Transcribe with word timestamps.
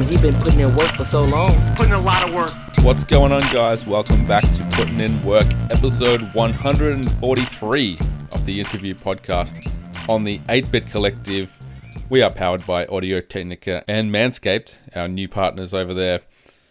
mean, 0.00 0.08
he 0.08 0.16
been 0.18 0.40
putting 0.40 0.60
in 0.60 0.74
work 0.76 0.90
for 0.96 1.04
so 1.04 1.24
long. 1.24 1.74
Putting 1.76 1.92
a 1.92 2.00
lot 2.00 2.28
of 2.28 2.34
work. 2.34 2.50
What's 2.82 3.04
going 3.04 3.32
on, 3.32 3.40
guys? 3.52 3.86
Welcome 3.86 4.26
back 4.26 4.42
to 4.42 4.68
Putting 4.72 5.00
In 5.00 5.22
Work, 5.22 5.46
episode 5.70 6.22
143 6.34 7.98
of 8.32 8.46
the 8.46 8.58
interview 8.60 8.94
podcast 8.94 9.70
on 10.08 10.24
the 10.24 10.40
8 10.48 10.70
Bit 10.70 10.90
Collective. 10.90 11.58
We 12.08 12.22
are 12.22 12.30
powered 12.30 12.66
by 12.66 12.86
Audio 12.86 13.20
Technica 13.20 13.84
and 13.86 14.10
Manscaped, 14.10 14.78
our 14.94 15.08
new 15.08 15.28
partners 15.28 15.74
over 15.74 15.92
there. 15.92 16.20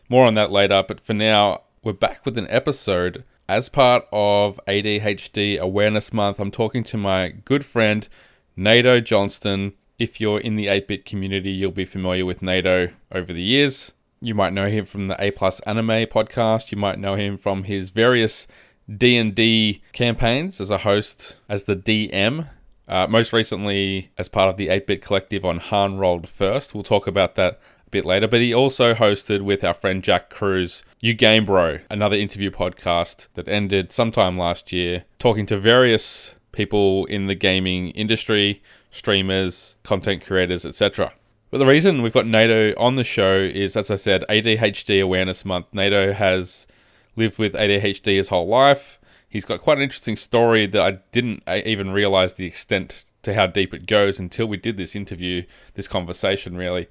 More 0.10 0.26
on 0.26 0.34
that 0.34 0.52
later, 0.52 0.84
but 0.88 1.00
for 1.00 1.14
now, 1.14 1.62
we're 1.84 1.94
back 1.94 2.26
with 2.26 2.38
an 2.38 2.48
episode 2.50 3.24
as 3.48 3.70
part 3.70 4.06
of 4.12 4.60
ADHD 4.68 5.60
Awareness 5.60 6.12
Month. 6.12 6.40
I'm 6.40 6.52
talking 6.52 6.84
to 6.86 6.98
my 6.98 7.30
good 7.30 7.64
friend, 7.64 8.08
Nato 8.56 9.00
Johnston. 9.00 9.74
If 10.00 10.22
you're 10.22 10.40
in 10.40 10.56
the 10.56 10.68
8-bit 10.68 11.04
community, 11.04 11.52
you'll 11.52 11.72
be 11.72 11.84
familiar 11.84 12.26
with 12.26 12.42
Nato 12.42 12.90
over 13.12 13.34
the 13.34 13.42
years. 13.42 13.92
You 14.22 14.34
might 14.34 14.54
know 14.54 14.70
him 14.70 14.86
from 14.86 15.10
the 15.10 15.22
A 15.22 15.32
Plus 15.32 15.60
Anime 15.62 16.08
podcast. 16.08 16.72
You 16.72 16.78
might 16.78 17.00
know 17.00 17.16
him 17.16 17.38
from 17.38 17.66
his 17.66 17.90
various 17.90 18.48
D&D 18.90 19.82
campaigns 19.92 20.62
as 20.62 20.70
a 20.70 20.80
host, 20.80 21.38
as 21.50 21.66
the 21.66 21.76
DM. 21.76 22.48
Uh, 22.88 23.08
most 23.08 23.34
recently, 23.34 24.10
as 24.18 24.30
part 24.30 24.50
of 24.50 24.56
the 24.56 24.70
8-bit 24.70 25.02
collective 25.02 25.44
on 25.44 25.60
Han 25.60 25.98
Rolled 25.98 26.30
First. 26.30 26.74
We'll 26.74 26.84
talk 26.84 27.06
about 27.06 27.36
that 27.36 27.60
a 27.86 27.90
bit 27.90 28.06
later. 28.06 28.28
But 28.28 28.40
he 28.40 28.54
also 28.54 28.94
hosted 28.94 29.42
with 29.42 29.66
our 29.66 29.74
friend 29.74 30.02
Jack 30.02 30.30
Cruz, 30.30 30.82
You 31.02 31.14
Game 31.14 31.44
Bro, 31.44 31.80
another 31.92 32.16
interview 32.16 32.52
podcast 32.52 33.28
that 33.34 33.50
ended 33.50 33.92
sometime 33.92 34.38
last 34.38 34.72
year, 34.72 35.04
talking 35.20 35.46
to 35.48 35.58
various 35.58 36.36
people 36.52 37.06
in 37.06 37.28
the 37.28 37.36
gaming 37.36 37.92
industry, 37.92 38.62
streamers, 38.92 39.76
content 39.84 40.26
creators, 40.26 40.66
etc. 40.66 41.14
But 41.52 41.58
the 41.58 41.66
reason 41.66 42.02
we've 42.02 42.14
got 42.14 42.28
Nato 42.28 42.74
on 42.78 42.94
the 42.94 43.04
show 43.04 43.36
is, 43.36 43.76
as 43.76 43.90
I 43.90 43.96
said, 43.96 44.24
ADHD 44.30 45.02
Awareness 45.02 45.44
Month. 45.46 45.68
Nato 45.74 46.14
has 46.14 46.68
lived 47.16 47.40
with 47.40 47.54
ADHD 47.54 48.16
his 48.16 48.30
whole 48.30 48.48
life. 48.48 49.00
He's 49.28 49.46
got 49.46 49.62
quite 49.62 49.78
an 49.78 49.84
interesting 49.84 50.16
story 50.16 50.66
that 50.68 50.82
I 50.82 51.00
didn't 51.12 51.44
uh, 51.48 51.62
even 51.66 51.92
realize 51.92 52.34
the 52.34 52.46
extent 52.46 53.06
to 53.24 53.34
how 53.34 53.48
deep 53.48 53.74
it 53.74 53.86
goes 53.86 54.20
until 54.20 54.48
we 54.48 54.58
did 54.58 54.78
this 54.78 54.96
interview, 54.96 55.44
this 55.74 55.88
conversation, 55.88 56.56
really. 56.56 56.88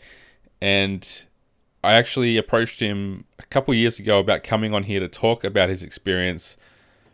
And 0.60 1.24
I 1.83 1.94
actually 1.94 2.36
approached 2.36 2.80
him 2.80 3.24
a 3.38 3.44
couple 3.44 3.74
years 3.74 3.98
ago 3.98 4.18
about 4.18 4.42
coming 4.42 4.74
on 4.74 4.84
here 4.84 5.00
to 5.00 5.08
talk 5.08 5.44
about 5.44 5.68
his 5.68 5.83
experience 5.83 6.56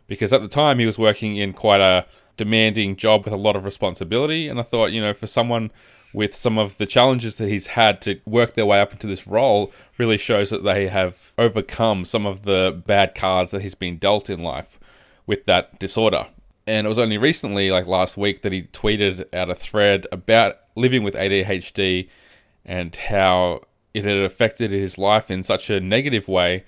because 0.07 0.33
at 0.33 0.41
the 0.41 0.47
time 0.47 0.79
he 0.79 0.85
was 0.85 0.99
working 0.99 1.37
in 1.37 1.53
quite 1.53 1.81
a 1.81 2.05
demanding 2.37 2.95
job 2.95 3.25
with 3.25 3.33
a 3.33 3.37
lot 3.37 3.55
of 3.55 3.65
responsibility. 3.65 4.47
And 4.47 4.59
I 4.59 4.63
thought, 4.63 4.91
you 4.91 5.01
know, 5.01 5.13
for 5.13 5.27
someone 5.27 5.71
with 6.13 6.33
some 6.33 6.57
of 6.57 6.77
the 6.77 6.85
challenges 6.85 7.35
that 7.35 7.49
he's 7.49 7.67
had 7.67 8.01
to 8.01 8.19
work 8.25 8.53
their 8.53 8.65
way 8.65 8.79
up 8.79 8.93
into 8.93 9.05
this 9.05 9.27
role 9.27 9.73
really 9.97 10.17
shows 10.17 10.49
that 10.49 10.63
they 10.63 10.87
have 10.87 11.33
overcome 11.37 12.05
some 12.05 12.25
of 12.25 12.43
the 12.43 12.81
bad 12.87 13.13
cards 13.13 13.51
that 13.51 13.61
he's 13.61 13.75
been 13.75 13.97
dealt 13.97 14.29
in 14.29 14.39
life 14.39 14.79
with 15.27 15.45
that 15.45 15.77
disorder. 15.77 16.27
And 16.65 16.87
it 16.87 16.89
was 16.89 16.97
only 16.97 17.17
recently, 17.17 17.69
like 17.69 17.85
last 17.85 18.17
week, 18.17 18.41
that 18.41 18.51
he 18.51 18.63
tweeted 18.63 19.33
out 19.33 19.49
a 19.49 19.55
thread 19.55 20.07
about 20.11 20.55
living 20.75 21.03
with 21.03 21.13
ADHD 21.13 22.09
and 22.63 22.95
how 22.95 23.61
it 23.93 24.03
had 24.05 24.17
affected 24.17 24.71
his 24.71 24.97
life 24.97 25.29
in 25.29 25.43
such 25.43 25.69
a 25.69 25.79
negative 25.79 26.27
way 26.27 26.63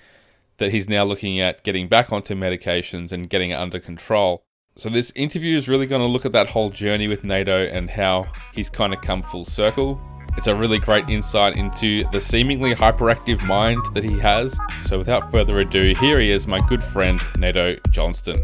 that 0.58 0.70
he's 0.70 0.88
now 0.88 1.04
looking 1.04 1.40
at 1.40 1.64
getting 1.64 1.88
back 1.88 2.12
onto 2.12 2.34
medications 2.34 3.12
and 3.12 3.30
getting 3.30 3.50
it 3.50 3.54
under 3.54 3.80
control. 3.80 4.42
So, 4.78 4.88
this 4.88 5.10
interview 5.16 5.58
is 5.58 5.68
really 5.68 5.86
going 5.86 6.02
to 6.02 6.06
look 6.06 6.24
at 6.24 6.30
that 6.34 6.46
whole 6.50 6.70
journey 6.70 7.08
with 7.08 7.24
Nato 7.24 7.66
and 7.66 7.90
how 7.90 8.26
he's 8.54 8.70
kind 8.70 8.94
of 8.94 9.00
come 9.00 9.22
full 9.22 9.44
circle. 9.44 10.00
It's 10.36 10.46
a 10.46 10.54
really 10.54 10.78
great 10.78 11.10
insight 11.10 11.56
into 11.56 12.04
the 12.12 12.20
seemingly 12.20 12.76
hyperactive 12.76 13.44
mind 13.44 13.80
that 13.94 14.04
he 14.04 14.16
has. 14.20 14.56
So, 14.84 14.96
without 14.96 15.32
further 15.32 15.58
ado, 15.58 15.96
here 15.96 16.20
he 16.20 16.30
is, 16.30 16.46
my 16.46 16.60
good 16.68 16.84
friend, 16.84 17.20
Nato 17.36 17.74
Johnston. 17.90 18.40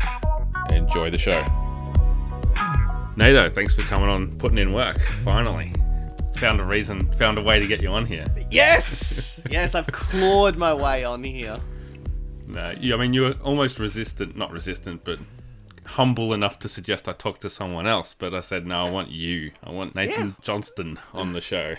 Enjoy 0.71 1.09
the 1.09 1.19
show. 1.19 1.41
Nato, 3.15 3.49
thanks 3.49 3.77
for 3.77 3.83
coming 3.83 4.09
on, 4.09 4.37
putting 4.39 4.59
in 4.59 4.73
work, 4.73 5.00
finally. 5.23 5.71
Found 6.39 6.61
a 6.61 6.65
reason, 6.65 7.12
found 7.12 7.39
a 7.39 7.43
way 7.43 7.61
to 7.61 7.67
get 7.69 7.81
you 7.81 7.91
on 7.91 8.06
here. 8.06 8.25
Yes! 8.50 9.41
yes, 9.50 9.77
I've 9.77 9.87
clawed 9.87 10.56
my 10.56 10.75
way 10.75 11.05
on 11.05 11.23
here. 11.23 11.61
No, 12.47 12.75
you, 12.78 12.93
I 12.93 12.99
mean, 12.99 13.15
you 13.15 13.23
were 13.23 13.34
almost 13.43 13.78
resistant, 13.78 14.37
not 14.37 14.53
resistant, 14.53 15.03
but 15.03 15.19
humble 15.87 16.33
enough 16.33 16.59
to 16.61 16.69
suggest 16.69 17.09
I 17.09 17.12
talk 17.12 17.41
to 17.41 17.50
someone 17.50 17.87
else, 17.87 18.15
but 18.19 18.34
I 18.34 18.41
said 18.41 18.67
no. 18.67 18.84
I 18.87 18.91
want 18.91 19.11
you. 19.11 19.53
I 19.62 19.71
want 19.71 19.95
Nathan 19.95 20.28
Yeah. 20.28 20.34
Johnston 20.43 20.99
on 21.12 21.33
the 21.33 21.41
show. 21.41 21.77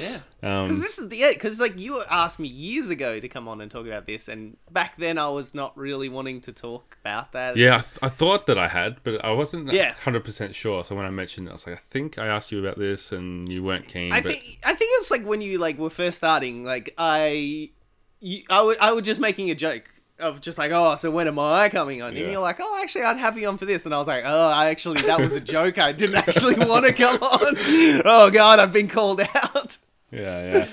Yeah. 0.00 0.18
Um, 0.44 0.64
Because 0.64 0.80
this 0.80 0.98
is 0.98 1.08
the 1.08 1.22
it. 1.22 1.34
Because 1.34 1.60
like 1.60 1.78
you 1.78 2.02
asked 2.10 2.40
me 2.40 2.48
years 2.48 2.90
ago 2.90 3.20
to 3.20 3.28
come 3.28 3.46
on 3.46 3.60
and 3.60 3.70
talk 3.70 3.86
about 3.86 4.06
this, 4.08 4.26
and 4.26 4.56
back 4.72 4.96
then 4.96 5.16
I 5.18 5.28
was 5.28 5.54
not 5.54 5.78
really 5.78 6.08
wanting 6.08 6.40
to 6.40 6.52
talk 6.52 6.98
about 7.00 7.30
that. 7.30 7.56
yeah, 7.56 7.76
I, 7.76 7.78
th- 7.78 7.98
I 8.02 8.08
thought 8.08 8.46
that 8.48 8.58
I 8.58 8.66
had, 8.66 8.96
but 9.04 9.24
I 9.24 9.30
wasn't 9.30 9.72
Yeah. 9.72 9.94
hundred 9.94 10.24
percent 10.24 10.56
sure. 10.56 10.82
So 10.82 10.96
when 10.96 11.06
I 11.06 11.10
mentioned 11.10 11.46
it, 11.46 11.50
I 11.50 11.52
was 11.52 11.64
like, 11.68 11.76
I 11.76 11.80
think 11.90 12.18
I 12.18 12.26
asked 12.26 12.50
you 12.50 12.58
about 12.58 12.76
this, 12.76 13.12
and 13.12 13.48
you 13.48 13.62
weren't 13.62 13.86
keen. 13.86 14.12
I 14.12 14.20
but 14.20 14.32
think 14.32 14.58
I 14.64 14.74
think 14.74 14.90
it's 14.96 15.12
like 15.12 15.24
when 15.24 15.40
you 15.42 15.58
like 15.58 15.78
were 15.78 15.90
first 15.90 16.16
starting. 16.16 16.64
Like 16.64 16.92
I, 16.98 17.70
you, 18.18 18.42
I 18.50 18.62
would 18.62 18.78
I 18.80 18.90
was 18.90 19.04
just 19.04 19.20
making 19.20 19.48
a 19.52 19.54
joke 19.54 19.91
of 20.22 20.40
just 20.40 20.56
like 20.58 20.72
oh 20.72 20.96
so 20.96 21.10
when 21.10 21.28
am 21.28 21.38
I 21.38 21.68
coming 21.68 22.00
on? 22.02 22.14
Yeah. 22.14 22.22
And 22.22 22.32
you're 22.32 22.40
like 22.40 22.56
oh 22.60 22.80
actually 22.82 23.02
I'd 23.02 23.18
have 23.18 23.36
you 23.36 23.48
on 23.48 23.58
for 23.58 23.66
this, 23.66 23.84
and 23.84 23.94
I 23.94 23.98
was 23.98 24.08
like 24.08 24.22
oh 24.24 24.48
I 24.48 24.66
actually 24.70 25.02
that 25.02 25.18
was 25.20 25.34
a 25.36 25.40
joke. 25.40 25.78
I 25.78 25.92
didn't 25.92 26.16
actually 26.16 26.54
want 26.54 26.86
to 26.86 26.92
come 26.92 27.22
on. 27.22 27.56
Oh 28.04 28.30
god, 28.30 28.58
I've 28.58 28.72
been 28.72 28.88
called 28.88 29.20
out. 29.20 29.76
yeah, 30.10 30.52
yeah. 30.52 30.66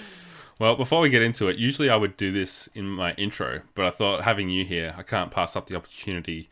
Well, 0.59 0.75
before 0.75 0.99
we 1.01 1.09
get 1.09 1.21
into 1.21 1.47
it, 1.47 1.57
usually 1.57 1.89
I 1.89 1.95
would 1.95 2.17
do 2.17 2.31
this 2.31 2.67
in 2.75 2.85
my 2.85 3.13
intro, 3.13 3.61
but 3.75 3.85
I 3.85 3.89
thought 3.91 4.23
having 4.23 4.49
you 4.49 4.65
here, 4.65 4.93
I 4.97 5.03
can't 5.03 5.31
pass 5.31 5.55
up 5.55 5.67
the 5.67 5.75
opportunity 5.77 6.49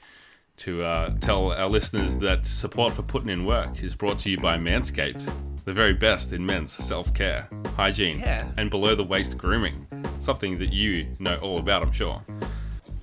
to 0.57 0.81
uh, 0.83 1.11
tell 1.19 1.51
our 1.51 1.67
listeners 1.67 2.17
that 2.19 2.47
support 2.47 2.93
for 2.93 3.01
putting 3.03 3.29
in 3.29 3.45
work 3.45 3.83
is 3.83 3.93
brought 3.95 4.17
to 4.19 4.29
you 4.29 4.37
by 4.39 4.57
Manscaped, 4.57 5.29
the 5.65 5.73
very 5.73 5.93
best 5.93 6.31
in 6.33 6.45
men's 6.45 6.71
self 6.71 7.13
care, 7.13 7.49
hygiene, 7.75 8.19
Yeah. 8.19 8.47
and 8.57 8.69
below 8.69 8.95
the 8.95 9.03
waist 9.03 9.37
grooming. 9.37 9.85
Something 10.21 10.57
that 10.59 10.71
you 10.71 11.07
know 11.19 11.35
all 11.41 11.59
about, 11.59 11.83
I'm 11.83 11.91
sure. 11.91 12.23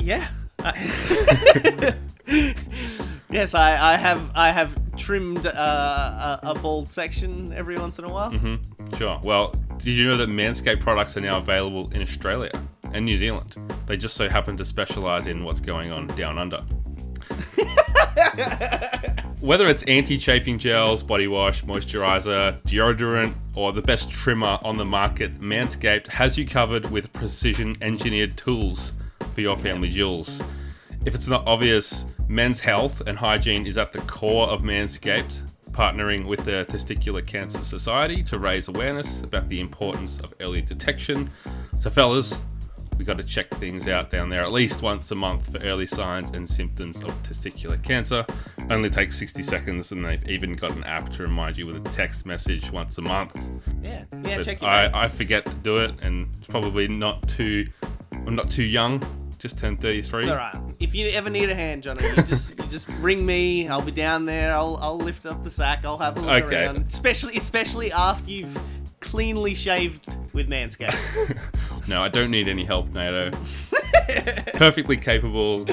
Yeah. 0.04 0.28
I- 0.58 1.94
yes, 3.30 3.54
I, 3.54 3.94
I 3.94 3.96
have 3.96 4.30
I 4.34 4.50
have 4.50 4.76
trimmed 4.96 5.46
uh, 5.46 5.50
a, 6.42 6.50
a 6.50 6.54
bald 6.58 6.90
section 6.90 7.52
every 7.54 7.78
once 7.78 7.98
in 7.98 8.04
a 8.04 8.08
while. 8.10 8.30
Sure. 8.98 9.18
Well, 9.22 9.54
did 9.78 9.88
you 9.92 10.06
know 10.06 10.18
that 10.18 10.28
Manscaped 10.28 10.80
products 10.80 11.16
are 11.16 11.20
now 11.22 11.38
available 11.38 11.90
in 11.92 12.02
Australia 12.02 12.50
and 12.92 13.06
New 13.06 13.16
Zealand? 13.16 13.56
They 13.86 13.96
just 13.96 14.14
so 14.14 14.28
happen 14.28 14.58
to 14.58 14.64
specialize 14.64 15.26
in 15.26 15.42
what's 15.42 15.60
going 15.60 15.90
on 15.90 16.06
down 16.08 16.36
under. 16.38 16.58
Whether 19.40 19.68
it's 19.68 19.82
anti 19.84 20.18
chafing 20.18 20.58
gels, 20.58 21.02
body 21.02 21.28
wash, 21.28 21.64
moisturizer, 21.64 22.60
deodorant, 22.62 23.34
or 23.54 23.72
the 23.72 23.82
best 23.82 24.10
trimmer 24.10 24.58
on 24.62 24.76
the 24.76 24.84
market, 24.84 25.40
Manscaped 25.40 26.08
has 26.08 26.36
you 26.38 26.46
covered 26.46 26.90
with 26.90 27.10
precision 27.12 27.74
engineered 27.82 28.36
tools 28.36 28.92
for 29.34 29.40
your 29.40 29.56
family 29.56 29.88
jewels. 29.88 30.42
If 31.04 31.14
it's 31.14 31.28
not 31.28 31.46
obvious, 31.46 32.06
men's 32.28 32.60
health 32.60 33.02
and 33.06 33.18
hygiene 33.18 33.66
is 33.66 33.76
at 33.76 33.92
the 33.92 34.00
core 34.00 34.48
of 34.48 34.62
Manscaped, 34.62 35.40
partnering 35.72 36.26
with 36.26 36.44
the 36.44 36.64
Testicular 36.68 37.26
Cancer 37.26 37.64
Society 37.64 38.22
to 38.24 38.38
raise 38.38 38.68
awareness 38.68 39.22
about 39.22 39.48
the 39.48 39.60
importance 39.60 40.18
of 40.20 40.32
early 40.40 40.62
detection. 40.62 41.30
So, 41.80 41.90
fellas, 41.90 42.40
we 42.96 43.04
got 43.04 43.18
to 43.18 43.24
check 43.24 43.50
things 43.50 43.88
out 43.88 44.10
down 44.10 44.28
there 44.28 44.42
at 44.42 44.52
least 44.52 44.82
once 44.82 45.10
a 45.10 45.14
month 45.14 45.50
for 45.50 45.58
early 45.58 45.86
signs 45.86 46.30
and 46.30 46.48
symptoms 46.48 47.02
of 47.02 47.10
testicular 47.22 47.82
cancer. 47.82 48.24
Only 48.70 48.88
takes 48.88 49.18
60 49.18 49.42
seconds, 49.42 49.92
and 49.92 50.04
they've 50.04 50.26
even 50.28 50.54
got 50.54 50.70
an 50.72 50.84
app 50.84 51.10
to 51.12 51.22
remind 51.22 51.58
you 51.58 51.66
with 51.66 51.84
a 51.84 51.90
text 51.90 52.24
message 52.24 52.70
once 52.70 52.98
a 52.98 53.02
month. 53.02 53.36
Yeah, 53.82 54.04
yeah. 54.12 54.36
But 54.36 54.44
check 54.44 54.62
it 54.62 54.62
out. 54.62 54.94
I, 54.94 55.04
I 55.04 55.08
forget 55.08 55.44
to 55.46 55.56
do 55.58 55.78
it, 55.78 56.00
and 56.02 56.34
it's 56.38 56.46
probably 56.46 56.88
not 56.88 57.26
too. 57.28 57.66
I'm 58.12 58.36
not 58.36 58.50
too 58.50 58.62
young. 58.62 59.02
Just 59.44 59.58
turned 59.58 59.78
33. 59.78 60.20
It's 60.20 60.28
all 60.30 60.36
right. 60.36 60.56
If 60.80 60.94
you 60.94 61.08
ever 61.08 61.28
need 61.28 61.50
a 61.50 61.54
hand, 61.54 61.82
Johnny, 61.82 62.02
you 62.16 62.22
just 62.22 62.58
you 62.58 62.64
just 62.68 62.88
ring 63.00 63.26
me. 63.26 63.68
I'll 63.68 63.82
be 63.82 63.92
down 63.92 64.24
there. 64.24 64.54
I'll 64.54 64.78
I'll 64.80 64.96
lift 64.96 65.26
up 65.26 65.44
the 65.44 65.50
sack. 65.50 65.84
I'll 65.84 65.98
have 65.98 66.16
a 66.16 66.20
look 66.22 66.44
Okay. 66.44 66.64
around. 66.64 66.86
Especially 66.88 67.36
especially 67.36 67.92
after 67.92 68.30
you've 68.30 68.58
cleanly 69.00 69.54
shaved 69.54 70.16
with 70.32 70.48
Manscaped. 70.48 71.38
No, 71.86 72.02
I 72.02 72.08
don't 72.08 72.30
need 72.30 72.48
any 72.48 72.64
help, 72.64 72.88
Nato. 72.88 73.30
Perfectly 74.54 74.96
capable 74.96 75.66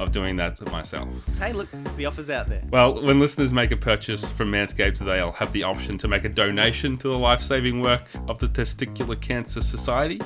of 0.00 0.12
doing 0.12 0.36
that 0.36 0.56
to 0.56 0.64
myself. 0.70 1.08
hey, 1.38 1.52
look, 1.52 1.68
the 1.96 2.06
offer's 2.06 2.30
out 2.30 2.48
there. 2.48 2.62
Well, 2.70 3.02
when 3.02 3.20
listeners 3.20 3.52
make 3.52 3.70
a 3.70 3.76
purchase 3.76 4.28
from 4.30 4.50
Manscaped, 4.50 4.98
they'll 4.98 5.32
have 5.32 5.52
the 5.52 5.62
option 5.62 5.98
to 5.98 6.08
make 6.08 6.24
a 6.24 6.28
donation 6.28 6.96
to 6.98 7.08
the 7.08 7.18
life 7.18 7.42
saving 7.42 7.80
work 7.80 8.08
of 8.28 8.38
the 8.38 8.48
Testicular 8.48 9.20
Cancer 9.20 9.60
Society. 9.60 10.20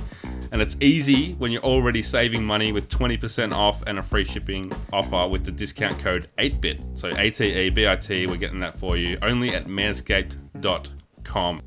And 0.52 0.62
it's 0.62 0.76
easy 0.80 1.32
when 1.34 1.50
you're 1.50 1.62
already 1.64 2.02
saving 2.02 2.44
money 2.44 2.70
with 2.70 2.88
20% 2.88 3.52
off 3.52 3.82
and 3.86 3.98
a 3.98 4.02
free 4.02 4.24
shipping 4.24 4.72
offer 4.92 5.26
with 5.26 5.44
the 5.44 5.50
discount 5.50 5.98
code 5.98 6.28
8BIT. 6.38 6.96
So 6.96 7.08
A 7.16 7.30
T 7.30 7.46
E 7.46 7.70
B 7.70 7.88
I 7.88 7.96
T, 7.96 8.26
we're 8.28 8.36
getting 8.36 8.60
that 8.60 8.78
for 8.78 8.96
you 8.96 9.18
only 9.22 9.50
at 9.50 9.66
manscaped.com. 9.66 11.62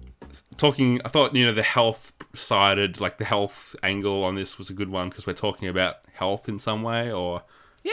Talking, 0.56 1.01
I 1.03 1.10
thought, 1.10 1.36
you 1.36 1.45
know, 1.45 1.53
the 1.53 1.63
health 1.63 2.13
sided, 2.33 3.00
like 3.01 3.18
the 3.18 3.25
health 3.25 3.75
angle 3.83 4.24
on 4.24 4.36
this 4.36 4.57
was 4.57 4.69
a 4.69 4.74
good 4.74 4.89
one 4.89 5.10
because 5.10 5.27
we're 5.27 5.33
talking 5.33 5.68
about 5.68 5.95
health 6.13 6.48
in 6.48 6.60
some 6.60 6.83
way, 6.83 7.12
or 7.12 7.44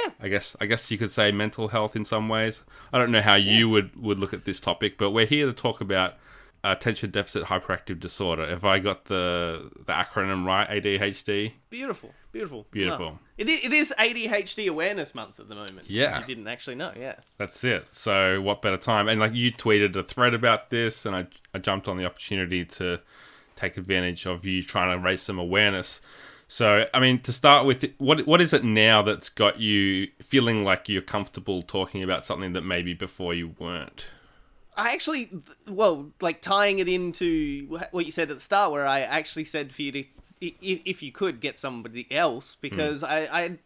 Yeah. 0.02 0.10
I 0.20 0.28
guess 0.28 0.56
I 0.60 0.66
guess 0.66 0.90
you 0.90 0.98
could 0.98 1.12
say 1.12 1.30
mental 1.32 1.68
health 1.68 1.94
in 1.96 2.04
some 2.04 2.28
ways. 2.28 2.62
I 2.92 2.98
don't 2.98 3.12
know 3.12 3.22
how 3.22 3.34
you 3.36 3.68
would 3.68 3.94
would 3.96 4.18
look 4.18 4.32
at 4.34 4.44
this 4.44 4.60
topic, 4.60 4.98
but 4.98 5.10
we're 5.10 5.26
here 5.26 5.46
to 5.46 5.52
talk 5.52 5.80
about 5.80 6.14
attention 6.62 7.10
deficit 7.10 7.44
hyperactive 7.44 8.00
disorder. 8.00 8.42
If 8.44 8.64
I 8.64 8.78
got 8.78 9.04
the 9.06 9.70
the 9.86 9.92
acronym 9.92 10.44
right, 10.46 10.68
ADHD. 10.68 11.52
Beautiful, 11.70 12.14
beautiful, 12.32 12.66
Beautiful. 12.70 13.06
Oh. 13.14 13.18
It, 13.36 13.48
i- 13.48 13.66
it 13.66 13.72
is 13.72 13.92
ADHD 13.98 14.68
Awareness 14.68 15.14
Month 15.14 15.40
at 15.40 15.48
the 15.48 15.54
moment. 15.54 15.90
Yeah. 15.90 16.20
you 16.20 16.26
didn't 16.26 16.46
actually 16.48 16.76
know. 16.76 16.92
Yeah, 16.96 17.16
That's 17.38 17.62
it. 17.64 17.86
So 17.94 18.40
what 18.40 18.62
better 18.62 18.76
time? 18.78 19.08
And 19.08 19.20
like 19.20 19.34
you 19.34 19.52
tweeted 19.52 19.94
a 19.96 20.02
thread 20.04 20.34
about 20.34 20.70
this, 20.70 21.04
and 21.06 21.14
I 21.14 21.26
I 21.52 21.58
jumped 21.58 21.86
on 21.88 21.98
the 21.98 22.06
opportunity 22.06 22.64
to 22.80 23.00
take 23.56 23.76
advantage 23.76 24.26
of 24.26 24.44
you 24.44 24.62
trying 24.62 24.90
to 24.96 25.04
raise 25.04 25.22
some 25.22 25.38
awareness. 25.38 26.00
So 26.54 26.86
I 26.94 27.00
mean, 27.00 27.18
to 27.22 27.32
start 27.32 27.66
with, 27.66 27.84
what 27.98 28.28
what 28.28 28.40
is 28.40 28.52
it 28.52 28.62
now 28.62 29.02
that's 29.02 29.28
got 29.28 29.58
you 29.58 30.06
feeling 30.22 30.62
like 30.62 30.88
you're 30.88 31.02
comfortable 31.02 31.62
talking 31.62 32.00
about 32.00 32.22
something 32.22 32.52
that 32.52 32.60
maybe 32.60 32.94
before 32.94 33.34
you 33.34 33.56
weren't? 33.58 34.06
I 34.76 34.92
actually, 34.92 35.30
well, 35.66 36.12
like 36.20 36.42
tying 36.42 36.78
it 36.78 36.88
into 36.88 37.80
what 37.90 38.06
you 38.06 38.12
said 38.12 38.30
at 38.30 38.36
the 38.36 38.40
start, 38.40 38.70
where 38.70 38.86
I 38.86 39.00
actually 39.00 39.46
said 39.46 39.72
for 39.72 39.82
you 39.82 39.90
to, 39.90 40.04
if 40.40 41.02
you 41.02 41.10
could 41.10 41.40
get 41.40 41.58
somebody 41.58 42.06
else, 42.12 42.54
because 42.54 43.02
I, 43.02 43.22
I, 43.22 43.58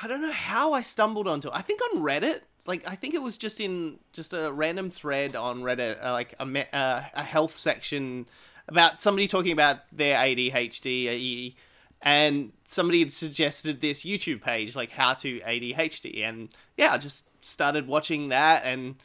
I 0.00 0.06
don't 0.06 0.22
know 0.22 0.30
how 0.30 0.72
I 0.72 0.82
stumbled 0.82 1.26
onto 1.26 1.48
it. 1.48 1.52
I 1.52 1.62
think 1.62 1.80
on 1.82 2.00
Reddit, 2.00 2.42
like 2.64 2.88
I 2.88 2.94
think 2.94 3.14
it 3.14 3.22
was 3.22 3.36
just 3.38 3.60
in 3.60 3.98
just 4.12 4.32
a 4.32 4.52
random 4.52 4.92
thread 4.92 5.34
on 5.34 5.62
Reddit, 5.62 5.96
uh, 6.00 6.12
like 6.12 6.36
a 6.38 6.76
uh, 6.76 7.02
a 7.12 7.22
health 7.24 7.56
section 7.56 8.28
about 8.68 9.02
somebody 9.02 9.26
talking 9.26 9.50
about 9.50 9.78
their 9.90 10.16
ADHD, 10.16 11.08
uh, 11.08 11.56
and 12.02 12.52
somebody 12.66 13.00
had 13.00 13.12
suggested 13.12 13.80
this 13.80 14.04
YouTube 14.04 14.42
page, 14.42 14.76
like 14.76 14.90
how 14.90 15.14
to 15.14 15.40
ADHD, 15.40 16.22
and 16.24 16.48
yeah, 16.76 16.92
I 16.92 16.98
just 16.98 17.28
started 17.44 17.86
watching 17.86 18.28
that 18.30 18.64
and 18.64 18.96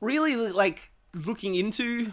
really 0.00 0.36
like 0.36 0.90
looking 1.14 1.54
into 1.54 2.12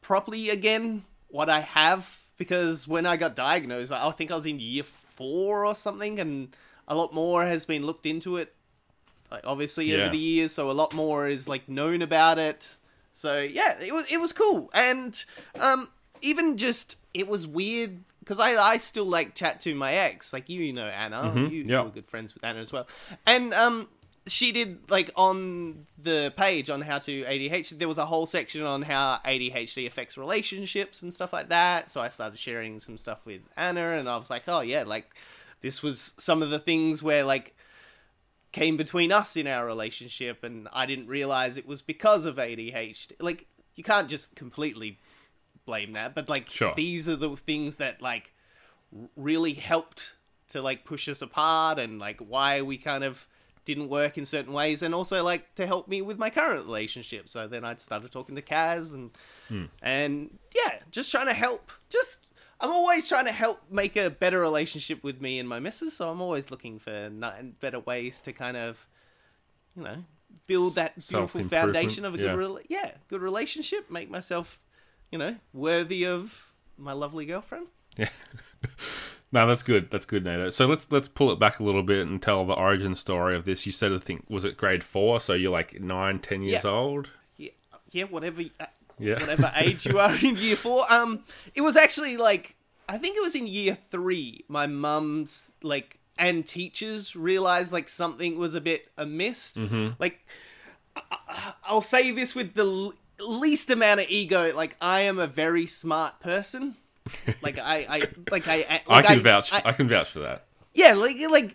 properly 0.00 0.50
again 0.50 1.04
what 1.28 1.50
I 1.50 1.60
have 1.60 2.22
because 2.36 2.86
when 2.86 3.06
I 3.06 3.16
got 3.16 3.34
diagnosed, 3.34 3.92
I 3.92 4.10
think 4.10 4.30
I 4.30 4.34
was 4.34 4.46
in 4.46 4.60
year 4.60 4.82
four 4.84 5.64
or 5.64 5.74
something, 5.74 6.18
and 6.18 6.54
a 6.86 6.94
lot 6.94 7.14
more 7.14 7.44
has 7.44 7.64
been 7.64 7.84
looked 7.84 8.06
into 8.06 8.36
it. 8.36 8.54
Like 9.30 9.42
obviously 9.44 9.86
Yeah. 9.86 10.02
over 10.02 10.10
the 10.10 10.18
years, 10.18 10.52
so 10.52 10.70
a 10.70 10.72
lot 10.72 10.94
more 10.94 11.26
is 11.28 11.48
like 11.48 11.68
known 11.68 12.02
about 12.02 12.38
it. 12.38 12.76
So 13.12 13.40
yeah, 13.40 13.78
it 13.80 13.92
was 13.92 14.10
it 14.12 14.20
was 14.20 14.32
cool, 14.32 14.70
and 14.74 15.24
um, 15.58 15.88
even 16.20 16.56
just 16.56 16.96
it 17.14 17.26
was 17.26 17.46
weird 17.46 18.04
because 18.26 18.40
I 18.40 18.56
I 18.56 18.78
still 18.78 19.04
like 19.04 19.34
chat 19.34 19.60
to 19.62 19.74
my 19.74 19.94
ex, 19.94 20.32
like 20.32 20.48
you 20.48 20.72
know 20.72 20.86
Anna, 20.86 21.32
you 21.48 21.64
yeah. 21.66 21.82
were 21.82 21.90
good 21.90 22.08
friends 22.08 22.34
with 22.34 22.44
Anna 22.44 22.58
as 22.58 22.72
well, 22.72 22.88
and 23.24 23.54
um 23.54 23.88
she 24.26 24.50
did 24.50 24.90
like 24.90 25.12
on 25.14 25.86
the 25.96 26.34
page 26.36 26.68
on 26.68 26.80
how 26.80 26.98
to 26.98 27.22
ADHD. 27.22 27.78
There 27.78 27.86
was 27.86 27.98
a 27.98 28.06
whole 28.06 28.26
section 28.26 28.62
on 28.62 28.82
how 28.82 29.20
ADHD 29.24 29.86
affects 29.86 30.18
relationships 30.18 31.02
and 31.02 31.14
stuff 31.14 31.32
like 31.32 31.50
that. 31.50 31.90
So 31.90 32.00
I 32.00 32.08
started 32.08 32.36
sharing 32.36 32.80
some 32.80 32.98
stuff 32.98 33.24
with 33.24 33.42
Anna, 33.56 33.92
and 33.92 34.08
I 34.08 34.16
was 34.16 34.28
like, 34.28 34.42
oh 34.48 34.60
yeah, 34.60 34.82
like 34.82 35.14
this 35.60 35.82
was 35.82 36.14
some 36.18 36.42
of 36.42 36.50
the 36.50 36.58
things 36.58 37.02
where 37.02 37.22
like 37.22 37.54
came 38.50 38.76
between 38.76 39.12
us 39.12 39.36
in 39.36 39.46
our 39.46 39.64
relationship, 39.64 40.42
and 40.42 40.66
I 40.72 40.86
didn't 40.86 41.06
realize 41.06 41.56
it 41.56 41.66
was 41.66 41.80
because 41.80 42.24
of 42.26 42.36
ADHD. 42.36 43.12
Like 43.20 43.46
you 43.76 43.84
can't 43.84 44.08
just 44.08 44.34
completely 44.34 44.98
blame 45.66 45.92
that, 45.92 46.14
but 46.14 46.28
like 46.28 46.48
Sure. 46.48 46.72
these 46.74 47.08
are 47.08 47.16
the 47.16 47.36
things 47.36 47.76
that 47.76 48.00
like 48.00 48.32
really 49.16 49.52
helped 49.52 50.14
to 50.48 50.62
like 50.62 50.84
push 50.84 51.08
us 51.08 51.22
apart 51.22 51.78
and 51.78 51.98
like 51.98 52.20
why 52.20 52.62
we 52.62 52.78
kind 52.78 53.04
of 53.04 53.26
didn't 53.64 53.88
work 53.88 54.16
in 54.16 54.24
certain 54.24 54.52
ways 54.52 54.80
and 54.80 54.94
also 54.94 55.22
like 55.24 55.52
to 55.56 55.66
help 55.66 55.88
me 55.88 56.00
with 56.00 56.18
my 56.18 56.30
current 56.30 56.64
relationship 56.64 57.28
so 57.28 57.48
then 57.48 57.64
i 57.64 57.74
started 57.74 58.12
talking 58.12 58.36
to 58.36 58.42
kaz 58.42 58.94
and 58.94 59.10
hmm. 59.48 59.64
and 59.82 60.38
yeah 60.54 60.78
just 60.92 61.10
trying 61.10 61.26
to 61.26 61.34
help 61.34 61.72
just 61.88 62.26
i'm 62.60 62.70
always 62.70 63.08
trying 63.08 63.24
to 63.24 63.32
help 63.32 63.60
make 63.68 63.96
a 63.96 64.08
better 64.08 64.38
relationship 64.38 65.02
with 65.02 65.20
me 65.20 65.40
and 65.40 65.48
my 65.48 65.58
missus 65.58 65.96
so 65.96 66.08
i'm 66.08 66.22
always 66.22 66.52
looking 66.52 66.78
for 66.78 67.10
better 67.60 67.80
ways 67.80 68.20
to 68.20 68.32
kind 68.32 68.56
of 68.56 68.86
you 69.76 69.82
know 69.82 69.96
build 70.46 70.76
that 70.76 70.94
beautiful 70.94 71.42
foundation 71.42 72.04
of 72.04 72.14
a 72.14 72.18
good 72.18 72.26
yeah. 72.26 72.36
rela- 72.36 72.66
yeah 72.68 72.90
good 73.08 73.20
relationship 73.20 73.90
make 73.90 74.08
myself 74.08 74.60
you 75.10 75.18
know 75.18 75.36
worthy 75.52 76.04
of 76.04 76.50
my 76.78 76.92
lovely 76.92 77.24
girlfriend 77.26 77.66
Yeah. 77.96 78.08
no, 79.32 79.46
that's 79.46 79.62
good. 79.62 79.90
That's 79.90 80.06
good, 80.06 80.24
Nato. 80.24 80.50
So 80.50 80.66
let's 80.66 80.86
let's 80.90 81.08
pull 81.08 81.30
it 81.32 81.38
back 81.38 81.58
a 81.60 81.64
little 81.64 81.82
bit 81.82 82.06
and 82.06 82.20
tell 82.22 82.44
the 82.46 82.52
origin 82.54 82.94
story 82.94 83.34
of 83.36 83.44
this. 83.44 83.66
You 83.66 83.72
said 83.72 83.92
I 83.92 83.98
think 83.98 84.24
was 84.28 84.44
it 84.44 84.56
grade 84.56 84.84
four, 84.84 85.20
so 85.20 85.32
you're 85.32 85.50
like 85.52 85.80
nine, 85.80 86.18
ten 86.18 86.42
years 86.42 86.64
Yeah. 86.64 86.70
old. 86.70 87.10
yeah, 87.36 87.50
yeah, 87.90 88.04
whatever, 88.04 88.42
uh, 88.60 88.66
Yeah. 88.98 89.14
whatever 89.20 89.52
age 89.56 89.86
you 89.86 89.98
are 89.98 90.14
in 90.22 90.36
year 90.36 90.56
four. 90.56 90.84
Um, 90.92 91.24
it 91.54 91.60
was 91.62 91.76
actually 91.76 92.16
like 92.16 92.56
I 92.88 92.98
think 92.98 93.16
it 93.16 93.22
was 93.22 93.34
in 93.34 93.46
year 93.46 93.76
three. 93.90 94.44
My 94.48 94.66
mum's 94.66 95.52
like 95.62 95.98
and 96.18 96.46
teachers 96.46 97.14
realized 97.16 97.72
like 97.72 97.88
something 97.88 98.38
was 98.38 98.54
a 98.54 98.60
bit 98.60 98.92
amiss. 98.96 99.56
Like 99.98 100.26
I- 100.94 101.54
I'll 101.64 101.80
say 101.82 102.10
this 102.12 102.34
with 102.34 102.54
the 102.54 102.92
least 103.20 103.70
amount 103.70 104.00
of 104.00 104.06
ego. 104.08 104.52
Like 104.54 104.76
I 104.80 105.02
am 105.02 105.18
a 105.18 105.26
very 105.26 105.66
smart 105.66 106.20
person. 106.20 106.76
Like 107.42 107.58
I, 107.58 107.86
I 107.88 108.08
like 108.30 108.48
I, 108.48 108.54
I, 108.70 108.82
I 108.88 108.94
like, 108.96 109.04
can 109.06 109.20
vouch. 109.20 109.52
I- 109.52 109.62
I, 109.66 109.72
can 109.72 109.88
vouch 109.88 110.10
for 110.10 110.20
that. 110.20 110.46
yeah, 110.74 110.94
like 110.94 111.16
like 111.30 111.54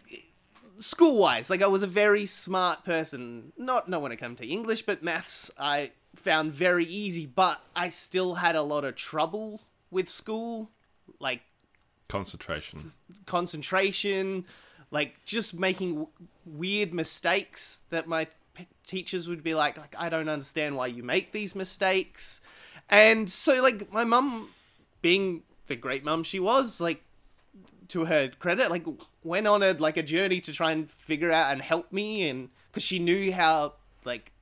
school 0.78 1.18
wise, 1.20 1.50
like 1.50 1.62
I 1.62 1.68
was 1.68 1.82
a 1.82 1.88
very 1.88 2.26
smart 2.26 2.84
person. 2.86 3.52
Not 3.58 3.90
not 3.90 4.02
when 4.02 4.12
it 4.12 4.18
came 4.18 4.36
to 4.38 4.48
English, 4.48 4.84
but 4.84 5.04
maths 5.04 5.52
I 5.60 5.92
found 6.16 6.54
very 6.54 6.86
easy. 6.86 7.26
But 7.26 7.62
I 7.76 7.90
still 7.90 8.36
had 8.36 8.56
a 8.56 8.62
lot 8.64 8.84
of 8.86 8.96
trouble 8.96 9.62
with 9.92 10.08
school, 10.10 10.72
like 11.20 11.42
Concentration. 12.08 12.80
concentration, 13.26 14.46
like 14.92 15.16
just 15.26 15.58
making 15.58 15.90
w- 15.92 16.08
weird 16.46 16.94
mistakes 16.94 17.84
that 17.90 18.08
my 18.08 18.28
teachers 18.92 19.28
would 19.30 19.42
be 19.42 19.56
like, 19.56 19.78
like 19.78 19.96
I 19.98 20.10
don't 20.10 20.28
understand 20.28 20.76
why 20.76 20.88
you 20.88 21.02
make 21.02 21.32
these 21.32 21.56
mistakes, 21.56 22.42
and 22.90 23.30
so 23.30 23.62
like 23.62 23.92
my 23.92 24.04
mum, 24.04 24.50
being 25.02 25.44
the 25.68 25.78
great 25.78 26.04
mum 26.04 26.24
she 26.24 26.40
was, 26.40 26.82
like 26.82 27.02
to 27.88 28.06
her 28.06 28.30
credit, 28.38 28.70
like 28.70 28.86
went 29.24 29.48
on 29.48 29.64
a 29.64 29.72
like 29.72 29.96
a 29.96 30.04
journey 30.04 30.42
to 30.42 30.52
try 30.52 30.72
and 30.72 30.90
figure 30.90 31.32
out 31.32 31.54
and 31.54 31.62
help 31.62 31.92
me, 31.94 32.28
and 32.28 32.50
because 32.70 32.84
she 32.84 33.00
knew 33.00 33.32
how 33.32 33.74
like 34.04 34.34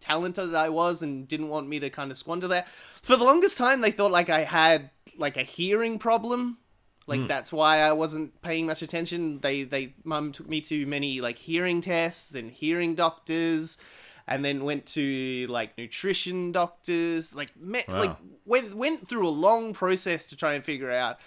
talented 0.00 0.54
I 0.54 0.68
was 0.68 1.02
and 1.02 1.26
didn't 1.26 1.48
want 1.48 1.68
me 1.68 1.80
to 1.80 1.90
kind 1.90 2.12
of 2.12 2.16
squander 2.16 2.46
that. 2.48 2.68
For 3.02 3.16
the 3.16 3.24
longest 3.24 3.58
time, 3.58 3.80
they 3.80 3.90
thought 3.90 4.12
like 4.12 4.30
I 4.30 4.44
had 4.44 4.90
like 5.16 5.36
a 5.36 5.42
hearing 5.42 5.98
problem. 5.98 6.58
Like 7.08 7.26
that's 7.26 7.52
why 7.52 7.78
I 7.78 7.92
wasn't 7.92 8.40
paying 8.42 8.66
much 8.66 8.82
attention. 8.82 9.40
They 9.40 9.64
they 9.64 9.94
mum 10.04 10.30
took 10.32 10.48
me 10.48 10.60
to 10.62 10.86
many 10.86 11.20
like 11.20 11.38
hearing 11.38 11.80
tests 11.80 12.34
and 12.34 12.50
hearing 12.50 12.94
doctors, 12.94 13.78
and 14.26 14.44
then 14.44 14.64
went 14.64 14.86
to 14.86 15.46
like 15.48 15.76
nutrition 15.78 16.52
doctors. 16.52 17.34
Like 17.34 17.56
me- 17.56 17.84
like 17.88 18.16
went 18.44 18.74
went 18.74 19.08
through 19.08 19.26
a 19.26 19.30
long 19.30 19.72
process 19.72 20.26
to 20.26 20.36
try 20.36 20.52
and 20.54 20.62
figure 20.64 20.90
out. 20.90 21.18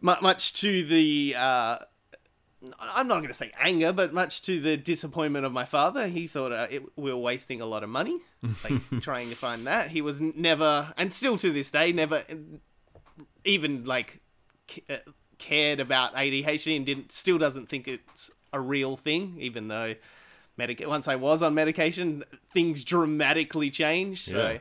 Much 0.00 0.54
to 0.60 0.84
the 0.84 1.34
uh, 1.36 1.78
I'm 2.80 3.08
not 3.08 3.16
going 3.16 3.28
to 3.28 3.34
say 3.34 3.52
anger, 3.58 3.92
but 3.92 4.12
much 4.12 4.42
to 4.42 4.60
the 4.60 4.76
disappointment 4.76 5.46
of 5.46 5.52
my 5.52 5.64
father, 5.64 6.08
he 6.08 6.26
thought 6.26 6.52
uh, 6.52 6.66
it, 6.70 6.82
we 6.96 7.10
were 7.12 7.18
wasting 7.18 7.60
a 7.60 7.66
lot 7.66 7.82
of 7.82 7.88
money, 7.90 8.18
like 8.62 8.80
trying 9.00 9.30
to 9.30 9.36
find 9.36 9.66
that. 9.66 9.90
He 9.90 10.00
was 10.00 10.20
never, 10.20 10.92
and 10.96 11.12
still 11.12 11.36
to 11.38 11.50
this 11.50 11.70
day, 11.70 11.92
never 11.92 12.22
even 13.44 13.84
like 13.84 14.20
Uh, 14.88 14.96
cared 15.38 15.80
about 15.80 16.14
ADHD 16.14 16.76
and 16.76 16.86
didn't, 16.86 17.10
still 17.12 17.38
doesn't 17.38 17.68
think 17.68 17.86
it's 17.88 18.30
a 18.52 18.60
real 18.60 18.96
thing, 18.96 19.36
even 19.38 19.68
though 19.68 19.94
medic- 20.56 20.86
once 20.86 21.08
I 21.08 21.16
was 21.16 21.42
on 21.42 21.54
medication, 21.54 22.22
things 22.52 22.84
dramatically 22.84 23.68
changed. 23.68 24.30
So, 24.30 24.52
Yeah. 24.52 24.58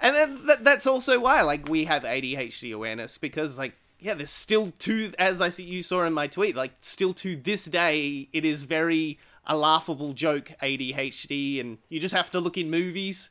and 0.00 0.14
then 0.16 0.46
that, 0.46 0.64
that's 0.64 0.86
also 0.86 1.18
why 1.20 1.42
like 1.42 1.68
we 1.68 1.84
have 1.84 2.04
ADHD 2.04 2.72
awareness 2.74 3.18
because 3.18 3.58
like 3.58 3.74
yeah, 4.00 4.14
there's 4.14 4.30
still 4.30 4.72
to 4.80 5.12
as 5.18 5.40
I 5.40 5.48
see 5.48 5.64
you 5.64 5.82
saw 5.82 6.04
in 6.04 6.12
my 6.12 6.26
tweet 6.26 6.54
like 6.56 6.72
still 6.80 7.12
to 7.14 7.36
this 7.36 7.64
day 7.64 8.28
it 8.32 8.44
is 8.44 8.64
very 8.64 9.18
a 9.46 9.56
laughable 9.56 10.12
joke 10.14 10.52
ADHD 10.62 11.60
and 11.60 11.78
you 11.88 12.00
just 12.00 12.14
have 12.14 12.30
to 12.30 12.40
look 12.40 12.56
in 12.56 12.70
movies 12.70 13.30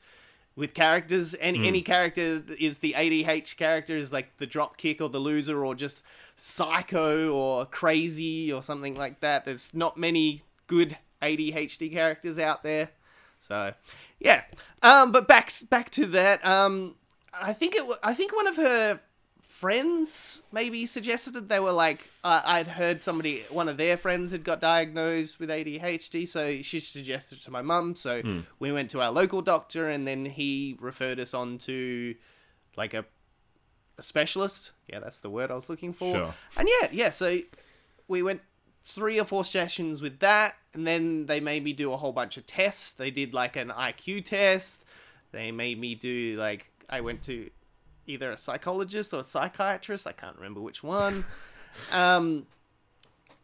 with 0.55 0.73
characters 0.73 1.33
and 1.33 1.57
any 1.57 1.81
character 1.81 2.43
is 2.59 2.77
the 2.79 2.93
ADH 2.95 3.57
character 3.57 3.97
is 3.97 4.13
like 4.13 4.37
the 4.37 4.45
drop 4.45 4.77
kick 4.77 5.01
or 5.01 5.09
the 5.09 5.19
loser 5.19 5.65
or 5.65 5.73
just 5.73 6.03
psycho 6.35 7.33
or 7.33 7.65
crazy 7.65 8.53
or 8.53 8.61
something 8.61 8.95
like 8.95 9.19
that. 9.21 9.45
There's 9.45 9.73
not 9.73 9.97
many 9.97 10.43
good 10.67 10.97
ADHD 11.21 11.91
characters 11.91 12.37
out 12.37 12.63
there. 12.63 12.89
So, 13.39 13.73
yeah. 14.19 14.43
Um, 14.81 15.11
but 15.11 15.27
back 15.27 15.51
back 15.69 15.89
to 15.91 16.05
that. 16.07 16.45
Um, 16.45 16.95
I 17.33 17.53
think 17.53 17.75
it. 17.75 17.83
I 18.03 18.13
think 18.13 18.35
one 18.35 18.47
of 18.47 18.57
her 18.57 18.99
friends 19.63 20.43
maybe 20.51 20.85
suggested 20.85 21.37
it. 21.37 21.47
They 21.47 21.61
were 21.61 21.71
like, 21.71 22.09
uh, 22.21 22.41
I'd 22.45 22.67
heard 22.67 23.01
somebody, 23.01 23.43
one 23.49 23.69
of 23.69 23.77
their 23.77 23.95
friends 23.95 24.33
had 24.33 24.43
got 24.43 24.59
diagnosed 24.59 25.39
with 25.39 25.49
ADHD, 25.49 26.27
so 26.27 26.61
she 26.61 26.81
suggested 26.81 27.37
it 27.37 27.43
to 27.43 27.51
my 27.51 27.61
mum. 27.61 27.95
So 27.95 28.21
we 28.59 28.73
went 28.73 28.89
to 28.89 29.01
our 29.01 29.09
local 29.09 29.41
doctor, 29.41 29.89
and 29.89 30.05
then 30.05 30.25
he 30.25 30.75
referred 30.81 31.17
us 31.17 31.33
on 31.33 31.59
to 31.59 32.13
like 32.75 32.93
a, 32.93 33.05
a 33.97 34.03
specialist. 34.03 34.73
Yeah, 34.89 34.99
that's 34.99 35.21
the 35.21 35.29
word 35.29 35.49
I 35.49 35.53
was 35.53 35.69
looking 35.69 35.93
for. 35.93 36.13
Sure. 36.13 36.33
And 36.57 36.67
yeah, 36.81 36.89
yeah, 36.91 37.09
so 37.11 37.37
we 38.09 38.21
went 38.21 38.41
three 38.83 39.17
or 39.17 39.23
four 39.23 39.45
sessions 39.45 40.01
with 40.01 40.19
that, 40.19 40.55
and 40.73 40.85
then 40.85 41.25
they 41.27 41.39
made 41.39 41.63
me 41.63 41.71
do 41.71 41.93
a 41.93 41.95
whole 41.95 42.11
bunch 42.11 42.35
of 42.35 42.45
tests. 42.45 42.91
They 42.91 43.11
did 43.11 43.33
like 43.33 43.55
an 43.55 43.69
IQ 43.69 44.25
test. 44.25 44.83
They 45.31 45.53
made 45.53 45.79
me 45.79 45.95
do 45.95 46.35
like 46.37 46.69
I 46.89 46.99
went 46.99 47.23
to 47.23 47.49
either 48.07 48.31
a 48.31 48.37
psychologist 48.37 49.13
or 49.13 49.21
a 49.21 49.23
psychiatrist. 49.23 50.07
I 50.07 50.11
can't 50.11 50.35
remember 50.35 50.61
which 50.61 50.83
one. 50.83 51.25
um, 51.91 52.45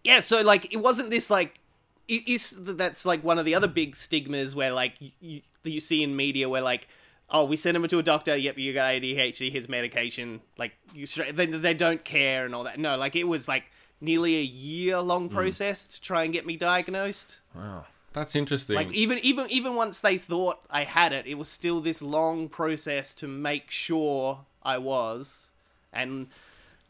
yeah, 0.04 0.20
so 0.20 0.42
like 0.42 0.74
it 0.74 0.78
wasn't 0.78 1.10
this 1.10 1.30
like 1.30 1.60
it 2.08 2.28
is 2.28 2.52
that's 2.60 3.06
like 3.06 3.24
one 3.24 3.40
of 3.40 3.46
the 3.46 3.56
other 3.56 3.68
big 3.68 3.96
stigmas 3.96 4.56
where 4.56 4.72
like 4.74 4.96
you, 5.22 5.42
you, 5.64 5.80
see 5.80 6.04
in 6.04 6.16
media 6.16 6.50
where 6.50 6.62
like 6.62 6.88
oh 7.30 7.46
we 7.46 7.56
send 7.56 7.78
him 7.78 7.88
to 7.88 8.00
a 8.00 8.04
doctor 8.04 8.36
yep 8.36 8.58
you 8.58 8.74
got 8.74 8.92
ADHD 8.94 9.52
here's 9.52 9.70
medication 9.70 10.42
like 10.58 10.74
you 10.94 11.06
they, 11.06 11.46
they 11.46 11.74
don't 11.76 12.04
care 12.04 12.46
and 12.46 12.56
all 12.56 12.64
that 12.64 12.80
no 12.80 12.98
like 12.98 13.16
it 13.16 13.26
was 13.26 13.48
like 13.48 13.66
nearly 14.02 14.38
a 14.38 14.42
year 14.42 15.00
long 15.00 15.30
process 15.30 15.88
to 15.88 16.02
try 16.02 16.24
and 16.24 16.34
get 16.34 16.46
me 16.46 16.58
diagnosed 16.58 17.42
Wow. 17.56 17.86
That's 18.12 18.36
interesting. 18.36 18.76
like 18.76 18.92
even 18.92 19.20
even 19.20 19.46
even 19.52 19.76
once 19.76 20.00
they 20.00 20.18
thought 20.18 20.60
I 20.70 20.84
had 20.84 21.14
it, 21.14 21.28
it 21.28 21.38
was 21.38 21.48
still 21.48 21.80
this 21.80 22.02
long 22.02 22.50
process 22.50 23.14
to 23.16 23.28
make 23.28 23.70
sure 23.70 24.46
I 24.64 24.78
was. 24.78 25.50
And 25.92 26.28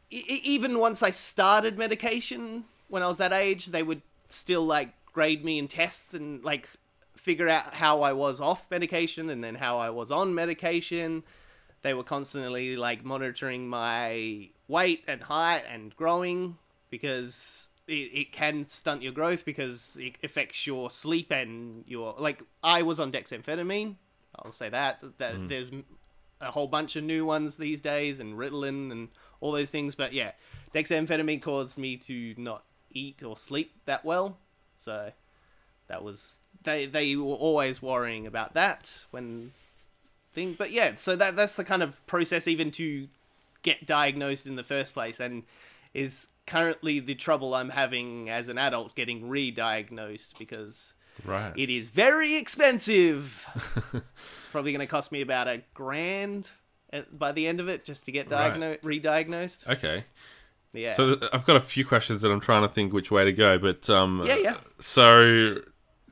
e- 0.10 0.42
even 0.44 0.80
once 0.80 1.04
I 1.04 1.10
started 1.10 1.78
medication 1.78 2.66
when 2.90 3.04
I 3.04 3.08
was 3.08 3.18
that 3.18 3.32
age, 3.32 3.68
they 3.68 3.84
would 3.84 4.02
still 4.28 4.66
like 4.66 4.90
grade 5.06 5.44
me 5.46 5.58
in 5.58 5.68
tests 5.68 6.14
and 6.14 6.44
like 6.44 6.70
figure 7.16 7.48
out 7.48 7.76
how 7.76 8.02
I 8.02 8.14
was 8.14 8.40
off 8.40 8.70
medication 8.72 9.30
and 9.30 9.44
then 9.44 9.56
how 9.56 9.78
I 9.78 9.90
was 9.90 10.12
on 10.12 10.34
medication. 10.34 11.24
They 11.82 11.94
were 11.94 12.04
constantly 12.04 12.76
like 12.76 13.06
monitoring 13.06 13.68
my 13.68 14.50
weight 14.68 15.04
and 15.08 15.24
height 15.24 15.64
and 15.72 15.96
growing 15.96 16.58
because 16.90 17.70
it, 17.88 17.92
it 18.14 18.32
can 18.32 18.68
stunt 18.68 19.02
your 19.02 19.12
growth 19.12 19.46
because 19.46 19.98
it 20.00 20.18
affects 20.24 20.68
your 20.68 20.90
sleep 20.90 21.32
and 21.32 21.84
your 21.88 22.16
like 22.18 22.42
I 22.64 22.82
was 22.82 23.00
on 23.00 23.12
dexamphetamine. 23.12 23.96
I'll 24.36 24.52
say 24.52 24.70
that 24.70 25.00
that 25.18 25.36
mm. 25.36 25.50
there's 25.50 25.72
a 26.42 26.52
whole 26.52 26.68
bunch 26.68 26.96
of 26.96 27.04
new 27.04 27.26
ones 27.26 27.58
these 27.58 27.82
days 27.82 28.20
and 28.20 28.36
Ritalin 28.36 28.92
and 28.92 29.10
all 29.42 29.52
those 29.52 29.72
things. 29.72 29.96
But 29.96 30.14
yeah, 30.14 30.32
dexamphetamine 30.74 31.42
caused 31.42 31.78
me 31.78 31.98
to 31.98 32.34
not 32.38 32.64
eat 32.92 33.24
or 33.24 33.38
sleep 33.38 33.74
that 33.86 34.06
well. 34.06 34.38
So 34.76 35.12
that 35.88 36.04
was 36.04 36.40
they 36.64 36.86
they 36.86 37.16
were 37.16 37.36
always 37.36 37.82
worrying 37.82 38.26
about 38.26 38.54
that 38.54 39.06
when 39.12 39.52
thing. 40.34 40.56
But 40.58 40.72
yeah, 40.72 40.96
so 40.96 41.16
that 41.16 41.36
that's 41.36 41.56
the 41.56 41.64
kind 41.64 41.84
of 41.84 42.06
process 42.08 42.48
even 42.48 42.72
to 42.72 43.08
get 43.62 43.86
diagnosed 43.86 44.48
in 44.48 44.56
the 44.56 44.64
first 44.64 44.94
place 44.94 45.20
and 45.20 45.44
is 45.94 46.30
currently 46.48 47.00
the 47.00 47.16
trouble 47.16 47.54
I'm 47.54 47.70
having 47.70 48.30
as 48.30 48.48
an 48.48 48.58
adult 48.58 48.96
getting 48.96 49.28
re-diagnosed 49.28 50.40
because 50.40 50.94
right. 51.26 51.54
it 51.58 51.70
is 51.70 51.88
very 51.88 52.36
expensive. 52.36 53.46
it's 54.38 54.48
probably 54.48 54.72
going 54.72 54.86
to 54.86 54.90
cost 54.92 55.12
me 55.12 55.22
about 55.22 55.48
a 55.48 55.62
grand 55.74 56.52
at, 56.92 57.18
by 57.18 57.32
the 57.32 57.48
end 57.48 57.60
of 57.60 57.68
it 57.68 57.86
just 57.86 58.06
to 58.06 58.12
get 58.12 58.30
Right. 58.32 58.80
re-diagnosed. 58.84 59.66
okay. 59.68 60.06
Yeah. 60.74 60.94
So 60.94 61.16
th- 61.16 61.32
I've 61.34 61.46
got 61.46 61.56
a 61.56 61.60
few 61.62 61.84
questions 61.84 62.22
that 62.22 62.32
I'm 62.32 62.40
trying 62.40 62.62
to 62.62 62.70
think 62.70 62.94
which 62.94 63.10
way 63.10 63.26
to 63.26 63.34
go, 63.34 63.58
but 63.58 63.90
um, 63.90 64.22
Yeah, 64.26 64.38
yeah. 64.38 64.52
Uh, 64.52 64.58
so, 64.80 65.56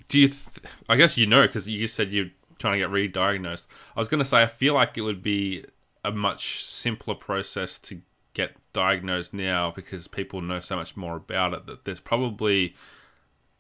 do 0.10 0.20
you? 0.20 0.30
Th- 0.30 0.66
I 0.90 0.96
guess 0.96 1.16
you 1.18 1.28
know 1.28 1.44
because 1.46 1.68
you 1.68 1.88
said 1.88 2.12
you're 2.12 2.30
trying 2.58 2.74
to 2.74 2.80
get 2.80 2.90
re-diagnosed. 2.90 3.68
I 3.96 4.00
was 4.00 4.08
going 4.10 4.18
to 4.20 4.26
say 4.26 4.42
I 4.42 4.48
feel 4.48 4.74
like 4.74 4.98
it 4.98 5.02
would 5.02 5.22
be 5.22 5.64
a 6.04 6.12
much 6.12 6.64
simpler 6.66 7.14
process 7.14 7.78
to 7.80 8.02
get 8.34 8.56
diagnosed 8.74 9.32
now 9.34 9.70
because 9.76 10.08
people 10.08 10.42
know 10.42 10.60
so 10.60 10.76
much 10.76 10.98
more 10.98 11.18
about 11.18 11.54
it. 11.54 11.68
That 11.68 11.86
there's 11.86 12.00
probably, 12.00 12.76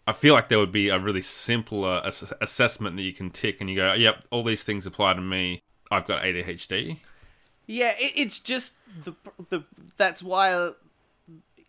I 0.08 0.14
feel 0.14 0.34
like 0.34 0.48
there 0.48 0.58
would 0.58 0.72
be 0.72 0.88
a 0.88 0.98
really 0.98 1.22
simpler 1.22 2.02
ass- 2.04 2.34
assessment 2.40 2.96
that 2.96 3.04
you 3.04 3.12
can 3.12 3.30
tick 3.30 3.60
and 3.60 3.70
you 3.70 3.76
go, 3.76 3.94
"Yep, 3.94 4.24
all 4.32 4.44
these 4.44 4.64
things 4.64 4.86
apply 4.86 5.14
to 5.14 5.22
me. 5.22 5.62
I've 5.92 6.08
got 6.08 6.24
ADHD." 6.24 7.00
Yeah, 7.68 7.94
it, 8.00 8.14
it's 8.16 8.40
just 8.40 8.76
the 9.04 9.14
the 9.50 9.66
that's 9.98 10.24
why 10.24 10.72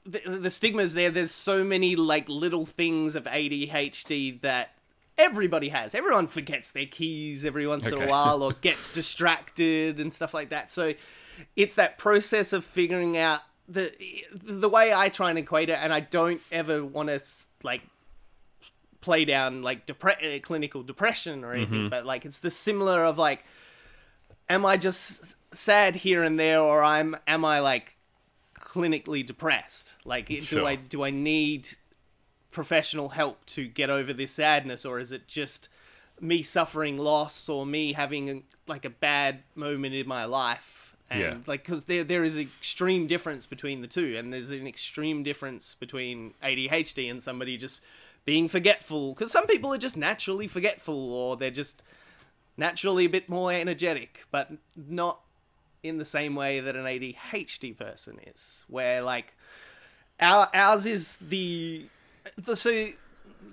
the, 0.06 0.20
the 0.20 0.50
stigma 0.50 0.82
is 0.82 0.94
there. 0.94 1.10
There's 1.10 1.32
so 1.32 1.64
many 1.64 1.96
like 1.96 2.28
little 2.28 2.64
things 2.64 3.16
of 3.16 3.24
ADHD 3.24 4.40
that 4.42 4.70
everybody 5.18 5.70
has. 5.70 5.94
Everyone 5.94 6.28
forgets 6.28 6.70
their 6.70 6.86
keys 6.86 7.44
every 7.44 7.66
once 7.66 7.86
in 7.88 7.94
a 8.00 8.06
while 8.06 8.42
or 8.42 8.52
gets 8.60 8.90
distracted 8.90 9.98
and 9.98 10.14
stuff 10.14 10.32
like 10.32 10.50
that. 10.50 10.70
So 10.70 10.94
it's 11.56 11.74
that 11.74 11.98
process 11.98 12.52
of 12.52 12.64
figuring 12.64 13.16
out 13.16 13.40
the 13.68 13.92
the 14.32 14.68
way 14.68 14.94
I 14.94 15.08
try 15.08 15.30
and 15.30 15.38
equate 15.38 15.68
it, 15.68 15.78
and 15.80 15.92
I 15.92 16.00
don't 16.00 16.40
ever 16.50 16.84
want 16.84 17.08
to 17.08 17.20
like 17.62 17.82
play 19.08 19.24
down 19.24 19.62
like 19.62 19.86
depre- 19.86 20.36
uh, 20.36 20.40
clinical 20.40 20.82
depression 20.82 21.42
or 21.44 21.54
anything, 21.54 21.88
but 21.88 22.04
like 22.04 22.26
it's 22.26 22.40
the 22.40 22.50
similar 22.50 23.04
of 23.04 23.16
like 23.16 23.42
am 24.50 24.66
I 24.66 24.76
just 24.76 25.34
sad 25.52 25.96
here 25.96 26.22
and 26.22 26.38
there, 26.38 26.60
or 26.60 26.82
I'm 26.82 27.16
am 27.26 27.42
I 27.44 27.60
like 27.60 27.96
clinically 28.54 29.24
depressed? 29.24 29.94
Like, 30.04 30.28
Sure. 30.28 30.60
do 30.60 30.66
I 30.66 30.74
do 30.76 31.04
I 31.04 31.10
need 31.10 31.68
professional 32.50 33.10
help 33.10 33.44
to 33.46 33.66
get 33.66 33.88
over 33.88 34.12
this 34.12 34.32
sadness, 34.32 34.84
or 34.84 34.98
is 34.98 35.10
it 35.12 35.26
just 35.26 35.68
me 36.20 36.42
suffering 36.42 36.98
loss, 36.98 37.48
or 37.48 37.64
me 37.64 37.94
having 37.94 38.44
like 38.66 38.84
a 38.84 38.90
bad 38.90 39.42
moment 39.54 39.94
in 39.94 40.06
my 40.06 40.24
life? 40.26 40.94
And 41.10 41.20
Yeah. 41.20 41.36
like, 41.46 41.62
because 41.62 41.84
there 41.84 42.04
there 42.04 42.24
is 42.24 42.36
an 42.36 42.42
extreme 42.42 43.06
difference 43.06 43.46
between 43.46 43.80
the 43.80 43.86
two, 43.86 44.16
and 44.18 44.32
there's 44.32 44.50
an 44.50 44.66
extreme 44.66 45.22
difference 45.22 45.74
between 45.74 46.34
ADHD 46.42 47.10
and 47.10 47.22
somebody 47.22 47.56
just 47.56 47.80
being 48.28 48.46
forgetful. 48.46 49.14
Because 49.14 49.32
some 49.32 49.46
people 49.46 49.72
are 49.72 49.78
just 49.78 49.96
naturally 49.96 50.46
forgetful, 50.46 51.14
or 51.14 51.34
they're 51.34 51.50
just 51.50 51.82
naturally 52.58 53.06
a 53.06 53.08
bit 53.08 53.26
more 53.26 53.50
energetic, 53.50 54.26
but 54.30 54.52
not 54.76 55.20
in 55.82 55.96
the 55.96 56.04
same 56.04 56.34
way 56.34 56.60
that 56.60 56.76
an 56.76 56.84
ADHD 56.84 57.74
person 57.74 58.18
is. 58.26 58.66
Where 58.68 59.00
like 59.00 59.34
our 60.20 60.46
ours 60.52 60.84
is 60.84 61.16
the 61.16 61.86
the 62.36 62.54
so 62.54 62.88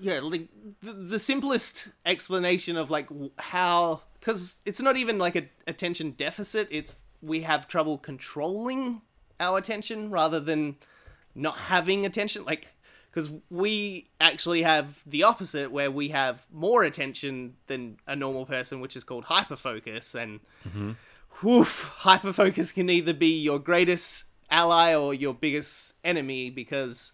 yeah 0.01 0.19
like 0.19 0.49
the, 0.81 0.91
the 0.91 1.19
simplest 1.19 1.87
explanation 2.05 2.75
of 2.75 2.89
like 2.89 3.07
how 3.39 4.01
because 4.19 4.59
it's 4.65 4.81
not 4.81 4.97
even 4.97 5.17
like 5.17 5.37
a 5.37 5.45
attention 5.67 6.11
deficit. 6.11 6.67
It's 6.69 7.03
we 7.21 7.43
have 7.43 7.69
trouble 7.69 7.97
controlling 7.97 9.03
our 9.39 9.57
attention 9.57 10.09
rather 10.09 10.41
than 10.41 10.75
not 11.33 11.55
having 11.55 12.05
attention 12.05 12.43
like 12.43 12.74
because 13.15 13.31
we 13.49 14.09
actually 14.19 14.61
have 14.63 15.01
the 15.05 15.23
opposite 15.23 15.71
where 15.71 15.89
we 15.89 16.09
have 16.09 16.45
more 16.51 16.83
attention 16.83 17.55
than 17.67 17.97
a 18.05 18.15
normal 18.15 18.45
person 18.45 18.81
which 18.81 18.97
is 18.97 19.05
called 19.05 19.23
hyperfocus 19.23 20.15
and 20.15 20.41
mm-hmm. 20.67 20.91
woof, 21.41 21.95
hyperfocus 21.99 22.73
can 22.73 22.89
either 22.89 23.13
be 23.13 23.39
your 23.39 23.57
greatest 23.57 24.25
ally 24.51 24.93
or 24.93 25.13
your 25.13 25.33
biggest 25.33 25.93
enemy 26.03 26.49
because 26.49 27.13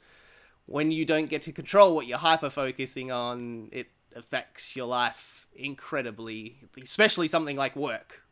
when 0.66 0.90
you 0.90 1.06
don't 1.06 1.30
get 1.30 1.44
to 1.44 1.52
control 1.52 1.94
what 1.94 2.08
you're 2.08 2.18
hyperfocusing 2.18 3.14
on 3.16 3.70
it 3.72 3.88
affects 4.16 4.76
your 4.76 4.88
life 4.88 5.46
incredibly 5.56 6.58
especially 6.82 7.28
something 7.28 7.56
like 7.56 7.76
work 7.76 8.24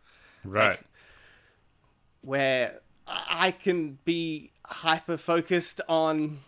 Right. 0.44 0.80
where 2.22 2.80
I 3.08 3.48
I 3.48 3.52
can 3.52 3.98
be 4.06 4.52
hyper 4.66 5.18
focused 5.18 5.82
on 5.88 6.40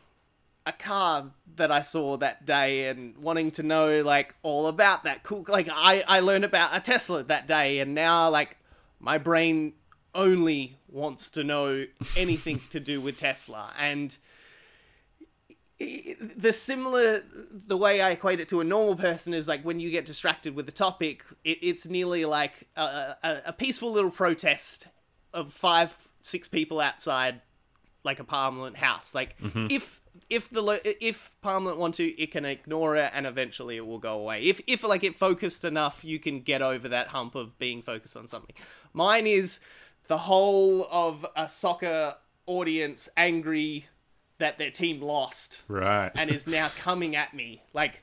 a 0.65 0.71
car 0.71 1.31
that 1.55 1.71
I 1.71 1.81
saw 1.81 2.17
that 2.17 2.45
day 2.45 2.87
and 2.87 3.17
wanting 3.17 3.51
to 3.51 3.63
know 3.63 4.01
like 4.03 4.35
all 4.43 4.67
about 4.67 5.03
that 5.05 5.23
cool 5.23 5.43
like 5.47 5.67
I 5.71 6.03
I 6.07 6.19
learned 6.19 6.45
about 6.45 6.75
a 6.75 6.79
Tesla 6.79 7.23
that 7.23 7.47
day 7.47 7.79
and 7.79 7.95
now 7.95 8.29
like 8.29 8.57
my 8.99 9.17
brain 9.17 9.73
only 10.13 10.77
wants 10.87 11.29
to 11.31 11.43
know 11.43 11.85
anything 12.15 12.61
to 12.69 12.79
do 12.79 13.01
with 13.01 13.17
Tesla 13.17 13.73
and 13.79 14.17
the 16.35 16.53
similar 16.53 17.21
the 17.51 17.77
way 17.77 18.01
I 18.01 18.11
equate 18.11 18.39
it 18.39 18.49
to 18.49 18.61
a 18.61 18.63
normal 18.63 18.95
person 18.95 19.33
is 19.33 19.47
like 19.47 19.63
when 19.63 19.79
you 19.79 19.89
get 19.89 20.05
distracted 20.05 20.55
with 20.55 20.65
the 20.65 20.71
topic, 20.71 21.23
it, 21.43 21.59
it's 21.61 21.87
nearly 21.87 22.25
like 22.25 22.67
a, 22.75 23.15
a, 23.23 23.41
a 23.47 23.53
peaceful 23.53 23.91
little 23.91 24.11
protest 24.11 24.87
of 25.33 25.51
five 25.51 25.97
six 26.21 26.47
people 26.47 26.79
outside 26.79 27.41
like 28.03 28.19
a 28.19 28.23
parliament 28.23 28.77
house. 28.77 29.15
Like 29.15 29.39
mm-hmm. 29.39 29.67
if 29.69 30.00
if 30.31 30.49
the 30.49 30.61
lo- 30.61 30.77
if 30.83 31.35
parliament 31.41 31.77
want 31.77 31.93
to, 31.95 32.03
it 32.19 32.31
can 32.31 32.45
ignore 32.45 32.95
it 32.95 33.11
and 33.13 33.27
eventually 33.27 33.75
it 33.77 33.85
will 33.85 33.99
go 33.99 34.15
away. 34.17 34.41
If 34.41 34.61
if 34.65 34.83
like 34.83 35.03
it 35.03 35.15
focused 35.15 35.63
enough, 35.63 36.03
you 36.03 36.17
can 36.17 36.39
get 36.41 36.61
over 36.61 36.87
that 36.89 37.07
hump 37.09 37.35
of 37.35 37.59
being 37.59 37.81
focused 37.83 38.17
on 38.17 38.25
something. 38.27 38.55
Mine 38.93 39.27
is 39.27 39.59
the 40.07 40.17
whole 40.17 40.87
of 40.91 41.25
a 41.35 41.47
soccer 41.47 42.15
audience 42.47 43.07
angry 43.15 43.85
that 44.39 44.57
their 44.57 44.71
team 44.71 44.99
lost 45.01 45.61
Right. 45.67 46.11
and 46.15 46.29
is 46.31 46.47
now 46.47 46.69
coming 46.79 47.15
at 47.15 47.33
me. 47.33 47.61
Like 47.73 48.01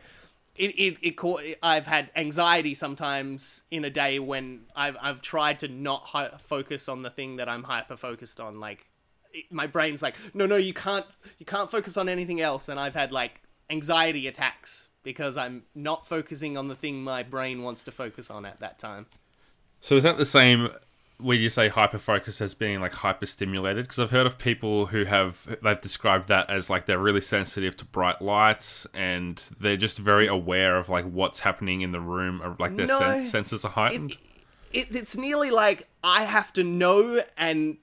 it, 0.54 0.70
it, 0.78 0.98
it 1.02 1.10
caught, 1.12 1.42
I've 1.62 1.86
had 1.86 2.10
anxiety 2.16 2.74
sometimes 2.74 3.62
in 3.70 3.84
a 3.84 3.90
day 3.90 4.18
when 4.20 4.66
I've, 4.76 4.96
I've 5.00 5.20
tried 5.20 5.58
to 5.60 5.68
not 5.68 6.02
hi- 6.06 6.30
focus 6.38 6.88
on 6.88 7.02
the 7.02 7.10
thing 7.10 7.36
that 7.36 7.48
I'm 7.48 7.64
hyper 7.64 7.96
focused 7.96 8.40
on. 8.40 8.60
Like 8.60 8.86
my 9.50 9.66
brain's 9.66 10.02
like, 10.02 10.16
no, 10.34 10.46
no, 10.46 10.56
you 10.56 10.72
can't, 10.72 11.06
you 11.38 11.46
can't 11.46 11.70
focus 11.70 11.96
on 11.96 12.08
anything 12.08 12.40
else. 12.40 12.68
And 12.68 12.78
I've 12.80 12.94
had 12.94 13.12
like 13.12 13.42
anxiety 13.70 14.26
attacks 14.26 14.88
because 15.02 15.36
I'm 15.36 15.64
not 15.74 16.06
focusing 16.06 16.56
on 16.56 16.68
the 16.68 16.74
thing 16.74 17.02
my 17.02 17.22
brain 17.22 17.62
wants 17.62 17.84
to 17.84 17.92
focus 17.92 18.30
on 18.30 18.44
at 18.44 18.60
that 18.60 18.78
time. 18.78 19.06
So 19.80 19.96
is 19.96 20.02
that 20.04 20.16
the 20.18 20.24
same 20.26 20.70
where 21.20 21.36
you 21.36 21.48
say 21.48 21.68
hyper 21.68 21.98
focus 21.98 22.40
as 22.40 22.54
being 22.54 22.80
like 22.80 22.92
hyper 22.92 23.26
stimulated? 23.26 23.84
Because 23.84 23.98
I've 23.98 24.10
heard 24.10 24.26
of 24.26 24.38
people 24.38 24.86
who 24.86 25.04
have 25.04 25.58
they've 25.62 25.80
described 25.80 26.28
that 26.28 26.50
as 26.50 26.68
like 26.70 26.86
they're 26.86 26.98
really 26.98 27.20
sensitive 27.20 27.76
to 27.78 27.84
bright 27.84 28.20
lights 28.22 28.86
and 28.94 29.42
they're 29.60 29.76
just 29.76 29.98
very 29.98 30.26
aware 30.26 30.76
of 30.76 30.88
like 30.88 31.04
what's 31.04 31.40
happening 31.40 31.80
in 31.82 31.92
the 31.92 32.00
room, 32.00 32.42
or 32.42 32.56
like 32.58 32.76
their 32.76 32.86
No. 32.86 32.98
sen- 32.98 33.24
senses 33.24 33.64
are 33.64 33.70
heightened. 33.72 34.16
it, 34.72 34.94
it's 34.94 35.16
nearly 35.16 35.50
like 35.50 35.88
I 36.02 36.24
have 36.24 36.52
to 36.54 36.62
know 36.64 37.22
and 37.36 37.78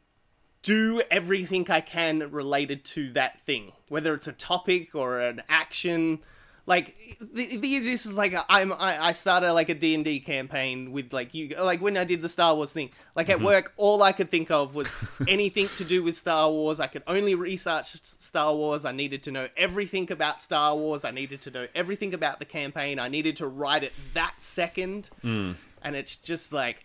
do 0.65 0.99
everything 1.11 1.69
I 1.69 1.79
can 1.79 2.31
related 2.31 2.83
to 2.85 3.11
that 3.11 3.39
thing, 3.41 3.71
whether 3.87 4.15
it's 4.15 4.27
a 4.27 4.33
topic 4.33 4.95
or 4.95 5.21
an 5.21 5.43
action. 5.47 6.19
Like 6.65 7.19
the, 7.21 7.57
the 7.57 7.67
easiest 7.67 8.07
is 8.07 8.17
like 8.17 8.33
I'm 8.49 8.73
I, 8.73 9.09
I 9.09 9.11
started 9.11 9.53
like 9.53 9.69
a 9.69 9.75
D 9.75 9.93
and 9.93 10.03
D 10.03 10.19
campaign 10.19 10.91
with 10.91 11.13
like 11.13 11.35
you 11.35 11.49
like 11.61 11.79
when 11.81 11.95
I 11.95 12.03
did 12.03 12.23
the 12.23 12.29
Star 12.29 12.55
Wars 12.55 12.73
thing. 12.73 12.89
Like 13.15 13.29
at 13.29 13.37
mm-hmm. 13.37 13.45
work, 13.45 13.73
all 13.77 14.01
I 14.01 14.11
could 14.11 14.31
think 14.31 14.49
of 14.49 14.73
was 14.73 15.11
anything 15.27 15.67
to 15.77 15.83
do 15.83 16.01
with 16.01 16.15
Star 16.15 16.49
Wars. 16.49 16.79
I 16.79 16.87
could 16.87 17.03
only 17.05 17.35
research 17.35 17.93
Star 18.03 18.55
Wars. 18.55 18.85
I 18.85 18.91
needed 18.91 19.21
to 19.23 19.31
know 19.31 19.47
everything 19.55 20.11
about 20.11 20.41
Star 20.41 20.75
Wars. 20.75 21.05
I 21.05 21.11
needed 21.11 21.41
to 21.41 21.51
know 21.51 21.67
everything 21.75 22.15
about 22.15 22.39
the 22.39 22.45
campaign. 22.45 22.97
I 22.97 23.09
needed 23.09 23.35
to 23.35 23.47
write 23.47 23.83
it 23.83 23.93
that 24.15 24.33
second. 24.39 25.11
Mm. 25.23 25.57
And 25.83 25.95
it's 25.95 26.15
just 26.15 26.51
like, 26.51 26.83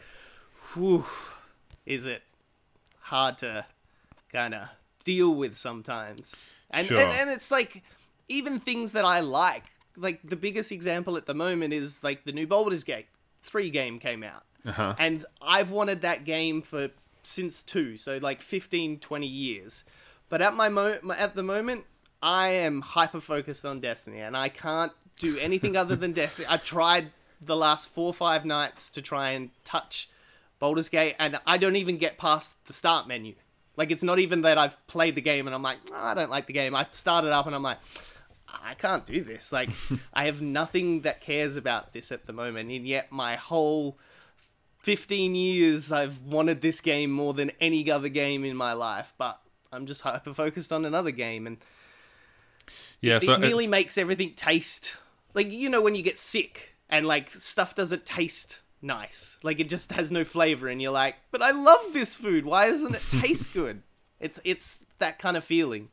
whew, 0.75 1.07
is 1.87 2.05
it 2.05 2.23
hard 3.11 3.39
to 3.39 3.67
kind 4.33 4.55
of 4.55 4.69
deal 5.05 5.35
with 5.35 5.57
sometimes. 5.57 6.55
And, 6.71 6.87
Sure. 6.87 6.99
and 6.99 7.11
and 7.11 7.31
it's 7.31 7.51
like 7.51 7.83
even 8.29 8.59
things 8.61 8.93
that 8.93 9.05
I 9.05 9.21
like. 9.21 9.65
Like 9.97 10.21
the 10.25 10.37
biggest 10.37 10.73
example 10.73 11.17
at 11.17 11.27
the 11.27 11.35
moment 11.35 11.73
is 11.75 12.03
like 12.03 12.25
the 12.25 12.33
new 12.33 12.47
Baldur's 12.47 12.85
Gate 12.85 13.07
3 13.41 13.71
game 13.71 13.99
came 13.99 14.23
out. 14.23 14.45
Uh-huh. 14.65 14.95
And 14.99 15.25
I've 15.43 15.71
wanted 15.71 16.03
that 16.03 16.25
game 16.25 16.63
for 16.63 16.91
since 17.23 17.63
2, 17.63 17.97
so 17.99 18.19
like 18.23 18.41
15 18.41 18.99
20 19.01 19.27
years. 19.27 19.85
But 20.29 20.41
at 20.43 20.55
my 20.55 20.69
mo- 20.69 20.99
my- 21.03 21.17
at 21.19 21.35
the 21.35 21.43
moment 21.43 21.85
I 22.23 22.49
am 22.51 22.83
hyper 22.83 23.21
focused 23.21 23.65
on 23.65 23.81
Destiny 23.81 24.21
and 24.21 24.37
I 24.37 24.49
can't 24.49 24.93
do 25.19 25.37
anything 25.39 25.77
other 25.77 25.97
than 25.97 26.13
Destiny. 26.23 26.47
I've 26.49 26.65
tried 26.65 27.11
the 27.41 27.57
last 27.57 27.89
4 27.89 28.13
5 28.15 28.45
nights 28.45 28.91
to 28.91 29.03
try 29.03 29.31
and 29.31 29.51
touch 29.65 30.09
Baldur's 30.61 30.89
Gate, 30.89 31.17
and 31.19 31.41
I 31.47 31.57
don't 31.59 31.75
even 31.77 31.97
get 31.99 32.17
past 32.19 32.65
the 32.67 32.73
start 32.73 33.09
menu. 33.09 33.35
Like, 33.77 33.91
it's 33.91 34.03
not 34.05 34.19
even 34.21 34.43
that 34.43 34.59
I've 34.59 34.87
played 34.87 35.15
the 35.17 35.21
game 35.23 35.47
and 35.49 35.55
I'm 35.55 35.63
like, 35.63 35.79
"Oh, 35.91 35.97
I 35.97 36.15
don't 36.15 36.31
like 36.31 36.47
the 36.47 36.53
game. 36.53 36.75
I 36.77 36.87
started 36.93 37.33
up 37.33 37.47
and 37.47 37.55
I'm 37.55 37.63
like, 37.63 37.79
I 38.63 38.75
can't 38.75 39.05
do 39.07 39.23
this. 39.23 39.53
Like, 39.53 39.71
I 40.15 40.27
have 40.27 40.41
nothing 40.41 41.01
that 41.01 41.21
cares 41.21 41.57
about 41.57 41.93
this 41.93 42.13
at 42.13 42.27
the 42.27 42.33
moment, 42.33 42.71
and 42.71 42.87
yet 42.87 43.11
my 43.11 43.37
whole 43.37 43.99
15 44.79 45.35
years 45.35 45.91
I've 45.93 46.21
wanted 46.23 46.61
this 46.61 46.81
game 46.81 47.11
more 47.11 47.33
than 47.35 47.51
any 47.61 47.91
other 47.91 48.09
game 48.09 48.45
in 48.45 48.57
my 48.57 48.73
life, 48.73 49.15
but 49.19 49.41
I'm 49.73 49.87
just 49.87 50.03
hyper 50.03 50.33
focused 50.35 50.73
on 50.73 50.85
another 50.85 51.11
game, 51.11 51.47
and 51.47 51.57
yeah, 53.01 53.17
it 53.17 53.23
so 53.23 53.37
nearly 53.37 53.65
it's- 53.65 53.71
makes 53.71 53.99
everything 53.99 54.35
taste 54.35 54.97
like 55.35 55.51
you 55.53 55.69
know 55.71 55.81
when 55.81 55.95
you 55.95 56.03
get 56.03 56.19
sick 56.19 56.75
and 56.89 57.07
like 57.07 57.31
stuff 57.31 57.75
doesn't 57.75 58.05
taste 58.05 58.61
nice. 58.83 59.39
Like 59.43 59.61
it 59.61 59.69
just 59.69 59.93
has 59.93 60.11
no 60.11 60.25
flavor 60.25 60.69
and 60.69 60.81
you're 60.81 60.93
like 60.93 61.17
but 61.31 61.43
i 61.43 61.51
love 61.51 61.93
this 61.93 62.17
food. 62.17 62.45
Why 62.45 62.69
doesn't 62.69 62.95
it 62.95 63.03
taste 63.09 63.53
good? 63.55 63.83
It's 64.19 64.39
it's 64.45 64.85
that 64.99 65.19
kind 65.19 65.37
of 65.37 65.45
feeling. 65.45 65.89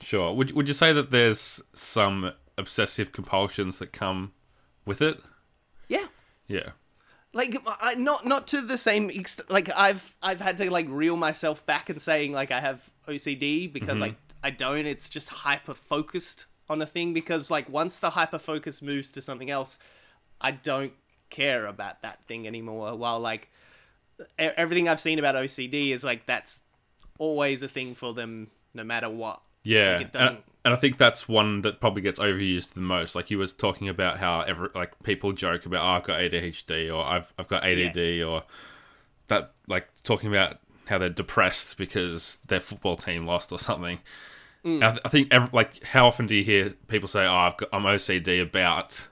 Sure. 0.00 0.32
Would 0.32 0.52
would 0.52 0.68
you 0.68 0.74
say 0.74 0.92
that 0.92 1.10
there's 1.10 1.62
some 1.72 2.32
obsessive 2.58 3.12
compulsions 3.12 3.78
that 3.78 3.92
come 3.92 4.32
with 4.84 5.02
it? 5.02 5.20
yeah. 5.88 6.06
Yeah. 6.48 6.70
like 7.32 7.56
I, 7.66 7.94
not 7.96 8.24
not 8.24 8.46
to 8.48 8.60
the 8.60 8.78
same 8.78 9.10
extent 9.10 9.50
like 9.50 9.68
i've 9.76 10.14
i've 10.22 10.40
had 10.40 10.56
to 10.58 10.70
like 10.70 10.86
reel 10.88 11.16
myself 11.16 11.66
back 11.66 11.90
and 11.90 12.00
saying 12.00 12.32
like 12.32 12.52
i 12.52 12.60
have 12.60 12.88
ocd 13.08 13.72
because 13.72 13.94
mm-hmm. 13.94 14.00
like 14.00 14.14
i 14.44 14.50
don't. 14.50 14.86
It's 14.86 15.10
just 15.10 15.28
hyper 15.28 15.74
focused 15.74 16.46
on 16.68 16.80
a 16.80 16.86
thing 16.86 17.12
because 17.12 17.50
like 17.50 17.68
once 17.68 17.98
the 17.98 18.10
hyper 18.10 18.38
focus 18.38 18.80
moves 18.80 19.10
to 19.12 19.20
something 19.20 19.50
else 19.50 19.78
i 20.40 20.50
don't 20.50 20.92
care 21.36 21.66
about 21.66 22.02
that 22.02 22.18
thing 22.26 22.46
anymore 22.46 22.94
while 22.96 23.20
like 23.20 23.50
everything 24.38 24.88
i've 24.88 25.00
seen 25.00 25.18
about 25.18 25.34
ocd 25.34 25.90
is 25.92 26.02
like 26.04 26.24
that's 26.26 26.62
always 27.18 27.62
a 27.62 27.68
thing 27.68 27.94
for 27.94 28.14
them 28.14 28.48
no 28.74 28.82
matter 28.84 29.08
what 29.08 29.40
Yeah, 29.62 29.92
Like, 29.92 30.00
it 30.00 30.04
and, 30.04 30.12
doesn't- 30.12 30.44
and 30.66 30.74
I 30.74 30.76
think 30.76 30.96
that's 30.98 31.28
one 31.28 31.62
that 31.62 31.80
probably 31.80 32.02
gets 32.02 32.18
overused 32.18 32.74
the 32.74 32.80
most. 32.80 33.14
Like 33.14 33.30
you 33.30 33.38
was 33.38 33.52
talking 33.52 33.88
about 33.88 34.18
how 34.18 34.40
ever 34.40 34.70
like 34.74 35.00
people 35.04 35.30
joke 35.32 35.64
about, 35.64 35.82
oh, 35.84 35.96
I've 35.96 36.02
got 36.02 36.18
ADHD 36.20 36.92
or 36.92 37.04
I've 37.04 37.32
I've 37.38 37.46
got 37.46 37.62
ADD 37.64 37.96
Yes. 37.96 38.24
or 38.26 38.42
that 39.28 39.52
like 39.68 39.86
talking 40.02 40.28
about 40.28 40.58
how 40.86 40.98
they're 40.98 41.08
depressed 41.08 41.76
because 41.78 42.38
their 42.48 42.58
football 42.60 42.96
team 42.96 43.26
lost 43.26 43.52
or 43.52 43.60
something. 43.60 44.00
Mm. 44.64 44.82
I, 44.82 44.88
th- 44.90 45.00
I 45.04 45.08
think 45.08 45.52
like 45.52 45.84
how 45.84 46.06
often 46.08 46.26
do 46.26 46.34
you 46.34 46.42
hear 46.42 46.70
people 46.88 47.06
say, 47.08 47.24
oh, 47.24 47.32
I've 47.32 47.56
got 47.56 47.68
I'm 47.72 47.82
OCD 47.84 48.42
about 48.42 49.06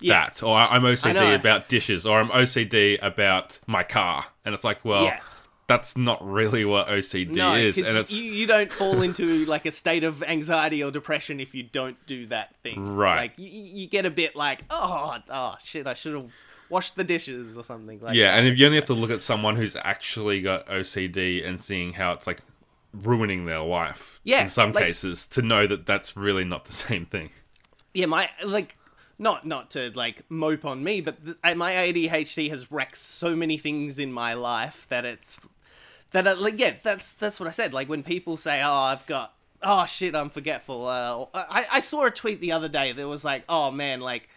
yeah 0.00 0.26
that, 0.26 0.42
or 0.42 0.56
I'm. 0.56 0.82
OCD 0.82 1.34
about 1.34 1.68
dishes, 1.68 2.06
or 2.06 2.18
I'm 2.20 2.28
OCD 2.30 2.98
about 3.02 3.58
my 3.66 3.82
car, 3.82 4.26
and 4.44 4.54
it's 4.54 4.64
like, 4.64 4.84
well. 4.84 5.04
Yeah. 5.04 5.20
That's 5.68 5.96
not 5.98 6.24
really 6.24 6.64
what 6.64 6.86
OCD 6.86 7.30
no 7.30 7.54
is, 7.54 7.76
and 7.76 7.96
it's 7.98 8.12
you, 8.12 8.22
you 8.22 8.46
don't 8.46 8.72
fall 8.72 9.02
into 9.02 9.44
like 9.46 9.66
a 9.66 9.72
state 9.72 10.04
of 10.04 10.22
anxiety 10.22 10.80
or 10.84 10.92
depression 10.92 11.40
if 11.40 11.56
you 11.56 11.64
don't 11.64 11.96
do 12.06 12.26
that 12.26 12.54
thing 12.62 12.94
Right. 12.94 13.16
like 13.16 13.32
you, 13.36 13.48
you 13.50 13.88
get 13.88 14.06
a 14.06 14.10
bit 14.12 14.36
like 14.36 14.62
oh 14.70 15.16
oh 15.28 15.56
shit 15.64 15.88
i 15.88 15.92
should 15.94 16.14
have 16.14 16.30
washed 16.68 16.94
the 16.94 17.02
dishes 17.02 17.58
or 17.58 17.64
something 17.64 17.98
like 18.00 18.14
Yeah, 18.14 18.36
and 18.36 18.46
if 18.46 18.56
you 18.56 18.66
only 18.66 18.76
have 18.76 18.84
to 18.84 18.94
look 18.94 19.10
at 19.10 19.20
someone 19.22 19.56
who's 19.56 19.74
actually 19.74 20.40
got 20.40 20.68
OCD 20.68 21.44
and 21.44 21.60
seeing 21.60 21.94
how 21.94 22.12
it's 22.12 22.28
like 22.28 22.38
ruining 22.92 23.42
their 23.42 23.58
life 23.58 24.20
Yeah, 24.22 24.42
in 24.42 24.48
some 24.48 24.70
like- 24.70 24.84
cases 24.84 25.26
to 25.28 25.42
know 25.42 25.66
that 25.66 25.84
that's 25.84 26.16
really 26.16 26.44
not 26.44 26.66
the 26.66 26.72
same 26.86 27.06
thing. 27.06 27.30
yeah 27.92 28.06
my 28.06 28.30
like 28.44 28.76
not 29.18 29.46
not 29.46 29.70
to 29.70 29.90
like 29.94 30.22
mope 30.30 30.64
on 30.64 30.82
me 30.82 31.00
but 31.00 31.24
th- 31.24 31.36
uh, 31.42 31.54
my 31.54 31.72
adhd 31.72 32.50
has 32.50 32.70
wrecked 32.70 32.96
so 32.96 33.34
many 33.34 33.56
things 33.56 33.98
in 33.98 34.12
my 34.12 34.34
life 34.34 34.86
that 34.88 35.04
it's 35.04 35.46
that 36.12 36.38
like 36.38 36.58
yeah 36.58 36.74
that's 36.82 37.12
that's 37.14 37.40
what 37.40 37.46
i 37.48 37.52
said 37.52 37.72
like 37.72 37.88
when 37.88 38.02
people 38.02 38.36
say 38.36 38.62
oh 38.62 38.72
i've 38.72 39.06
got 39.06 39.34
oh 39.62 39.86
shit 39.86 40.14
i'm 40.14 40.30
forgetful 40.30 40.86
uh, 40.86 41.24
I, 41.34 41.66
I 41.72 41.80
saw 41.80 42.06
a 42.06 42.10
tweet 42.10 42.40
the 42.40 42.52
other 42.52 42.68
day 42.68 42.92
that 42.92 43.08
was 43.08 43.24
like 43.24 43.44
oh 43.48 43.70
man 43.70 44.00
like 44.00 44.28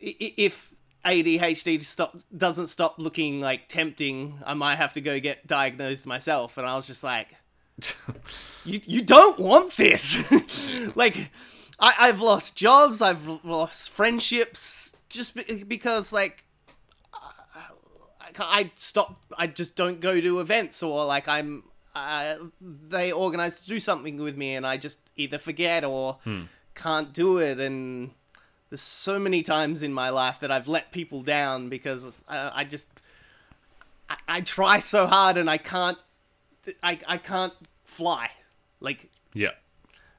if 0.00 0.72
adhd 1.04 1.82
stop 1.82 2.16
doesn't 2.36 2.68
stop 2.68 2.96
looking 2.98 3.40
like 3.40 3.68
tempting 3.68 4.38
i 4.46 4.54
might 4.54 4.76
have 4.76 4.92
to 4.94 5.00
go 5.00 5.20
get 5.20 5.46
diagnosed 5.46 6.06
myself 6.06 6.56
and 6.58 6.66
i 6.66 6.74
was 6.76 6.86
just 6.86 7.04
like 7.04 7.34
you 8.64 8.80
you 8.86 9.02
don't 9.02 9.38
want 9.38 9.76
this. 9.76 10.22
like, 10.96 11.30
I 11.78 11.94
I've 11.98 12.20
lost 12.20 12.56
jobs, 12.56 13.02
I've 13.02 13.26
lost 13.44 13.90
friendships 13.90 14.92
just 15.08 15.34
be- 15.34 15.64
because 15.64 16.12
like 16.12 16.44
I, 17.14 18.30
I 18.38 18.72
stop. 18.76 19.20
I 19.36 19.46
just 19.46 19.76
don't 19.76 20.00
go 20.00 20.20
to 20.20 20.40
events 20.40 20.82
or 20.82 21.04
like 21.04 21.28
I'm. 21.28 21.64
Uh, 21.94 22.36
they 22.62 23.12
organize 23.12 23.60
to 23.60 23.68
do 23.68 23.78
something 23.78 24.16
with 24.16 24.34
me 24.34 24.54
and 24.54 24.66
I 24.66 24.78
just 24.78 24.98
either 25.16 25.38
forget 25.38 25.84
or 25.84 26.16
can't 26.74 27.12
do 27.12 27.36
it 27.36 27.60
and 27.60 28.12
there's 28.70 28.80
so 28.80 29.18
many 29.18 29.42
times 29.42 29.82
in 29.82 29.92
my 29.92 30.08
life 30.08 30.40
that 30.40 30.50
I've 30.50 30.66
let 30.66 30.90
people 30.90 31.20
down 31.20 31.68
because 31.68 32.24
I, 32.26 32.50
I 32.60 32.64
just 32.64 32.88
I, 34.08 34.16
I 34.26 34.40
try 34.40 34.78
so 34.78 35.06
hard 35.06 35.36
and 35.36 35.50
I 35.50 35.58
can't 35.58 35.98
I, 36.82 36.98
I 37.06 37.18
can't 37.18 37.52
fly. 37.84 38.30
Like 38.80 39.10
Yeah. 39.34 39.50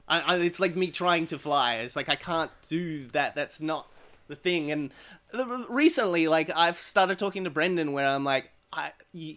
I, 0.08 0.20
I, 0.20 0.36
it's 0.36 0.60
like 0.60 0.76
me 0.76 0.90
trying 0.90 1.26
to 1.28 1.38
fly. 1.38 1.76
It's 1.76 1.96
like 1.96 2.08
I 2.08 2.16
can't 2.16 2.50
do 2.68 3.06
that. 3.08 3.34
That's 3.34 3.60
not 3.60 3.88
the 4.28 4.36
thing. 4.36 4.70
And 4.70 4.92
recently, 5.68 6.28
like 6.28 6.50
I've 6.54 6.78
started 6.78 7.18
talking 7.18 7.44
to 7.44 7.50
Brendan, 7.50 7.92
where 7.92 8.06
I'm 8.06 8.24
like, 8.24 8.52
I, 8.72 8.92
you, 9.12 9.36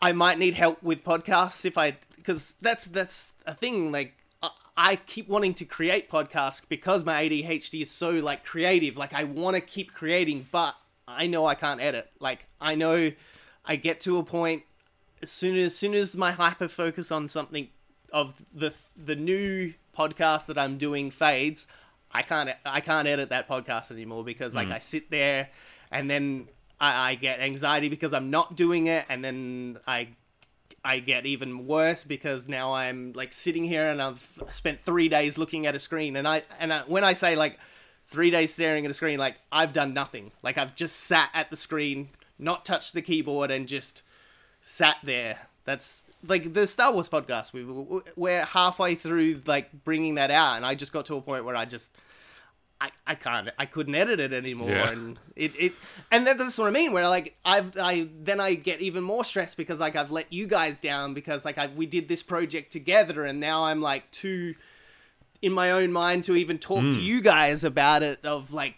I- 0.00 0.12
might 0.12 0.38
need 0.38 0.54
help 0.54 0.82
with 0.82 1.04
podcasts 1.04 1.64
if 1.64 1.76
I, 1.76 1.96
because 2.16 2.54
that's 2.60 2.86
that's 2.86 3.34
a 3.46 3.54
thing. 3.54 3.90
Like 3.90 4.14
I, 4.42 4.50
I 4.76 4.96
keep 4.96 5.28
wanting 5.28 5.54
to 5.54 5.64
create 5.64 6.10
podcasts 6.10 6.62
because 6.68 7.04
my 7.04 7.24
ADHD 7.28 7.82
is 7.82 7.90
so 7.90 8.10
like 8.12 8.44
creative. 8.44 8.96
Like 8.96 9.14
I 9.14 9.24
want 9.24 9.56
to 9.56 9.60
keep 9.60 9.92
creating, 9.92 10.46
but 10.52 10.76
I 11.08 11.26
know 11.26 11.46
I 11.46 11.56
can't 11.56 11.80
edit. 11.80 12.10
Like 12.20 12.46
I 12.60 12.74
know 12.76 13.10
I 13.64 13.76
get 13.76 14.00
to 14.02 14.18
a 14.18 14.22
point 14.22 14.62
as 15.20 15.30
soon 15.30 15.56
as, 15.56 15.76
soon 15.76 15.94
as 15.94 16.16
my 16.16 16.32
hyper 16.32 16.68
focus 16.68 17.12
on 17.12 17.28
something 17.28 17.68
of 18.12 18.34
the 18.54 18.72
the 18.96 19.16
new 19.16 19.74
podcast 19.96 20.46
that 20.46 20.58
I'm 20.58 20.78
doing 20.78 21.10
fades, 21.10 21.66
I 22.12 22.22
can't 22.22 22.50
I 22.64 22.80
can't 22.80 23.08
edit 23.08 23.30
that 23.30 23.48
podcast 23.48 23.90
anymore 23.90 24.24
because 24.24 24.54
like 24.54 24.68
mm. 24.68 24.74
I 24.74 24.78
sit 24.78 25.10
there 25.10 25.50
and 25.90 26.10
then 26.10 26.48
I, 26.80 27.10
I 27.10 27.14
get 27.14 27.40
anxiety 27.40 27.88
because 27.88 28.12
I'm 28.12 28.30
not 28.30 28.56
doing 28.56 28.86
it 28.86 29.06
and 29.08 29.24
then 29.24 29.78
I 29.86 30.08
I 30.84 30.98
get 30.98 31.26
even 31.26 31.66
worse 31.66 32.04
because 32.04 32.48
now 32.48 32.74
I'm 32.74 33.12
like 33.14 33.32
sitting 33.32 33.64
here 33.64 33.88
and 33.88 34.02
I've 34.02 34.42
spent 34.48 34.80
three 34.80 35.08
days 35.08 35.38
looking 35.38 35.66
at 35.66 35.74
a 35.74 35.78
screen 35.78 36.16
and 36.16 36.26
I 36.26 36.42
and 36.58 36.72
I, 36.72 36.80
when 36.80 37.04
I 37.04 37.14
say 37.14 37.36
like 37.36 37.58
three 38.06 38.30
days 38.30 38.52
staring 38.52 38.84
at 38.84 38.90
a 38.90 38.94
screen 38.94 39.18
like 39.18 39.36
I've 39.50 39.72
done 39.72 39.94
nothing. 39.94 40.32
Like 40.42 40.58
I've 40.58 40.74
just 40.74 41.00
sat 41.00 41.30
at 41.34 41.50
the 41.50 41.56
screen 41.56 42.10
not 42.38 42.64
touched 42.64 42.92
the 42.92 43.02
keyboard 43.02 43.50
and 43.50 43.68
just 43.68 44.02
sat 44.60 44.96
there 45.02 45.38
that's 45.64 46.04
like 46.26 46.54
the 46.54 46.66
Star 46.66 46.92
Wars 46.92 47.08
podcast 47.08 47.52
we 47.52 47.64
we're 48.16 48.44
halfway 48.44 48.94
through 48.94 49.42
like 49.46 49.84
bringing 49.84 50.16
that 50.16 50.30
out 50.30 50.56
and 50.56 50.66
I 50.66 50.74
just 50.74 50.92
got 50.92 51.06
to 51.06 51.16
a 51.16 51.20
point 51.20 51.44
where 51.44 51.56
I 51.56 51.64
just 51.64 51.96
I, 52.80 52.90
I 53.06 53.14
can't 53.14 53.48
I 53.58 53.66
couldn't 53.66 53.94
edit 53.94 54.18
it 54.18 54.32
anymore 54.32 54.70
Yeah. 54.70 54.90
and 54.90 55.18
it, 55.36 55.54
it 55.56 55.72
and 56.10 56.26
then 56.26 56.36
that's 56.36 56.58
what 56.58 56.66
I 56.66 56.70
mean 56.70 56.92
where 56.92 57.08
like 57.08 57.36
I've 57.44 57.76
I 57.78 58.08
then 58.22 58.40
I 58.40 58.54
get 58.54 58.80
even 58.80 59.04
more 59.04 59.24
stressed 59.24 59.56
because 59.56 59.78
like 59.78 59.94
I've 59.94 60.10
let 60.10 60.32
you 60.32 60.46
guys 60.46 60.80
down 60.80 61.14
because 61.14 61.44
like 61.44 61.58
I 61.58 61.68
we 61.68 61.86
did 61.86 62.08
this 62.08 62.22
project 62.22 62.72
together 62.72 63.24
and 63.24 63.38
now 63.38 63.64
I'm 63.64 63.80
like 63.80 64.10
too 64.10 64.54
in 65.42 65.52
my 65.52 65.70
own 65.70 65.92
mind 65.92 66.24
to 66.24 66.36
even 66.36 66.58
talk 66.58 66.80
to 66.80 66.98
hmm. 66.98 67.00
you 67.00 67.20
guys 67.20 67.62
about 67.62 68.02
it 68.02 68.24
of 68.24 68.52
like 68.52 68.76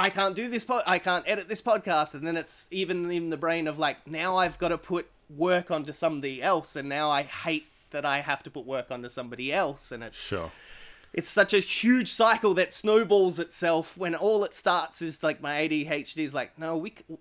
I 0.00 0.10
can't 0.10 0.34
do 0.34 0.48
this 0.48 0.64
pod 0.64 0.82
I 0.86 0.98
can't 0.98 1.24
edit 1.28 1.48
this 1.48 1.62
podcast 1.62 2.14
and 2.14 2.26
then 2.26 2.36
it's 2.36 2.66
even 2.70 3.10
in 3.10 3.30
the 3.30 3.36
brain 3.36 3.68
of 3.68 3.78
like 3.78 4.06
now 4.06 4.36
I've 4.36 4.58
got 4.58 4.68
to 4.68 4.78
put 4.78 5.08
work 5.28 5.70
onto 5.70 5.92
somebody 5.92 6.42
else 6.42 6.74
and 6.76 6.88
now 6.88 7.10
I 7.10 7.22
hate 7.22 7.66
that 7.90 8.04
I 8.04 8.20
have 8.20 8.42
to 8.44 8.50
put 8.50 8.64
work 8.66 8.90
onto 8.90 9.08
somebody 9.08 9.52
else 9.52 9.92
and 9.92 10.02
it's 10.02 10.18
Sure. 10.20 10.50
it's 11.12 11.28
such 11.28 11.52
a 11.54 11.58
huge 11.58 12.08
cycle 12.08 12.54
that 12.54 12.72
snowballs 12.72 13.38
itself 13.38 13.96
when 13.98 14.14
all 14.14 14.44
it 14.44 14.54
starts 14.54 15.02
is 15.02 15.22
like 15.22 15.40
my 15.40 15.68
ADHD 15.68 16.18
is 16.18 16.34
like 16.34 16.58
no 16.58 16.76
we 16.76 16.90
c- 16.90 17.18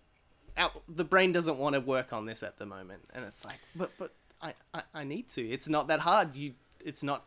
our, 0.57 0.71
the 0.87 1.05
brain 1.05 1.31
doesn't 1.31 1.57
want 1.57 1.73
to 1.75 1.79
work 1.81 2.11
on 2.13 2.25
this 2.25 2.43
at 2.43 2.57
the 2.57 2.65
moment. 2.65 3.01
And 3.13 3.23
it's 3.25 3.45
like 3.45 3.59
but 3.75 3.91
but 3.97 4.13
I, 4.41 4.53
I 4.73 4.81
I 4.93 5.03
need 5.03 5.29
to. 5.29 5.41
It's 5.47 5.69
not 5.69 5.87
that 5.87 6.01
hard. 6.01 6.35
You 6.35 6.53
it's 6.83 7.01
not 7.03 7.25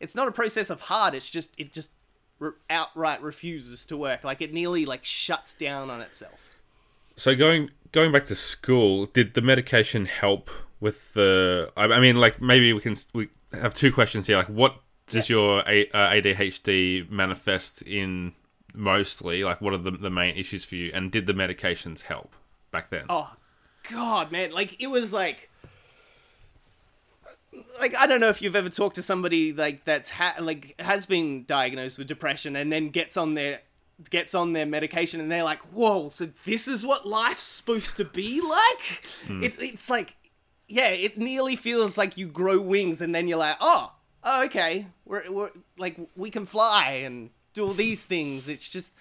it's 0.00 0.14
not 0.14 0.26
a 0.28 0.32
process 0.32 0.70
of 0.70 0.80
hard. 0.82 1.14
It's 1.14 1.30
just 1.30 1.54
it 1.58 1.72
just 1.72 1.92
re- 2.38 2.52
outright 2.70 3.22
refuses 3.22 3.86
to 3.86 3.96
work 3.96 4.24
like 4.24 4.40
it 4.40 4.52
nearly 4.52 4.84
like 4.84 5.04
shuts 5.04 5.54
down 5.54 5.90
on 5.90 6.00
itself 6.00 6.54
So 7.16 7.34
going 7.34 7.70
going 7.92 8.10
back 8.10 8.24
to 8.24 8.34
school, 8.34 9.06
did 9.06 9.34
the 9.34 9.40
medication 9.40 10.06
help 10.06 10.50
with 10.80 11.14
the? 11.14 11.70
I, 11.76 11.84
I 11.84 12.00
mean, 12.00 12.16
like 12.16 12.42
maybe 12.42 12.72
we 12.72 12.80
can 12.80 12.96
we 13.12 13.28
have 13.52 13.72
two 13.72 13.92
questions 13.92 14.26
here. 14.26 14.36
Like, 14.36 14.48
what 14.48 14.80
does 15.06 15.30
your 15.30 15.62
A, 15.66 15.88
uh, 15.90 16.10
ADHD 16.10 17.08
manifest 17.08 17.82
in 17.82 18.32
mostly? 18.74 19.44
Like, 19.44 19.60
what 19.60 19.72
are 19.72 19.78
the 19.78 19.92
the 19.92 20.10
main 20.10 20.36
issues 20.36 20.64
for 20.64 20.74
you? 20.74 20.90
And 20.92 21.12
did 21.12 21.26
the 21.26 21.34
medications 21.34 22.02
help 22.02 22.34
back 22.72 22.90
then? 22.90 23.04
Oh 23.08 23.30
god, 23.90 24.32
man! 24.32 24.50
Like 24.52 24.76
it 24.82 24.88
was 24.88 25.12
like, 25.12 25.50
like 27.78 27.96
I 27.96 28.06
don't 28.06 28.20
know 28.20 28.28
if 28.28 28.40
you've 28.42 28.56
ever 28.56 28.68
talked 28.68 28.96
to 28.96 29.02
somebody 29.02 29.52
like 29.52 29.84
that's 29.84 30.10
ha- 30.10 30.36
like 30.40 30.74
has 30.80 31.06
been 31.06 31.44
diagnosed 31.44 31.98
with 31.98 32.06
depression 32.06 32.56
and 32.56 32.72
then 32.72 32.88
gets 32.88 33.16
on 33.16 33.34
their 33.34 33.60
gets 34.10 34.34
on 34.34 34.52
their 34.52 34.66
medication 34.66 35.20
and 35.20 35.30
they're 35.30 35.44
like, 35.44 35.60
whoa! 35.72 36.08
So 36.08 36.28
this 36.44 36.66
is 36.68 36.84
what 36.84 37.06
life's 37.06 37.42
supposed 37.42 37.96
to 37.98 38.04
be 38.04 38.40
like? 38.40 39.04
Hmm. 39.26 39.42
It, 39.42 39.54
it's 39.58 39.88
like, 39.88 40.16
yeah, 40.68 40.88
it 40.88 41.18
nearly 41.18 41.56
feels 41.56 41.96
like 41.96 42.16
you 42.16 42.26
grow 42.26 42.60
wings 42.60 43.00
and 43.00 43.14
then 43.14 43.28
you're 43.28 43.38
like, 43.38 43.56
oh, 43.60 43.92
oh 44.22 44.44
okay, 44.44 44.86
we're, 45.04 45.30
we're 45.30 45.50
like 45.78 45.96
we 46.16 46.30
can 46.30 46.46
fly 46.46 47.02
and 47.04 47.30
do 47.52 47.66
all 47.66 47.74
these 47.74 48.04
things. 48.04 48.48
It's 48.48 48.68
just 48.68 48.94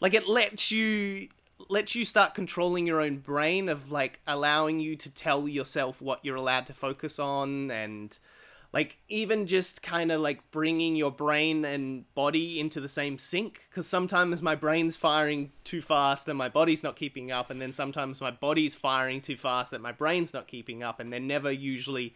like 0.00 0.14
it 0.14 0.28
lets 0.28 0.70
you 0.70 1.28
lets 1.68 1.94
you 1.94 2.04
start 2.04 2.34
controlling 2.34 2.86
your 2.86 3.00
own 3.00 3.18
brain 3.18 3.68
of 3.68 3.90
like 3.90 4.20
allowing 4.26 4.80
you 4.80 4.96
to 4.96 5.10
tell 5.10 5.48
yourself 5.48 6.00
what 6.00 6.24
you're 6.24 6.36
allowed 6.36 6.66
to 6.66 6.72
focus 6.72 7.18
on 7.18 7.70
and 7.70 8.18
like 8.72 8.98
even 9.08 9.46
just 9.46 9.82
kind 9.82 10.12
of 10.12 10.20
like 10.20 10.50
bringing 10.50 10.96
your 10.96 11.10
brain 11.10 11.64
and 11.64 12.12
body 12.14 12.60
into 12.60 12.78
the 12.80 12.88
same 12.88 13.18
sync 13.18 13.64
because 13.70 13.86
sometimes 13.86 14.42
my 14.42 14.54
brain's 14.54 14.96
firing 14.98 15.50
too 15.64 15.80
fast 15.80 16.28
and 16.28 16.36
my 16.36 16.48
body's 16.48 16.82
not 16.82 16.94
keeping 16.94 17.30
up 17.32 17.48
and 17.48 17.60
then 17.60 17.72
sometimes 17.72 18.20
my 18.20 18.30
body's 18.30 18.76
firing 18.76 19.20
too 19.20 19.36
fast 19.36 19.70
that 19.70 19.80
my 19.80 19.92
brain's 19.92 20.34
not 20.34 20.46
keeping 20.46 20.82
up 20.82 21.00
and 21.00 21.10
they're 21.12 21.18
never 21.20 21.50
usually 21.50 22.14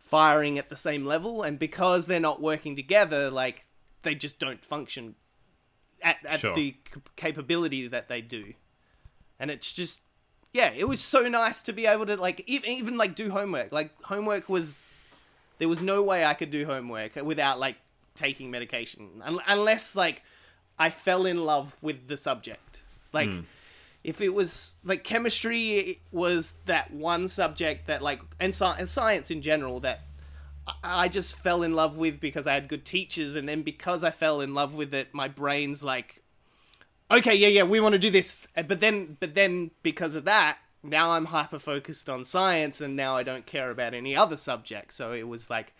firing 0.00 0.58
at 0.58 0.68
the 0.70 0.76
same 0.76 1.04
level. 1.06 1.42
And 1.44 1.58
because 1.58 2.06
they're 2.06 2.18
not 2.18 2.42
working 2.42 2.74
together 2.74 3.30
like 3.30 3.66
they 4.02 4.16
just 4.16 4.40
don't 4.40 4.64
function 4.64 5.14
at, 6.02 6.16
at 6.26 6.40
Sure. 6.40 6.56
the 6.56 6.74
c- 6.92 7.00
capability 7.14 7.86
that 7.86 8.08
they 8.08 8.20
do 8.20 8.54
and 9.42 9.50
it's 9.50 9.72
just 9.72 10.00
yeah 10.54 10.70
it 10.74 10.88
was 10.88 11.00
so 11.00 11.28
nice 11.28 11.62
to 11.64 11.72
be 11.72 11.84
able 11.84 12.06
to 12.06 12.16
like 12.16 12.42
even, 12.46 12.70
even 12.70 12.96
like 12.96 13.14
do 13.14 13.30
homework. 13.30 13.72
Like 13.72 13.90
homework 14.04 14.48
was 14.48 14.80
there 15.58 15.68
was 15.68 15.82
no 15.82 16.02
way 16.02 16.24
i 16.24 16.32
could 16.32 16.50
do 16.50 16.64
homework 16.64 17.16
without 17.16 17.60
like 17.60 17.76
taking 18.14 18.50
medication. 18.50 19.20
Un- 19.22 19.40
unless 19.46 19.94
like 19.96 20.22
i 20.78 20.88
fell 20.88 21.26
in 21.26 21.44
love 21.44 21.76
with 21.82 22.08
the 22.08 22.16
subject. 22.16 22.80
Like 23.12 23.30
hmm. 23.30 23.40
if 24.04 24.20
it 24.20 24.32
was 24.32 24.76
like 24.84 25.02
chemistry 25.04 26.00
was 26.12 26.54
that 26.66 26.92
one 26.92 27.28
subject 27.28 27.88
that 27.88 28.00
like 28.00 28.20
and, 28.38 28.54
sci- 28.54 28.76
and 28.78 28.88
science 28.88 29.30
in 29.30 29.42
general 29.42 29.80
that 29.80 30.02
I- 30.68 31.04
I 31.04 31.08
just 31.08 31.36
fell 31.36 31.62
in 31.64 31.74
love 31.74 31.96
with 31.96 32.20
because 32.20 32.46
I 32.46 32.54
had 32.54 32.68
good 32.68 32.84
teachers, 32.84 33.34
and 33.34 33.48
then 33.48 33.62
because 33.62 34.04
I 34.04 34.12
fell 34.12 34.40
in 34.40 34.54
love 34.54 34.74
with 34.74 34.94
it, 34.94 35.12
my 35.12 35.26
brain's 35.26 35.82
like, 35.82 36.21
okay, 37.12 37.34
yeah, 37.34 37.48
yeah, 37.48 37.62
we 37.62 37.80
want 37.80 37.92
to 37.92 37.98
do 37.98 38.10
this. 38.10 38.48
Uh, 38.56 38.62
But 38.62 38.80
then, 38.80 39.16
but 39.20 39.34
then 39.34 39.70
because 39.82 40.16
of 40.16 40.24
that, 40.24 40.58
now 40.82 41.12
I'm 41.12 41.26
hyper 41.26 41.58
focused 41.58 42.10
on 42.10 42.24
science, 42.24 42.80
and 42.80 42.96
now 42.96 43.16
I 43.16 43.22
don't 43.22 43.46
care 43.46 43.70
about 43.70 43.94
any 43.94 44.16
other 44.16 44.36
subject. 44.36 44.92
So 44.92 45.12
it 45.12 45.28
was 45.28 45.48
like, 45.48 45.74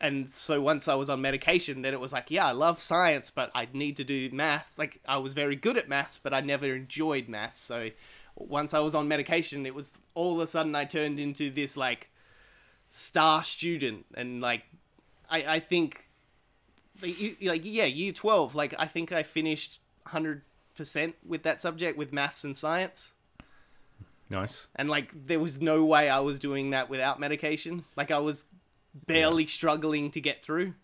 and 0.00 0.28
so 0.28 0.60
once 0.60 0.88
I 0.88 0.94
was 0.94 1.08
on 1.08 1.20
medication, 1.20 1.82
then 1.82 1.94
it 1.94 2.00
was 2.00 2.12
like, 2.12 2.30
yeah, 2.30 2.46
I 2.46 2.52
love 2.52 2.82
science, 2.82 3.30
but 3.30 3.52
I 3.54 3.68
need 3.72 3.96
to 3.98 4.04
do 4.04 4.30
maths. 4.32 4.76
Like 4.76 5.00
I 5.06 5.18
was 5.18 5.32
very 5.32 5.54
good 5.54 5.76
at 5.76 5.88
maths, 5.88 6.18
but 6.18 6.34
I 6.34 6.40
never 6.40 6.74
enjoyed 6.74 7.28
maths. 7.28 7.60
So 7.60 7.90
once 8.34 8.74
I 8.74 8.80
was 8.80 8.96
on 8.96 9.06
medication, 9.06 9.64
it 9.64 9.74
was 9.76 9.92
all 10.14 10.34
of 10.34 10.40
a 10.40 10.46
sudden 10.48 10.74
I 10.74 10.84
turned 10.84 11.20
into 11.20 11.50
this 11.50 11.76
like 11.76 12.10
star 12.90 13.42
student 13.44 14.04
and 14.14 14.40
like 14.40 14.64
I 15.30 15.44
I 15.54 15.60
think 15.60 16.08
like, 17.00 17.62
yeah 17.64 17.84
year 17.84 18.12
12 18.12 18.54
like 18.54 18.74
I 18.78 18.86
think 18.86 19.12
I 19.12 19.22
finished 19.22 19.80
100% 20.78 21.14
with 21.26 21.42
that 21.42 21.60
subject 21.60 21.98
with 21.98 22.12
maths 22.12 22.44
and 22.44 22.56
science 22.56 23.14
Nice. 24.30 24.66
and 24.76 24.88
like 24.88 25.12
there 25.26 25.40
was 25.40 25.60
no 25.60 25.84
way 25.84 26.08
I 26.08 26.20
was 26.20 26.38
doing 26.38 26.70
that 26.70 26.88
without 26.88 27.20
medication 27.20 27.84
like 27.96 28.10
I 28.10 28.18
was 28.18 28.46
barely 29.06 29.46
struggling 29.46 30.10
to 30.12 30.20
get 30.20 30.42
through 30.44 30.74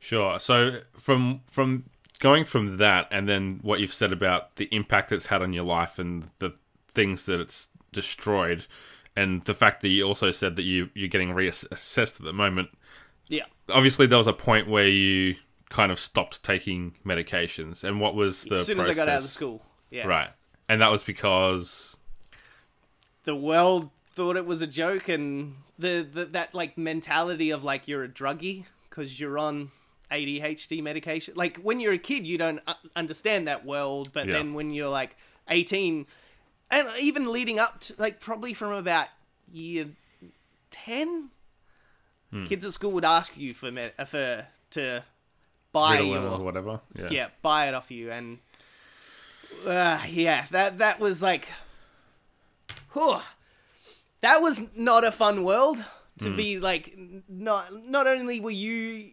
Sure. 0.00 0.38
So 0.38 0.80
from 0.96 1.40
from 1.48 1.84
going 2.20 2.44
from 2.44 2.76
that, 2.76 3.08
and 3.10 3.28
then 3.28 3.58
what 3.62 3.80
you've 3.80 3.92
said 3.92 4.12
about 4.12 4.56
the 4.56 4.66
impact 4.70 5.10
it's 5.12 5.26
had 5.26 5.42
on 5.42 5.52
your 5.52 5.64
life 5.64 5.98
and 5.98 6.30
the 6.38 6.54
things 6.86 7.26
that 7.26 7.40
it's 7.40 7.68
destroyed, 7.92 8.66
and 9.16 9.42
the 9.42 9.54
fact 9.54 9.82
that 9.82 9.88
you 9.88 10.04
also 10.04 10.30
said 10.30 10.56
that 10.56 10.62
you 10.62 10.90
you're 10.94 11.08
getting 11.08 11.30
reassessed 11.30 12.20
at 12.20 12.24
the 12.24 12.32
moment. 12.32 12.70
yeah 13.26 13.46
Obviously, 13.68 14.06
there 14.06 14.18
was 14.18 14.26
a 14.28 14.32
point 14.32 14.68
where 14.68 14.88
you 14.88 15.34
kind 15.70 15.90
of 15.92 15.98
stopped 15.98 16.42
taking 16.42 16.94
medications, 17.04 17.84
and 17.84 18.00
what 18.00 18.14
was 18.14 18.44
the 18.44 18.56
as 18.56 18.66
soon 18.66 18.80
as 18.80 18.88
I 18.88 18.94
got 18.94 19.08
out 19.08 19.20
of 19.22 19.28
school 19.28 19.62
yeah 19.90 20.06
Right, 20.06 20.30
and 20.68 20.80
that 20.80 20.90
was 20.90 21.02
because 21.04 21.96
the 23.24 23.34
world 23.34 23.90
thought 24.14 24.36
it 24.36 24.46
was 24.46 24.62
a 24.62 24.66
joke 24.66 25.08
and 25.08 25.56
the, 25.78 26.06
the 26.12 26.24
that 26.26 26.54
like 26.54 26.76
mentality 26.78 27.50
of 27.50 27.62
like 27.64 27.86
you're 27.86 28.02
a 28.04 28.08
druggie 28.08 28.64
because 28.88 29.20
you're 29.20 29.38
on 29.38 29.70
ADHD 30.10 30.82
medication. 30.82 31.34
Like 31.36 31.58
when 31.58 31.80
you're 31.80 31.92
a 31.92 31.98
kid, 31.98 32.26
you 32.26 32.38
don't 32.38 32.60
understand 32.96 33.46
that 33.46 33.64
world, 33.64 34.10
but 34.12 34.26
Yeah. 34.26 34.32
then 34.34 34.54
when 34.54 34.70
you're 34.72 34.88
like 34.88 35.16
18, 35.48 36.06
and 36.70 36.88
even 37.00 37.30
leading 37.30 37.58
up 37.58 37.80
to 37.80 37.94
like 37.98 38.18
probably 38.20 38.54
from 38.54 38.72
about 38.72 39.08
year 39.52 39.88
10, 40.70 41.30
Hmm. 42.30 42.44
kids 42.44 42.66
at 42.66 42.72
school 42.74 42.90
would 42.92 43.04
ask 43.06 43.36
you 43.38 43.54
for 43.54 43.70
med- 43.72 43.94
uh, 43.98 44.04
for 44.04 44.46
to 44.70 45.02
buy 45.80 45.98
Ritalin 45.98 46.08
your 46.10 46.24
or 46.24 46.38
whatever. 46.40 46.80
Yeah. 46.94 47.08
yeah, 47.10 47.26
buy 47.42 47.68
it 47.68 47.74
off 47.74 47.90
you, 47.90 48.10
and 48.10 48.38
uh, 49.66 50.00
yeah, 50.08 50.46
that 50.50 50.78
that 50.78 51.00
was 51.00 51.22
like, 51.22 51.48
whew, 52.92 53.18
that 54.20 54.40
was 54.42 54.62
not 54.76 55.04
a 55.04 55.12
fun 55.12 55.44
world 55.44 55.84
to 56.20 56.34
be 56.34 56.58
like. 56.58 56.96
Not 57.28 57.72
not 57.72 58.06
only 58.06 58.40
were 58.40 58.50
you 58.50 59.12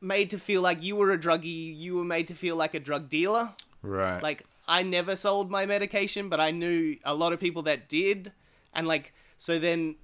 made 0.00 0.30
to 0.30 0.38
feel 0.38 0.62
like 0.62 0.82
you 0.82 0.96
were 0.96 1.12
a 1.12 1.18
druggie, 1.18 1.78
you 1.78 1.96
were 1.96 2.04
made 2.04 2.28
to 2.28 2.34
feel 2.34 2.56
like 2.56 2.74
a 2.74 2.80
drug 2.80 3.08
dealer. 3.08 3.50
Right. 3.82 4.22
Like 4.22 4.44
I 4.66 4.82
never 4.82 5.16
sold 5.16 5.50
my 5.50 5.66
medication, 5.66 6.28
but 6.28 6.40
I 6.40 6.50
knew 6.50 6.96
a 7.04 7.14
lot 7.14 7.32
of 7.32 7.40
people 7.40 7.62
that 7.62 7.88
did, 7.88 8.32
and 8.72 8.86
like 8.86 9.12
So 9.40 9.58
then 9.58 9.96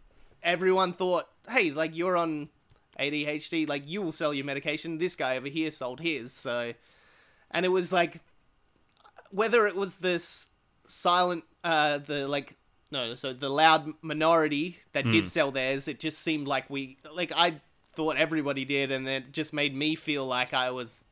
everyone 0.43 0.95
thought, 0.95 1.29
hey, 1.49 1.71
like 1.71 1.95
you're 1.95 2.17
on 2.17 2.49
ADHD, 2.99 3.69
like 3.69 3.87
you 3.87 4.03
will 4.03 4.13
sell 4.13 4.33
your 4.33 4.45
medication. 4.45 4.99
This 4.99 5.15
guy 5.15 5.37
over 5.37 5.49
here 5.49 5.71
sold 5.71 6.01
his. 6.01 6.33
So, 6.33 6.73
and 7.51 7.67
it 7.67 7.71
was 7.71 7.93
like, 7.93 8.21
whether 9.31 9.67
it 9.67 9.77
was 9.77 9.97
this 9.97 10.49
silent, 10.87 11.45
uh, 11.65 11.99
the 11.99 12.27
like, 12.29 12.55
no, 12.91 13.15
so 13.15 13.33
the 13.33 13.49
loud 13.49 13.93
minority 14.01 14.79
that 14.93 15.11
did 15.11 15.29
sell 15.29 15.51
theirs, 15.51 15.89
it 15.89 15.99
just 15.99 16.19
seemed 16.21 16.47
like 16.47 16.71
we, 16.71 16.99
like 17.15 17.33
I 17.35 17.61
thought 17.95 18.17
everybody 18.17 18.65
did, 18.65 18.93
and 18.93 19.09
it 19.09 19.33
just 19.33 19.53
made 19.53 19.75
me 19.75 19.95
feel 19.97 20.25
like 20.25 20.55
I 20.55 20.71
was, 20.71 21.05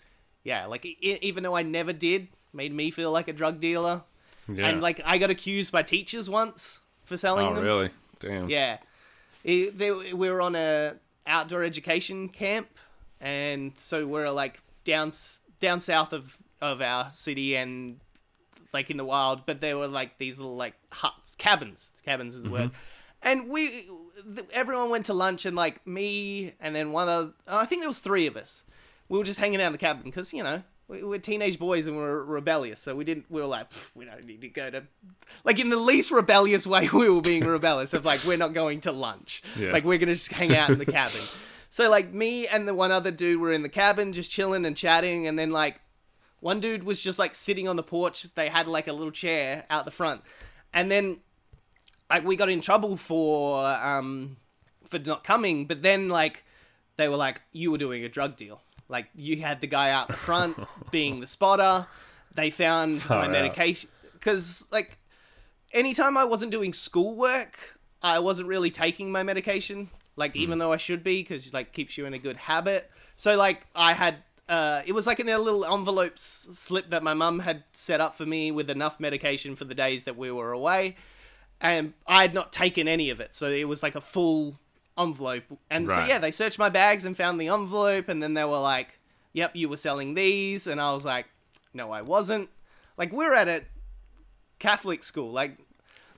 yeah, 0.45 0.67
like 0.67 0.87
e- 0.87 1.19
even 1.21 1.43
though 1.43 1.57
I 1.57 1.63
never 1.63 1.93
did, 1.93 2.29
made 2.53 2.73
me 2.73 2.91
feel 2.91 3.11
like 3.11 3.27
a 3.29 3.33
drug 3.33 3.59
dealer. 3.59 4.03
Yeah. 4.49 4.69
And 4.69 4.83
like 4.83 5.01
I 5.05 5.19
got 5.19 5.31
accused 5.31 5.73
by 5.73 5.83
teachers 5.83 6.31
once 6.31 6.81
for 7.05 7.17
selling 7.17 7.49
oh, 7.49 7.55
them. 7.55 7.65
really? 7.65 7.91
Damn. 8.21 8.49
Yeah, 8.49 8.79
It- 9.43 9.77
they, 9.77 9.91
we 9.91 10.31
were 10.31 10.41
on 10.41 10.55
a 10.55 10.95
outdoor 11.27 11.63
education 11.63 12.29
camp, 12.29 12.69
and 13.21 13.73
so 13.77 14.07
we're 14.07 14.31
like 14.31 14.61
down 14.85 15.13
down 15.61 15.81
south 15.81 16.13
of 16.13 16.37
of 16.61 16.81
our 16.81 17.11
city 17.11 17.57
and 17.57 18.01
like 18.73 18.91
in 18.91 18.97
the 18.97 19.05
wild, 19.05 19.47
but 19.47 19.61
there 19.61 19.79
were 19.79 19.89
like 19.89 20.19
these 20.19 20.39
little 20.39 20.57
like 20.57 20.75
huts, 20.93 21.35
cabins. 21.37 21.93
Cabins 22.05 22.35
is 22.35 22.43
the 22.43 22.51
word. 22.51 22.73
Mm-hmm. 22.73 22.79
And 23.27 23.49
we, 23.49 23.69
th- 23.69 24.49
everyone 24.53 24.91
went 24.91 25.07
to 25.07 25.15
lunch, 25.15 25.47
and 25.47 25.57
like 25.57 25.87
me, 25.87 26.53
and 26.61 26.77
then 26.77 26.93
one 26.93 27.09
of, 27.09 27.33
I 27.49 27.65
think 27.65 27.81
there 27.81 27.89
was 27.89 28.01
three 28.01 28.27
of 28.27 28.37
us. 28.37 28.65
We 29.09 29.17
were 29.17 29.25
just 29.25 29.39
hanging 29.39 29.63
out 29.63 29.67
in 29.69 29.73
the 29.73 29.79
cabin 29.79 30.03
because 30.03 30.35
you 30.35 30.43
know 30.43 30.63
we, 30.89 31.03
we're 31.03 31.19
teenage 31.19 31.59
boys 31.59 31.87
and 31.87 31.97
we're 31.97 32.23
rebellious, 32.23 32.81
so 32.81 32.95
we 32.95 33.05
didn't. 33.05 33.31
We 33.31 33.41
were 33.41 33.47
like, 33.47 33.67
we 33.95 34.05
don't 34.05 34.25
need 34.25 34.43
to 34.43 34.49
go 34.49 34.71
to, 34.71 34.85
like 35.45 35.59
in 35.59 35.71
the 35.71 35.77
least 35.77 36.11
rebellious 36.11 36.67
way. 36.67 36.89
We 36.93 37.09
were 37.09 37.21
being 37.21 37.45
rebellious 37.45 37.95
of 37.95 38.05
like 38.05 38.25
we're 38.25 38.37
not 38.37 38.55
going 38.55 38.83
to 38.83 38.93
lunch. 38.93 39.43
Yeah. 39.59 39.73
Like 39.73 39.85
we're 39.85 39.99
gonna 39.99 40.15
just 40.15 40.33
hang 40.33 40.55
out 40.55 40.71
in 40.71 40.79
the 40.79 40.87
cabin. 40.87 41.21
So 41.71 41.91
like 41.91 42.13
me 42.13 42.47
and 42.47 42.69
the 42.69 42.75
one 42.75 42.93
other 42.93 43.11
dude 43.11 43.41
were 43.41 43.53
in 43.53 43.63
the 43.63 43.69
cabin 43.69 44.13
just 44.13 44.31
chilling 44.31 44.65
and 44.65 44.77
chatting, 44.77 45.27
and 45.27 45.39
then 45.39 45.51
like 45.51 45.81
one 46.41 46.61
dude 46.61 46.85
was 46.85 47.01
just 47.01 47.19
like 47.19 47.35
sitting 47.35 47.67
on 47.67 47.77
the 47.77 47.83
porch. 47.83 48.23
They 48.35 48.49
had 48.49 48.69
like 48.69 48.87
a 48.87 48.93
little 48.93 49.11
chair 49.11 49.65
out 49.71 49.85
the 49.85 49.91
front, 49.91 50.23
and 50.73 50.91
then 50.91 51.21
like 52.11 52.25
we 52.25 52.37
got 52.37 52.51
in 52.51 52.61
trouble 52.61 52.97
for 52.97 53.65
um 53.67 54.37
for 54.87 54.99
not 54.99 55.25
coming. 55.25 55.67
But 55.67 55.83
then 55.83 56.09
like 56.09 56.45
they 56.97 57.09
were 57.09 57.17
like, 57.17 57.41
you 57.53 57.71
were 57.71 57.79
doing 57.79 58.05
a 58.05 58.09
drug 58.09 58.37
deal. 58.37 58.61
Like 58.89 59.09
you 59.15 59.37
had 59.41 59.61
the 59.61 59.67
guy 59.67 59.91
out 59.91 60.09
the 60.09 60.15
front 60.15 60.59
being 60.91 61.21
the 61.21 61.27
spotter. 61.27 61.87
They 62.35 62.51
found 62.51 63.03
Far 63.03 63.19
my 63.21 63.25
out. 63.27 63.31
medication 63.31 63.89
because 64.13 64.65
like 64.71 64.99
anytime 65.73 66.17
I 66.17 66.25
wasn't 66.25 66.51
doing 66.53 66.73
schoolwork, 66.73 67.79
I 68.03 68.19
wasn't 68.19 68.49
really 68.49 68.71
taking 68.71 69.11
my 69.13 69.23
medication. 69.23 69.89
Like 70.17 70.37
even 70.37 70.59
though 70.59 70.73
I 70.73 70.77
should 70.77 71.03
be, 71.03 71.23
because 71.23 71.53
like 71.53 71.73
keeps 71.73 71.99
you 71.99 72.07
in 72.07 72.15
a 72.15 72.19
good 72.19 72.37
habit. 72.37 72.91
So 73.17 73.37
like 73.37 73.67
I 73.75 73.93
had, 73.95 74.17
uh, 74.49 74.83
it 74.87 74.93
was 74.93 75.07
like 75.07 75.19
in 75.21 75.29
a 75.29 75.39
little 75.39 75.65
envelope 75.65 76.13
s- 76.15 76.47
slip 76.53 76.91
that 76.91 77.03
my 77.03 77.15
mum 77.15 77.41
had 77.41 77.65
set 77.73 78.01
up 78.01 78.15
for 78.15 78.25
me 78.27 78.53
with 78.53 78.71
enough 78.71 79.01
medication 79.01 79.57
for 79.57 79.65
the 79.65 79.75
days 79.75 80.05
that 80.05 80.17
we 80.17 80.31
were 80.31 80.53
away, 80.53 80.97
and 81.61 81.95
I 82.07 82.23
had 82.23 82.35
not 82.35 82.53
taken 82.53 82.87
any 82.89 83.11
of 83.11 83.21
it. 83.21 83.35
So 83.35 83.49
it 83.49 83.67
was 83.67 83.83
like 83.83 83.95
a 83.97 84.01
full 84.01 84.59
envelope. 84.99 85.45
And 85.71 85.89
so 85.89 86.05
yeah, 86.07 86.19
they 86.19 86.31
searched 86.31 86.59
my 86.59 86.69
bags 86.69 87.05
and 87.05 87.17
found 87.17 87.41
the 87.41 87.49
envelope, 87.49 88.09
and 88.09 88.23
then 88.23 88.35
they 88.35 88.45
were 88.45 88.61
like, 88.61 88.99
"Yep, 89.33 89.57
you 89.57 89.69
were 89.69 89.77
selling 89.77 90.15
these," 90.15 90.67
and 90.67 90.81
I 90.81 90.93
was 90.93 91.05
like, 91.05 91.27
"No, 91.73 91.91
I 91.91 92.03
wasn't." 92.03 92.49
Like 92.97 93.13
we're 93.13 93.35
at 93.35 93.49
a 93.49 93.63
Catholic 94.59 95.03
school, 95.03 95.33
like 95.33 95.57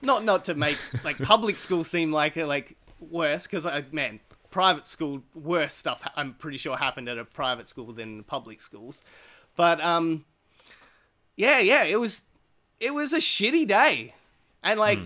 not 0.01 0.23
not 0.23 0.45
to 0.45 0.53
make 0.55 0.77
like 1.03 1.17
public 1.19 1.57
school 1.57 1.83
seem 1.83 2.11
like 2.11 2.35
like 2.35 2.77
worse 2.99 3.45
because 3.47 3.65
I 3.65 3.83
man 3.91 4.19
private 4.49 4.87
school 4.87 5.21
worse 5.35 5.73
stuff 5.73 6.01
I'm 6.15 6.33
pretty 6.33 6.57
sure 6.57 6.77
happened 6.77 7.09
at 7.09 7.17
a 7.17 7.25
private 7.25 7.67
school 7.67 7.91
than 7.93 8.23
public 8.23 8.61
schools, 8.61 9.01
but 9.55 9.83
um 9.83 10.25
yeah 11.35 11.59
yeah 11.59 11.83
it 11.83 11.99
was 11.99 12.23
it 12.79 12.93
was 12.93 13.13
a 13.13 13.17
shitty 13.17 13.67
day 13.67 14.13
and 14.63 14.79
like 14.79 14.99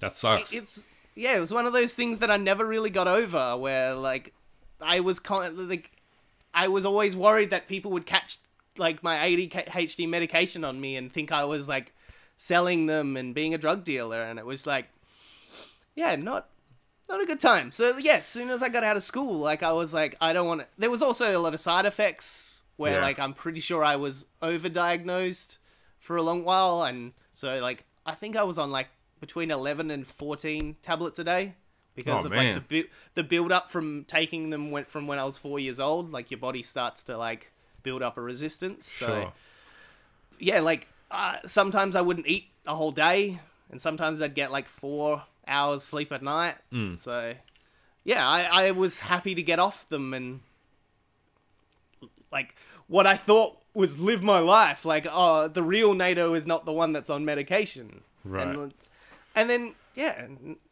That 0.00 0.16
sucks. 0.16 0.52
it's 0.52 0.86
yeah, 1.18 1.36
it 1.36 1.40
was 1.40 1.52
one 1.52 1.66
of 1.66 1.72
those 1.72 1.94
things 1.94 2.20
that 2.20 2.30
I 2.30 2.36
never 2.36 2.64
really 2.64 2.90
got 2.90 3.08
over. 3.08 3.56
Where 3.56 3.94
like 3.94 4.32
I 4.80 5.00
was 5.00 5.18
con- 5.18 5.68
like 5.68 5.90
I 6.54 6.68
was 6.68 6.84
always 6.84 7.16
worried 7.16 7.50
that 7.50 7.68
people 7.68 7.90
would 7.92 8.06
catch 8.06 8.38
like 8.76 9.02
my 9.02 9.16
ADHD 9.16 10.08
medication 10.08 10.64
on 10.64 10.80
me 10.80 10.96
and 10.96 11.12
think 11.12 11.32
I 11.32 11.44
was 11.44 11.68
like 11.68 11.92
selling 12.36 12.86
them 12.86 13.16
and 13.16 13.34
being 13.34 13.52
a 13.52 13.58
drug 13.58 13.82
dealer, 13.84 14.22
and 14.22 14.38
it 14.38 14.46
was 14.46 14.66
like 14.66 14.86
yeah, 15.96 16.14
not 16.16 16.48
not 17.08 17.20
a 17.20 17.26
good 17.26 17.40
time. 17.40 17.72
So 17.72 17.98
yeah, 17.98 18.18
as 18.18 18.26
soon 18.26 18.50
as 18.50 18.62
I 18.62 18.68
got 18.68 18.84
out 18.84 18.96
of 18.96 19.02
school, 19.02 19.34
like 19.38 19.62
I 19.62 19.72
was 19.72 19.92
like 19.92 20.14
I 20.20 20.32
don't 20.32 20.46
want 20.46 20.60
to. 20.60 20.66
There 20.78 20.90
was 20.90 21.02
also 21.02 21.36
a 21.36 21.40
lot 21.40 21.54
of 21.54 21.60
side 21.60 21.84
effects 21.86 22.62
where 22.76 22.92
Yeah. 22.92 23.02
like 23.02 23.18
I'm 23.18 23.34
pretty 23.34 23.60
sure 23.60 23.82
I 23.82 23.96
was 23.96 24.26
overdiagnosed 24.40 25.58
for 25.98 26.16
a 26.16 26.22
long 26.22 26.44
while, 26.44 26.84
and 26.84 27.12
so 27.32 27.58
like 27.60 27.84
I 28.06 28.14
think 28.14 28.36
I 28.36 28.44
was 28.44 28.58
on 28.58 28.70
like 28.70 28.88
between 29.20 29.50
11 29.50 29.90
and 29.90 30.06
14 30.06 30.76
tablets 30.82 31.18
a 31.18 31.24
day 31.24 31.54
because 31.94 32.22
Oh, 32.22 32.26
of 32.26 32.32
man. 32.32 32.44
like 32.46 32.54
the 32.68 32.82
bu- 32.82 32.88
the 33.14 33.22
build 33.24 33.50
up 33.52 33.70
from 33.70 34.04
taking 34.06 34.50
them 34.50 34.70
went 34.70 34.88
from 34.88 35.06
when 35.06 35.18
I 35.18 35.24
was 35.24 35.38
4 35.38 35.58
years 35.58 35.80
old 35.80 36.12
like 36.12 36.30
your 36.30 36.38
body 36.38 36.62
starts 36.62 37.02
to 37.04 37.16
like 37.18 37.50
build 37.82 38.02
up 38.02 38.16
a 38.16 38.20
resistance 38.20 38.90
so 38.90 39.06
sure. 39.06 39.32
yeah 40.38 40.60
like 40.60 40.88
uh, 41.10 41.36
sometimes 41.46 41.96
I 41.96 42.00
wouldn't 42.02 42.26
eat 42.26 42.46
a 42.66 42.74
whole 42.74 42.92
day 42.92 43.40
and 43.70 43.80
sometimes 43.80 44.20
I'd 44.22 44.34
get 44.34 44.52
like 44.52 44.68
4 44.68 45.22
hours 45.46 45.82
sleep 45.82 46.12
at 46.12 46.22
night 46.22 46.54
Hmm. 46.70 46.94
so 46.94 47.34
yeah 48.04 48.26
I, 48.28 48.66
I 48.66 48.70
was 48.72 49.00
happy 49.00 49.34
to 49.34 49.42
get 49.42 49.58
off 49.58 49.88
them 49.88 50.14
and 50.14 50.40
like 52.30 52.54
what 52.86 53.06
I 53.06 53.16
thought 53.16 53.56
was 53.74 54.00
live 54.00 54.22
my 54.22 54.38
life. 54.40 54.84
Like, 54.84 55.06
oh, 55.10 55.46
the 55.48 55.62
real 55.62 55.94
Nato 55.94 56.34
is 56.34 56.46
not 56.46 56.64
the 56.64 56.72
one 56.72 56.92
that's 56.92 57.10
on 57.10 57.24
medication. 57.24 58.02
Right. 58.24 58.46
And, 58.46 58.74
and 59.40 59.50
then 59.50 59.74
yeah, 59.94 60.26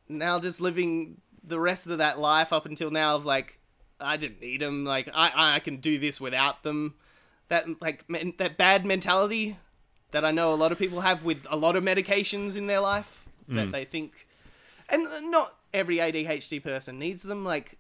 now 0.09 0.39
just 0.39 0.61
living 0.61 1.21
the 1.43 1.59
rest 1.59 1.87
of 1.87 1.99
that 1.99 2.19
life 2.19 2.53
up 2.53 2.67
until 2.67 2.91
now 2.91 3.17
of 3.17 3.25
like 3.25 3.59
I 4.01 4.17
didn't 4.17 4.41
need 4.41 4.61
them. 4.61 4.85
Like 4.85 5.09
I 5.15 5.57
I 5.57 5.59
can 5.61 5.79
do 5.79 5.99
this 5.99 6.21
without 6.21 6.63
them. 6.63 6.95
That 7.49 7.81
like 7.81 8.09
men, 8.09 8.35
that 8.39 8.57
bad 8.57 8.85
mentality 8.85 9.57
that 10.11 10.25
I 10.25 10.31
know 10.31 10.53
a 10.53 10.57
lot 10.57 10.73
of 10.73 10.79
people 10.79 11.01
have 11.01 11.25
with 11.25 11.47
a 11.51 11.57
lot 11.57 11.77
of 11.77 11.85
medications 11.85 12.57
in 12.57 12.67
their 12.67 12.81
life 12.81 13.25
that 13.49 13.69
mm. 13.69 13.73
they 13.73 13.85
think 13.85 14.27
and 14.89 15.07
not 15.31 15.55
every 15.73 15.97
ADHD 15.97 16.63
person 16.63 16.99
needs 16.99 17.23
them. 17.23 17.45
Like, 17.45 17.79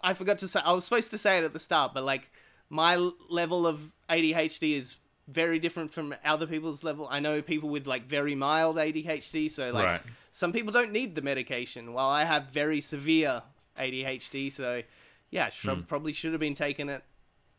I 0.00 0.14
forgot 0.14 0.38
to 0.38 0.48
say, 0.48 0.60
I 0.64 0.72
was 0.72 0.84
supposed 0.84 1.10
to 1.10 1.18
say 1.18 1.38
it 1.38 1.44
at 1.44 1.52
the 1.52 1.58
start, 1.58 1.92
but 1.94 2.04
like, 2.04 2.30
my 2.68 2.96
level 3.28 3.66
of 3.66 3.92
ADHD 4.08 4.76
is 4.76 4.96
very 5.28 5.58
different 5.58 5.92
from 5.92 6.14
other 6.24 6.46
people's 6.46 6.84
level. 6.84 7.08
I 7.10 7.20
know 7.20 7.42
people 7.42 7.68
with 7.68 7.86
like 7.86 8.06
very 8.06 8.34
mild 8.34 8.76
ADHD, 8.76 9.50
so 9.50 9.70
like, 9.72 9.84
Right. 9.84 10.00
some 10.32 10.52
people 10.52 10.72
don't 10.72 10.92
need 10.92 11.14
the 11.14 11.22
medication, 11.22 11.92
while 11.92 12.08
I 12.08 12.24
have 12.24 12.50
very 12.50 12.80
severe 12.80 13.42
ADHD, 13.78 14.50
so 14.52 14.82
yeah, 15.30 15.48
sh- 15.50 15.66
hmm. 15.66 15.80
probably 15.82 16.12
should 16.12 16.32
have 16.32 16.40
been 16.40 16.54
taking 16.54 16.88
it 16.88 17.02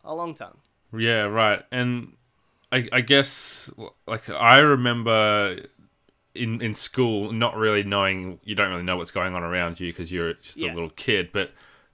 a 0.04 0.16
long 0.16 0.34
time. 0.34 0.58
Yeah, 0.98 1.24
right. 1.24 1.64
And 1.72 2.14
I, 2.72 2.88
I 2.94 3.02
guess 3.02 3.70
like 4.08 4.30
I 4.30 4.60
remember 4.60 5.60
in 6.34 6.62
in 6.62 6.76
school 6.76 7.32
not 7.32 7.56
really 7.58 7.84
knowing 7.84 8.40
you 8.44 8.56
don't 8.56 8.70
really 8.70 8.84
know 8.84 8.96
what's 8.98 9.12
going 9.12 9.36
on 9.36 9.44
around 9.44 9.80
you 9.80 9.90
because 9.90 10.12
you're 10.12 10.34
just 10.34 10.58
Yeah. 10.58 10.72
a 10.72 10.74
little 10.74 10.90
kid, 10.92 11.32
but 11.34 11.52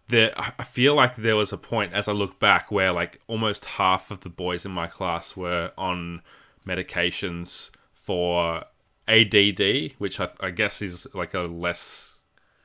there 0.09 0.33
I 0.35 0.63
feel 0.63 0.95
like 0.95 1.15
there 1.15 1.35
was 1.35 1.53
a 1.53 1.57
point 1.57 1.93
as 1.93 2.07
I 2.07 2.11
look 2.11 2.39
back 2.39 2.71
where 2.71 2.91
like 2.91 3.21
almost 3.27 3.65
half 3.65 4.11
of 4.11 4.21
the 4.21 4.29
boys 4.29 4.65
in 4.65 4.71
my 4.71 4.87
class 4.87 5.35
were 5.35 5.71
on 5.77 6.21
medications 6.67 7.69
for 7.93 8.65
ADD, 9.07 9.93
which 9.97 10.19
I, 10.19 10.29
I 10.39 10.51
guess 10.51 10.81
is 10.81 11.07
like 11.13 11.33
a 11.33 11.41
less 11.41 12.13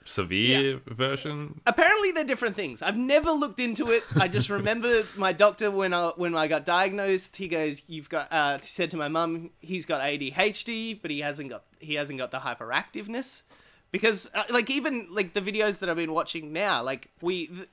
severe 0.05 0.81
version. 0.87 1.61
apparently 1.67 2.13
they're 2.13 2.25
different 2.25 2.57
things. 2.57 2.81
I've 2.81 2.97
never 2.97 3.31
looked 3.31 3.61
into 3.61 3.91
it. 3.91 4.03
I 4.17 4.27
just 4.27 4.49
remember 4.59 5.03
my 5.17 5.33
doctor 5.33 5.71
when 5.71 5.93
I 5.93 6.09
when 6.17 6.35
I 6.35 6.49
got 6.49 6.65
diagnosed. 6.65 7.37
He 7.37 7.49
goes, 7.49 7.83
"You've 7.87 8.09
got." 8.09 8.33
Uh, 8.33 8.59
said 8.63 8.91
to 8.93 8.97
my 8.97 9.09
mum, 9.09 9.51
"He's 9.61 9.87
got 9.87 10.01
ADHD, 10.01 11.01
but 11.01 11.11
he 11.11 11.21
hasn't 11.21 11.51
got 11.51 11.65
he 11.79 11.95
hasn't 11.95 12.19
got 12.19 12.31
the 12.31 12.39
hyperactiveness." 12.39 13.43
Because 13.91 14.31
uh, 14.35 14.45
like 14.51 14.71
even 14.71 15.09
like 15.11 15.33
the 15.33 15.41
videos 15.41 15.79
that 15.79 15.89
I've 15.89 15.97
been 15.97 16.13
watching 16.13 16.53
now, 16.53 16.83
like 16.83 17.09
we 17.23 17.47
th- 17.47 17.69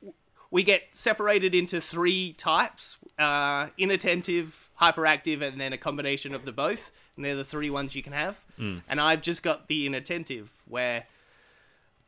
we 0.51 0.63
get 0.63 0.83
separated 0.93 1.53
into 1.53 1.81
three 1.81 2.33
types: 2.33 2.97
uh, 3.19 3.67
inattentive, 3.77 4.69
hyperactive, 4.79 5.41
and 5.41 5.59
then 5.59 5.73
a 5.73 5.77
combination 5.77 6.33
of 6.33 6.45
the 6.45 6.51
both. 6.51 6.91
And 7.15 7.23
they're 7.23 7.35
the 7.35 7.43
three 7.43 7.69
ones 7.69 7.95
you 7.95 8.03
can 8.03 8.13
have. 8.13 8.43
And 8.87 8.99
I've 9.01 9.21
just 9.21 9.41
got 9.43 9.67
the 9.67 9.85
inattentive, 9.85 10.63
where 10.67 11.05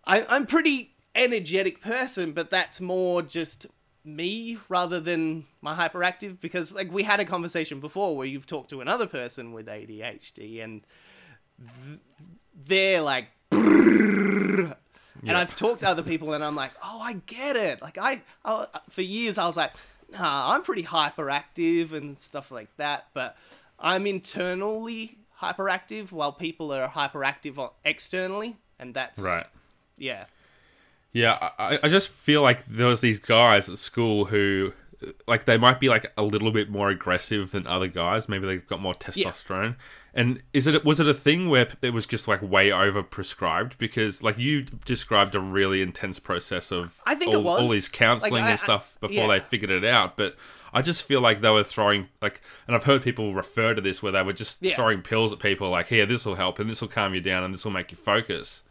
I, 0.05 0.25
I'm 0.29 0.45
pretty 0.45 0.95
energetic 1.15 1.81
person, 1.81 2.31
but 2.31 2.49
that's 2.49 2.79
more 2.79 3.21
just 3.21 3.67
me 4.05 4.57
rather 4.69 4.99
than 5.01 5.45
my 5.61 5.75
hyperactive 5.75 6.39
because 6.39 6.73
like 6.73 6.89
we 6.91 7.03
had 7.03 7.19
a 7.19 7.25
conversation 7.25 7.81
before 7.81 8.15
where 8.15 8.25
you've 8.25 8.45
talked 8.45 8.69
to 8.69 8.79
another 8.79 9.05
person 9.05 9.51
with 9.51 9.67
ADHD 9.67 10.63
and 10.63 10.81
th- 11.85 11.99
they're 12.55 13.01
like 13.01 13.25
And 13.51 14.75
Yeah. 15.23 15.39
I've 15.39 15.55
talked 15.55 15.81
to 15.81 15.89
other 15.89 16.03
people, 16.03 16.33
and 16.33 16.43
I'm 16.43 16.55
like, 16.55 16.71
oh, 16.83 17.01
I 17.01 17.13
get 17.25 17.55
it. 17.55 17.81
Like 17.81 17.97
I, 17.97 18.21
I 18.45 18.65
for 18.89 19.01
years 19.01 19.37
I 19.37 19.45
was 19.45 19.57
like, 19.57 19.73
nah, 20.11 20.53
I'm 20.53 20.61
pretty 20.61 20.83
hyperactive 20.83 21.91
and 21.91 22.17
stuff 22.17 22.51
like 22.51 22.75
that, 22.77 23.07
but 23.13 23.35
I'm 23.79 24.07
internally 24.07 25.17
hyperactive 25.41 26.11
while 26.11 26.31
people 26.31 26.71
are 26.71 26.87
hyperactive 26.87 27.71
externally, 27.83 28.57
and 28.79 28.93
that's 28.93 29.19
Right. 29.19 29.45
Yeah, 29.97 30.25
Yeah, 31.11 31.49
I, 31.57 31.79
I 31.81 31.89
just 31.89 32.09
feel 32.09 32.43
like 32.43 32.65
there 32.67 32.87
was 32.87 33.01
these 33.01 33.17
guys 33.17 33.67
at 33.67 33.79
school 33.79 34.25
who, 34.25 34.73
like, 35.27 35.45
they 35.45 35.57
might 35.57 35.79
be 35.79 35.89
like 35.89 36.11
a 36.17 36.23
little 36.23 36.51
bit 36.51 36.69
more 36.69 36.89
aggressive 36.89 37.51
than 37.51 37.67
other 37.67 37.87
guys. 37.87 38.27
Maybe 38.27 38.45
they've 38.47 38.67
got 38.67 38.81
more 38.81 38.93
testosterone. 38.93 39.75
And 40.13 40.41
is 40.51 40.65
it 40.65 40.83
was 40.83 40.99
it 40.99 41.07
a 41.07 41.13
thing 41.13 41.47
where 41.49 41.67
it 41.83 41.93
was 41.93 42.07
just 42.07 42.27
like 42.27 42.41
way 42.41 42.71
over 42.71 43.03
prescribed? 43.03 43.77
Because 43.77 44.23
like 44.23 44.37
you 44.39 44.63
described 44.63 45.35
a 45.35 45.39
really 45.39 45.81
intense 45.83 46.17
process 46.19 46.71
of 46.71 46.99
I 47.05 47.13
think 47.13 47.33
all, 47.33 47.39
it 47.41 47.43
was. 47.43 47.61
all 47.61 47.67
these 47.69 47.87
counseling 47.87 48.33
Like, 48.33 48.43
I- 48.45 48.49
and 48.51 48.59
stuff 48.59 48.97
before 48.99 49.15
yeah. 49.15 49.27
they 49.27 49.39
figured 49.39 49.69
it 49.69 49.85
out. 49.85 50.17
But 50.17 50.35
I 50.73 50.81
just 50.81 51.03
feel 51.03 51.21
like 51.21 51.41
they 51.41 51.51
were 51.51 51.63
throwing 51.63 52.07
like, 52.21 52.41
and 52.65 52.75
I've 52.75 52.85
heard 52.85 53.03
people 53.03 53.35
refer 53.35 53.75
to 53.75 53.81
this 53.81 54.01
where 54.01 54.11
they 54.11 54.23
were 54.23 54.33
just 54.33 54.61
Yeah. 54.63 54.75
throwing 54.75 55.01
pills 55.03 55.31
at 55.31 55.37
people 55.39 55.69
like, 55.69 55.87
here, 55.87 56.07
this 56.07 56.25
will 56.25 56.35
help 56.35 56.57
and 56.57 56.67
this 56.69 56.81
will 56.81 56.87
calm 56.87 57.13
you 57.13 57.21
down 57.21 57.43
and 57.43 57.53
this 57.53 57.63
will 57.63 57.71
make 57.71 57.91
you 57.91 57.97
focus. 57.97 58.63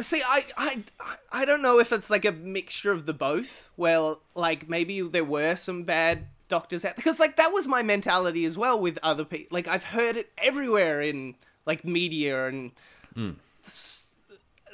See, 0.00 0.22
I, 0.24 0.44
I, 0.56 0.82
I 1.30 1.44
don't 1.44 1.62
know 1.62 1.78
if 1.78 1.92
it's 1.92 2.08
like 2.08 2.24
a 2.24 2.32
mixture 2.32 2.92
of 2.92 3.06
the 3.06 3.12
both. 3.12 3.70
Well, 3.76 4.22
like 4.34 4.68
maybe 4.68 5.00
there 5.02 5.24
were 5.24 5.54
some 5.56 5.84
bad 5.84 6.26
doctors 6.48 6.84
out 6.84 6.96
because 6.96 7.18
like 7.18 7.36
that 7.36 7.52
was 7.52 7.66
my 7.66 7.82
mentality 7.82 8.44
as 8.44 8.56
well 8.56 8.78
with 8.78 8.98
other 9.02 9.24
people. 9.24 9.54
Like 9.54 9.68
I've 9.68 9.84
heard 9.84 10.16
it 10.16 10.30
everywhere 10.38 11.00
in 11.00 11.34
like 11.66 11.84
media 11.84 12.48
and 12.48 12.72
hmm. 13.14 13.30
s- 13.64 14.16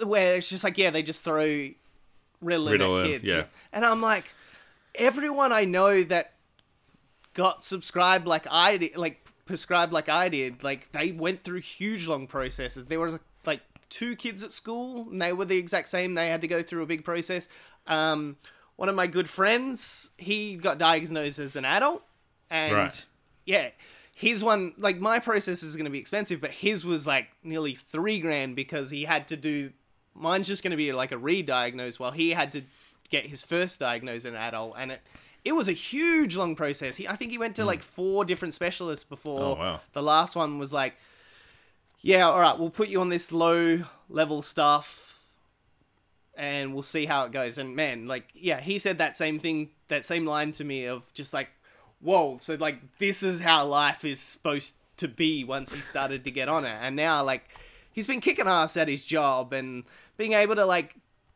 where 0.04 0.36
it's 0.36 0.48
just 0.48 0.64
like 0.64 0.76
yeah, 0.78 0.90
they 0.90 1.02
just 1.02 1.22
throw 1.22 1.46
Ritalin 1.46 1.74
Ritalin, 2.42 3.00
at 3.02 3.06
kids, 3.06 3.24
yeah. 3.24 3.44
and 3.72 3.84
I'm 3.84 4.00
like, 4.00 4.24
everyone 4.94 5.52
I 5.52 5.64
know 5.64 6.02
that 6.04 6.32
got 7.34 7.64
subscribed 7.64 8.26
like 8.26 8.46
I 8.50 8.76
did, 8.76 8.96
like 8.96 9.24
prescribed 9.46 9.92
like 9.92 10.08
I 10.08 10.28
did, 10.28 10.64
like 10.64 10.90
they 10.92 11.12
went 11.12 11.44
through 11.44 11.60
huge 11.60 12.08
long 12.08 12.26
processes. 12.26 12.86
There 12.86 13.00
was 13.00 13.12
like 13.14 13.22
two 13.90 14.16
kids 14.16 14.42
at 14.44 14.52
school, 14.52 15.08
and 15.10 15.20
they 15.20 15.32
were 15.32 15.44
the 15.44 15.56
exact 15.58 15.88
same. 15.88 16.14
They 16.14 16.28
had 16.28 16.40
to 16.42 16.48
go 16.48 16.62
through 16.62 16.82
a 16.82 16.86
big 16.86 17.04
process. 17.04 17.48
Um, 17.86 18.36
one 18.76 18.88
of 18.88 18.94
my 18.94 19.06
good 19.06 19.28
friends, 19.28 20.10
he 20.18 20.54
got 20.56 20.78
diagnosed 20.78 21.38
as 21.38 21.56
an 21.56 21.64
adult, 21.64 22.02
and 22.50 22.72
Right. 22.74 23.06
yeah, 23.44 23.70
his 24.16 24.42
one 24.44 24.74
like 24.78 24.98
my 24.98 25.18
process 25.18 25.62
is 25.62 25.74
going 25.76 25.84
to 25.86 25.90
be 25.90 25.98
expensive, 25.98 26.40
but 26.40 26.50
his 26.50 26.84
was 26.84 27.06
like 27.06 27.28
nearly 27.42 27.74
three 27.74 28.20
grand 28.20 28.56
because 28.56 28.90
he 28.90 29.04
had 29.04 29.28
to 29.28 29.36
do. 29.36 29.72
Mine's 30.14 30.48
just 30.48 30.62
going 30.62 30.72
to 30.72 30.76
be 30.76 30.92
like 30.92 31.12
a 31.12 31.18
re-diagnose, 31.18 31.98
while 32.00 32.10
he 32.10 32.30
had 32.30 32.50
to 32.52 32.62
get 33.10 33.24
his 33.26 33.42
first 33.42 33.78
diagnosed 33.80 34.26
an 34.26 34.34
adult, 34.36 34.74
and 34.78 34.92
it 34.92 35.00
it 35.44 35.52
was 35.52 35.68
a 35.68 35.72
huge 35.72 36.36
long 36.36 36.56
process. 36.56 36.96
He, 36.96 37.06
I 37.08 37.14
think 37.16 37.30
he 37.30 37.38
went 37.38 37.56
to 37.56 37.64
like 37.64 37.82
four 37.82 38.24
different 38.24 38.54
specialists 38.54 39.04
before 39.04 39.40
Oh, 39.40 39.54
wow. 39.54 39.80
the 39.92 40.02
last 40.02 40.34
one 40.36 40.58
was 40.58 40.72
like, 40.72 40.94
yeah, 42.00 42.28
all 42.28 42.40
right, 42.40 42.58
we'll 42.58 42.70
put 42.70 42.88
you 42.88 43.00
on 43.00 43.08
this 43.08 43.32
low 43.32 43.82
level 44.08 44.42
stuff, 44.42 45.18
and 46.36 46.72
we'll 46.72 46.82
see 46.82 47.06
how 47.06 47.24
it 47.24 47.32
goes. 47.32 47.58
And 47.58 47.74
man, 47.74 48.06
like, 48.06 48.28
yeah, 48.34 48.60
he 48.60 48.78
said 48.78 48.98
that 48.98 49.16
same 49.16 49.38
thing, 49.38 49.70
that 49.88 50.04
same 50.04 50.24
line 50.24 50.52
to 50.52 50.64
me 50.64 50.86
of 50.86 51.12
just 51.12 51.32
like, 51.32 51.50
whoa, 52.00 52.36
so 52.38 52.54
like 52.54 52.98
this 52.98 53.22
is 53.22 53.40
how 53.40 53.66
life 53.66 54.04
is 54.04 54.20
supposed 54.20 54.76
to 54.98 55.08
be 55.08 55.44
once 55.44 55.74
he 55.74 55.80
started 55.80 56.24
to 56.24 56.30
get 56.30 56.48
on 56.48 56.64
it, 56.64 56.76
and 56.80 56.94
now 56.96 57.22
like 57.22 57.48
he's 57.92 58.06
been 58.06 58.20
kicking 58.20 58.46
ass 58.46 58.76
at 58.76 58.88
his 58.88 59.04
job 59.04 59.52
and 59.52 59.84
being 60.16 60.32
able 60.32 60.54
to 60.54 60.64
like 60.64 60.94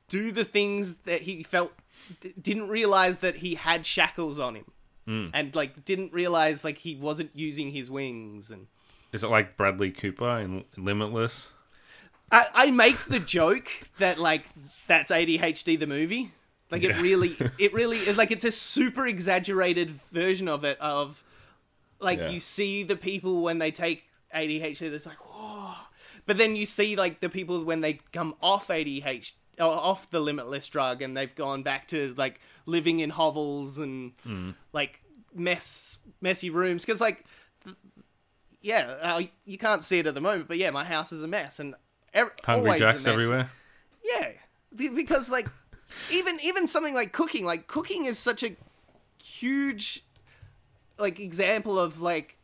do 0.08 0.30
the 0.30 0.44
things 0.44 0.96
that 1.04 1.22
he 1.22 1.42
felt 1.42 1.72
d- 2.20 2.34
didn't 2.40 2.68
realize 2.68 3.18
that 3.20 3.36
he 3.36 3.54
had 3.54 3.84
shackles 3.84 4.38
on 4.38 4.56
him. 4.56 4.64
Hmm. 5.06 5.26
And 5.34 5.54
like 5.56 5.84
didn't 5.84 6.12
realize 6.12 6.64
like 6.64 6.78
he 6.78 6.94
wasn't 6.94 7.30
using 7.34 7.72
his 7.72 7.90
wings 7.90 8.52
and 8.52 8.68
Is 9.12 9.22
it 9.22 9.28
like 9.28 9.56
Bradley 9.56 9.90
Cooper 9.90 10.38
in 10.38 10.64
Limitless? 10.76 11.52
I, 12.30 12.46
I 12.54 12.70
make 12.70 12.98
the 13.04 13.20
joke 13.20 13.68
that 13.98 14.18
like 14.18 14.44
that's 14.86 15.10
ADHD 15.10 15.78
the 15.78 15.86
movie. 15.86 16.32
Like 16.70 16.82
it 16.82 16.96
really, 16.96 17.36
it 17.58 17.74
really 17.74 17.98
is 17.98 18.16
like 18.16 18.30
it's 18.30 18.46
a 18.46 18.50
super 18.50 19.06
exaggerated 19.06 19.90
version 19.90 20.48
of 20.48 20.64
it. 20.64 20.80
Of 20.80 21.22
like 22.00 22.18
Yeah. 22.18 22.30
you 22.30 22.40
see 22.40 22.82
the 22.82 22.96
people 22.96 23.42
when 23.42 23.58
they 23.58 23.70
take 23.70 24.06
ADHD, 24.34 24.90
that's 24.90 25.06
like 25.06 25.18
whoa, 25.18 25.74
but 26.24 26.38
then 26.38 26.56
you 26.56 26.64
see 26.64 26.96
like 26.96 27.20
the 27.20 27.28
people 27.28 27.62
when 27.64 27.82
they 27.82 28.00
come 28.12 28.34
off 28.40 28.68
ADHD, 28.68 29.34
uh, 29.60 29.68
off 29.68 30.10
the 30.10 30.20
limitless 30.20 30.66
drug, 30.68 31.02
and 31.02 31.14
they've 31.14 31.34
gone 31.34 31.62
back 31.62 31.86
to 31.88 32.14
like 32.16 32.40
living 32.64 33.00
in 33.00 33.10
hovels 33.10 33.76
and 33.76 34.12
hmm. 34.24 34.52
like 34.72 35.02
mess 35.34 35.98
messy 36.22 36.48
rooms 36.48 36.84
because 36.84 37.00
like 37.00 37.24
yeah, 38.62 38.96
uh, 39.02 39.22
you 39.44 39.58
can't 39.58 39.84
see 39.84 39.98
it 39.98 40.06
at 40.06 40.14
the 40.14 40.20
moment, 40.20 40.48
but 40.48 40.56
yeah, 40.56 40.70
my 40.70 40.84
house 40.84 41.12
is 41.12 41.22
a 41.22 41.28
mess 41.28 41.60
and. 41.60 41.74
Every, 42.14 42.32
Hungry 42.44 42.68
always 42.68 42.82
a 42.82 42.84
Jacks 42.84 43.04
mess. 43.06 43.12
everywhere. 43.14 43.50
Yeah, 44.04 44.32
because 44.74 45.30
like 45.30 45.48
even 46.10 46.38
even 46.42 46.66
something 46.66 46.94
like 46.94 47.12
cooking, 47.12 47.44
like 47.46 47.66
cooking 47.66 48.04
is 48.04 48.18
such 48.18 48.42
a 48.42 48.54
huge 49.22 50.04
like 50.98 51.18
example 51.20 51.78
of 51.78 52.02
like 52.02 52.36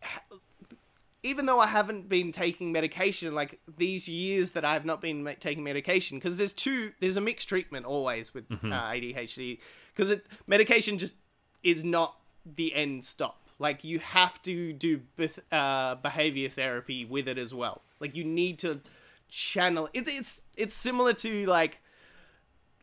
even 1.22 1.46
though 1.46 1.58
I 1.58 1.66
haven't 1.66 2.08
been 2.08 2.32
taking 2.32 2.72
medication, 2.72 3.34
like 3.34 3.58
these 3.76 4.08
years 4.08 4.52
that 4.52 4.64
I've 4.64 4.84
not 4.84 5.00
been 5.00 5.24
ma- 5.24 5.32
taking 5.38 5.64
medication, 5.64 6.18
because 6.18 6.36
there's 6.36 6.54
two, 6.54 6.92
there's 7.00 7.16
a 7.16 7.20
mixed 7.20 7.48
treatment 7.48 7.86
always 7.86 8.32
with 8.32 8.44
uh, 8.50 8.56
ADHD, 8.64 9.58
because 9.94 10.14
medication 10.46 10.96
just 10.96 11.16
is 11.62 11.82
not 11.82 12.16
the 12.46 12.72
end 12.74 13.04
stop. 13.04 13.40
Like 13.58 13.84
you 13.84 13.98
have 13.98 14.40
to 14.42 14.72
do 14.72 15.00
beth- 15.16 15.52
uh, 15.52 15.96
behavior 15.96 16.48
therapy 16.48 17.04
with 17.04 17.26
it 17.28 17.38
as 17.38 17.52
well. 17.52 17.82
Like 18.00 18.16
you 18.16 18.24
need 18.24 18.58
to 18.60 18.80
channel. 19.28 19.88
It, 19.92 20.06
it's 20.06 20.42
it's 20.56 20.74
similar 20.74 21.12
to 21.14 21.46
like 21.46 21.80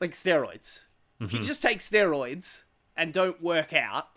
like 0.01 0.11
steroids. 0.11 0.83
If 1.21 1.31
you 1.31 1.39
just 1.39 1.61
take 1.61 1.79
steroids 1.79 2.63
and 2.97 3.13
don't 3.13 3.41
work 3.41 3.73
out, 3.73 4.09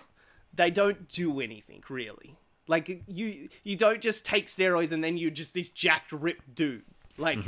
they 0.52 0.68
don't 0.70 1.08
do 1.08 1.40
anything 1.40 1.82
really. 1.88 2.36
Like 2.66 3.02
you 3.06 3.48
you 3.62 3.76
don't 3.76 4.00
just 4.00 4.26
take 4.26 4.48
steroids 4.48 4.90
and 4.92 5.02
then 5.02 5.16
you're 5.16 5.30
just 5.30 5.54
this 5.54 5.70
jacked 5.70 6.12
ripped 6.12 6.54
dude. 6.54 6.82
Like 7.16 7.38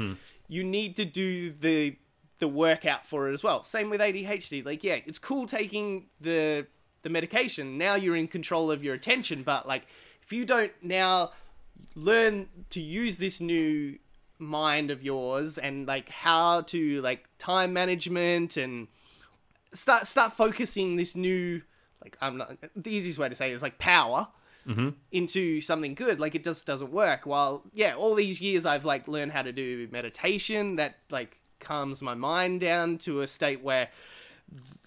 you 0.48 0.64
need 0.64 0.96
to 0.96 1.04
do 1.04 1.50
the 1.52 1.96
the 2.38 2.48
workout 2.48 3.06
for 3.06 3.28
it 3.28 3.34
as 3.34 3.42
well. 3.42 3.62
Same 3.62 3.90
with 3.90 4.00
ADHD. 4.00 4.64
Like 4.64 4.82
yeah, 4.84 4.98
it's 5.04 5.18
cool 5.18 5.46
taking 5.46 6.06
the 6.20 6.66
the 7.02 7.10
medication. 7.10 7.78
Now 7.78 7.94
you're 7.94 8.16
in 8.16 8.28
control 8.28 8.70
of 8.70 8.84
your 8.84 8.94
attention, 8.94 9.42
but 9.42 9.66
like 9.66 9.86
if 10.22 10.32
you 10.32 10.44
don't 10.44 10.72
now 10.82 11.32
learn 11.94 12.48
to 12.70 12.80
use 12.80 13.16
this 13.16 13.40
new 13.40 13.98
mind 14.38 14.90
of 14.90 15.02
yours 15.02 15.58
and 15.58 15.86
like 15.86 16.08
how 16.08 16.62
to 16.62 17.00
like 17.02 17.26
time 17.38 17.72
management 17.72 18.56
and 18.56 18.88
start 19.72 20.06
start 20.06 20.32
focusing 20.32 20.96
this 20.96 21.14
new 21.14 21.60
like 22.02 22.16
I'm 22.20 22.38
not 22.38 22.56
the 22.74 22.90
easiest 22.90 23.18
way 23.18 23.28
to 23.28 23.34
say 23.34 23.50
it 23.50 23.54
is 23.54 23.62
like 23.62 23.78
power 23.78 24.28
mm-hmm. 24.66 24.90
into 25.12 25.60
something 25.60 25.94
good 25.94 26.20
like 26.20 26.34
it 26.34 26.42
just 26.42 26.66
doesn't 26.66 26.90
work 26.90 27.26
while 27.26 27.64
yeah 27.74 27.94
all 27.94 28.14
these 28.14 28.40
years 28.40 28.64
I've 28.64 28.84
like 28.84 29.08
learned 29.08 29.32
how 29.32 29.42
to 29.42 29.52
do 29.52 29.88
meditation 29.90 30.76
that 30.76 30.96
like 31.10 31.38
calms 31.58 32.00
my 32.00 32.14
mind 32.14 32.60
down 32.60 32.96
to 32.98 33.20
a 33.20 33.26
state 33.26 33.62
where 33.62 33.88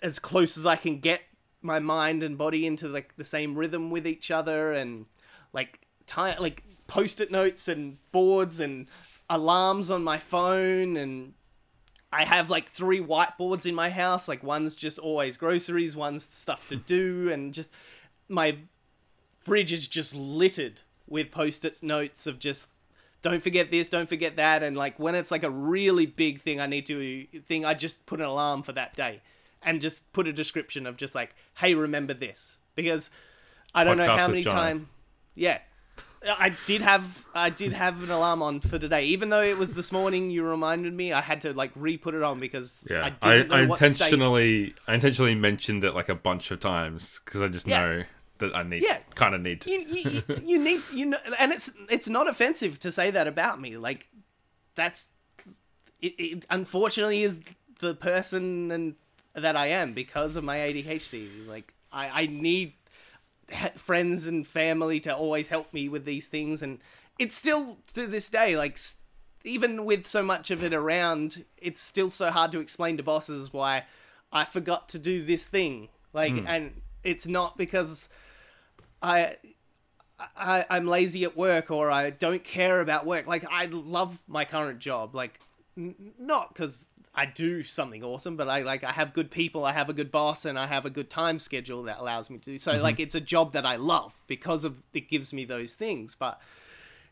as 0.02 0.20
close 0.20 0.58
as 0.58 0.66
I 0.66 0.76
can 0.76 1.00
get 1.00 1.22
my 1.64 1.80
mind 1.80 2.24
and 2.24 2.38
body 2.38 2.66
into 2.66 2.88
like 2.88 3.16
the 3.16 3.24
same 3.24 3.56
rhythm 3.56 3.90
with 3.90 4.06
each 4.06 4.32
other 4.32 4.74
and 4.74 5.06
like 5.54 5.82
time 6.06 6.36
like 6.40 6.64
post-it 6.88 7.32
notes 7.32 7.68
and 7.68 7.98
boards 8.12 8.60
and 8.60 8.88
alarms 9.30 9.90
on 9.90 10.04
my 10.04 10.18
phone 10.18 10.98
and 10.98 11.34
I 12.12 12.26
have 12.26 12.50
like 12.50 12.70
three 12.70 13.00
whiteboards 13.00 13.66
in 13.66 13.74
my 13.74 13.90
house. 13.90 14.28
Like 14.28 14.44
one's 14.44 14.76
just 14.76 15.00
always 15.00 15.38
groceries 15.38 15.96
one's 15.96 16.24
stuff 16.24 16.68
to 16.68 16.76
do 16.76 17.32
and 17.32 17.54
just 17.54 17.72
my 18.30 18.58
fridge 19.40 19.74
is 19.74 19.88
just 19.88 20.16
littered 20.16 20.82
with 21.08 21.32
post-it 21.32 21.82
notes 21.84 22.28
of 22.28 22.40
just 22.40 22.70
don't 23.24 23.42
forget 23.42 23.72
this, 23.72 23.88
don't 23.88 24.10
forget 24.10 24.36
that, 24.36 24.62
and 24.62 24.76
like 24.78 25.00
when 25.00 25.16
it's 25.16 25.32
like 25.32 25.44
a 25.44 25.50
really 25.50 26.06
big 26.06 26.42
thing 26.42 26.60
I 26.60 26.66
need 26.68 26.86
to 26.88 27.26
thing, 27.48 27.66
I 27.66 27.74
just 27.74 28.06
put 28.06 28.20
an 28.20 28.26
alarm 28.26 28.64
for 28.64 28.74
that 28.74 28.96
day, 28.96 29.22
and 29.66 29.82
just 29.82 30.12
put 30.14 30.28
a 30.28 30.34
description 30.34 30.86
of 30.88 30.98
just 30.98 31.16
like, 31.16 31.36
hey, 31.56 31.74
remember 31.76 32.14
this, 32.14 32.60
because 32.76 33.10
I 33.74 33.84
don't 33.84 33.98
know 33.98 34.06
how 34.18 34.28
many 34.28 34.44
time, 34.44 34.90
yeah. 35.36 35.60
I 36.26 36.56
did 36.66 36.82
have 36.82 37.26
I 37.36 37.50
did 37.50 37.74
have 37.74 38.02
an 38.02 38.10
alarm 38.10 38.42
on 38.42 38.62
for 38.62 38.80
today, 38.80 39.08
even 39.08 39.28
though 39.30 39.42
it 39.42 39.58
was 39.58 39.74
this 39.74 39.92
morning. 39.92 40.30
You 40.30 40.44
reminded 40.46 40.94
me 40.94 41.12
I 41.12 41.20
had 41.20 41.42
to 41.42 41.52
like 41.52 41.72
re-put 41.76 42.16
it 42.16 42.24
on 42.24 42.40
because 42.40 42.88
Yeah, 42.90 43.04
I 43.04 43.08
I, 43.30 43.34
didn't 43.34 43.50
know 43.50 43.56
I 43.58 43.66
what 43.66 43.78
state. 43.80 43.92
intentionally, 43.92 44.74
I 44.88 44.94
intentionally 44.94 45.36
mentioned 45.36 45.84
it 45.84 45.94
like 45.94 46.08
a 46.08 46.16
bunch 46.16 46.50
of 46.52 46.62
times 46.62 47.20
because 47.26 47.42
I 47.42 47.50
just 47.50 47.68
Yeah. 47.68 47.82
know 47.82 48.04
that 48.38 48.56
I 48.56 48.64
need, 48.64 48.84
Yeah. 48.84 49.00
kind 49.16 49.36
of 49.36 49.42
need 49.42 49.60
to. 49.62 49.70
you, 49.70 49.80
you, 49.82 50.22
you 50.46 50.60
need 50.60 50.82
you 50.94 51.08
know 51.08 51.18
and 51.40 51.52
it's 51.52 51.72
it's 51.90 52.08
not 52.08 52.30
offensive 52.30 52.80
to 52.80 52.92
say 52.94 53.12
that 53.12 53.28
about 53.28 53.60
me 53.60 53.76
like 53.78 54.08
that's 54.76 55.10
it, 56.02 56.14
it 56.18 56.46
unfortunately 56.50 57.24
is 57.24 57.42
the 57.80 57.96
person 57.96 58.72
and 58.72 58.96
that 59.36 59.56
I 59.56 59.68
am 59.68 59.94
because 59.94 60.36
of 60.36 60.44
my 60.44 60.58
ADHD. 60.58 61.48
Like 61.48 61.74
I, 61.92 62.24
I 62.24 62.26
need 62.28 62.74
friends 63.76 64.28
and 64.28 64.46
family 64.46 65.00
to 65.02 65.16
always 65.16 65.50
help 65.50 65.74
me 65.74 65.90
with 65.90 66.06
these 66.06 66.28
things, 66.28 66.62
and 66.62 66.80
it's 67.20 67.36
still 67.36 67.78
to 67.94 68.08
this 68.08 68.30
day 68.30 68.58
like. 68.58 68.78
Even 69.46 69.84
with 69.84 70.08
so 70.08 70.24
much 70.24 70.52
of 70.52 70.64
it 70.64 70.74
around, 70.74 71.44
it's 71.58 71.82
still 71.82 72.10
so 72.10 72.32
hard 72.32 72.54
to 72.54 72.62
explain 72.62 72.96
to 72.96 73.04
bosses 73.04 73.52
why 73.52 73.84
I 74.32 74.46
forgot 74.46 74.88
to 74.90 75.00
do 75.00 75.22
this 75.22 75.48
thing. 75.48 75.90
Like, 76.14 76.32
hmm. 76.32 76.48
and 76.48 76.82
it's 77.04 77.28
not 77.28 77.58
because 77.58 78.08
I 79.02 79.36
I, 80.38 80.66
I'm 80.70 80.88
lazy 80.88 81.24
at 81.24 81.36
work 81.36 81.72
or 81.72 81.92
I 81.92 82.10
don't 82.10 82.44
care 82.44 82.80
about 82.82 83.06
work. 83.06 83.28
Like 83.28 83.46
I 83.50 83.66
love 83.66 84.20
my 84.28 84.46
current 84.46 84.80
job. 84.80 85.16
Like 85.16 85.40
n- 85.78 86.14
not 86.18 86.54
because 86.54 86.88
I 87.16 87.28
do 87.28 87.62
something 87.62 88.04
awesome, 88.04 88.36
but 88.36 88.50
I 88.50 88.62
like 88.62 88.84
I 88.84 88.92
have 88.92 89.14
good 89.14 89.30
people, 89.30 89.66
I 89.66 89.72
have 89.74 89.88
a 89.90 89.94
good 89.94 90.12
boss, 90.12 90.46
and 90.46 90.58
I 90.58 90.66
have 90.66 90.86
a 90.86 90.90
good 90.90 91.10
time 91.10 91.38
schedule 91.40 91.84
that 91.84 92.00
allows 92.00 92.30
me 92.30 92.40
to 92.40 92.52
do. 92.52 92.58
So 92.58 92.74
mm-hmm. 92.74 92.82
like 92.82 93.00
it's 93.00 93.14
a 93.16 93.22
job 93.22 93.54
that 93.54 93.66
I 93.66 93.76
love 93.76 94.16
because 94.28 94.64
of 94.64 94.84
it 94.94 95.10
gives 95.10 95.32
me 95.34 95.46
those 95.46 95.76
things. 95.76 96.16
But 96.16 96.42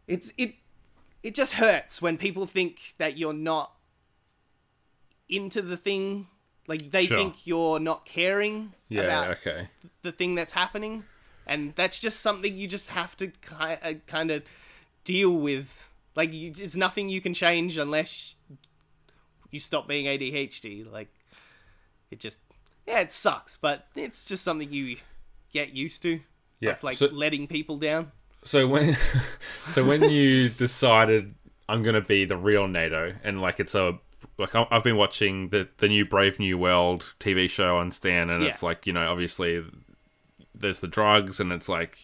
it's 0.08 0.34
it 0.38 0.56
it 1.22 1.36
just 1.36 1.54
hurts 1.54 2.02
when 2.02 2.18
people 2.18 2.48
think 2.48 2.96
that 2.98 3.16
you're 3.18 3.34
not 3.34 3.74
into 5.30 5.62
the 5.62 5.78
thing. 5.78 6.28
Like 6.68 6.92
they 6.92 7.06
Sure. 7.06 7.18
think 7.18 7.46
you're 7.46 7.80
not 7.80 8.06
caring 8.06 8.74
Yeah. 8.90 9.02
about 9.02 9.28
Okay. 9.38 9.68
the 10.02 10.12
thing 10.12 10.36
that's 10.36 10.54
happening, 10.54 11.04
and 11.46 11.76
that's 11.76 12.00
just 12.00 12.22
something 12.22 12.56
you 12.56 12.68
just 12.68 12.90
have 12.90 13.16
to 13.18 13.28
ki- 13.28 13.56
uh, 13.84 13.94
kind 14.08 14.32
of 14.32 14.44
deal 15.04 15.32
with. 15.32 15.90
Like, 16.16 16.34
you, 16.34 16.52
it's 16.58 16.76
nothing 16.76 17.08
you 17.10 17.22
can 17.22 17.34
change 17.34 17.78
unless 17.78 18.36
you 19.52 19.60
stop 19.60 19.88
being 19.88 20.06
ADHD. 20.06 20.90
Like, 20.92 21.10
it 22.10 22.20
just 22.20 22.40
yeah, 22.88 23.00
it 23.00 23.12
sucks, 23.12 23.58
but 23.58 23.88
it's 23.96 24.26
just 24.26 24.44
something 24.44 24.72
you 24.72 24.98
get 25.54 25.74
used 25.74 26.02
to. 26.04 26.20
Yeah, 26.60 26.72
of 26.72 26.84
like 26.84 26.96
so- 26.98 27.08
letting 27.08 27.48
people 27.48 27.78
down. 27.78 28.12
So 28.44 28.68
when, 28.68 28.98
so 29.68 29.86
when 29.86 30.02
you 30.10 30.50
decided 30.50 31.36
I'm 31.70 31.84
gonna 31.84 32.02
be 32.02 32.26
the 32.26 32.38
real 32.38 32.68
Nato, 32.68 33.14
and 33.24 33.40
like 33.40 33.60
it's 33.60 33.76
a 33.76 34.00
like 34.38 34.56
I've 34.56 34.84
been 34.84 34.98
watching 34.98 35.50
the 35.50 35.68
the 35.78 35.88
new 35.88 36.06
Brave 36.06 36.40
New 36.40 36.58
World 36.58 37.14
TV 37.20 37.50
show 37.50 37.78
on 37.78 37.92
Stan, 37.92 38.30
and 38.32 38.44
Yeah. 38.44 38.50
it's 38.50 38.64
like 38.64 38.88
you 38.88 38.94
know 38.94 39.12
obviously 39.12 39.64
there's 40.56 40.80
the 40.80 40.88
drugs, 40.88 41.40
and 41.40 41.52
it's 41.52 41.70
like 41.70 41.98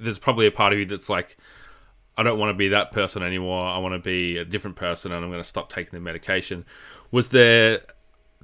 there's 0.00 0.18
probably 0.18 0.46
a 0.46 0.50
part 0.52 0.72
of 0.72 0.78
you 0.78 0.84
that's 0.86 1.08
like 1.08 1.36
I 2.16 2.22
don't 2.22 2.38
want 2.38 2.50
to 2.50 2.54
be 2.54 2.68
that 2.68 2.92
person 2.92 3.22
anymore. 3.22 3.64
I 3.64 3.78
want 3.78 3.94
to 3.94 3.98
be 3.98 4.36
a 4.36 4.44
different 4.44 4.76
person, 4.76 5.12
and 5.12 5.24
I'm 5.24 5.30
going 5.30 5.40
to 5.40 5.48
stop 5.48 5.70
taking 5.70 5.92
the 5.92 6.00
medication. 6.00 6.64
Was 7.10 7.30
there? 7.30 7.80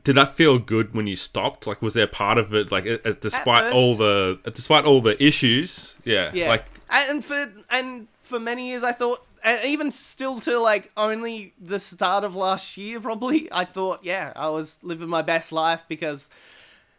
Did 0.05 0.14
that 0.16 0.35
feel 0.35 0.59
good 0.59 0.95
when 0.95 1.07
you 1.07 1.16
stopped? 1.16 1.66
Like, 1.66 1.83
was 1.83 1.95
there 1.95 2.07
part 2.07 2.39
of 2.39 2.55
it, 2.55 2.71
like, 2.73 2.85
despite 3.21 3.64
first- 3.64 3.75
all 3.75 3.95
the, 3.97 4.39
despite 4.45 4.85
all 4.85 5.01
the 5.01 5.23
issues, 5.23 5.99
yeah, 6.05 6.31
Yeah, 6.33 6.49
like, 6.49 6.64
and 6.89 7.23
for 7.25 7.53
and 7.69 8.07
for 8.23 8.41
many 8.41 8.69
years, 8.69 8.83
I 8.83 8.93
thought, 8.93 9.27
and 9.43 9.64
even 9.64 9.91
still 9.91 10.41
to 10.41 10.59
like 10.59 10.91
only 10.97 11.53
the 11.61 11.79
start 11.81 12.25
of 12.25 12.35
last 12.35 12.77
year, 12.77 13.01
probably, 13.01 13.49
I 13.53 13.64
thought, 13.64 14.01
yeah, 14.03 14.33
I 14.35 14.49
was 14.49 14.79
living 14.83 15.09
my 15.09 15.23
best 15.23 15.53
life 15.53 15.85
because 15.89 16.31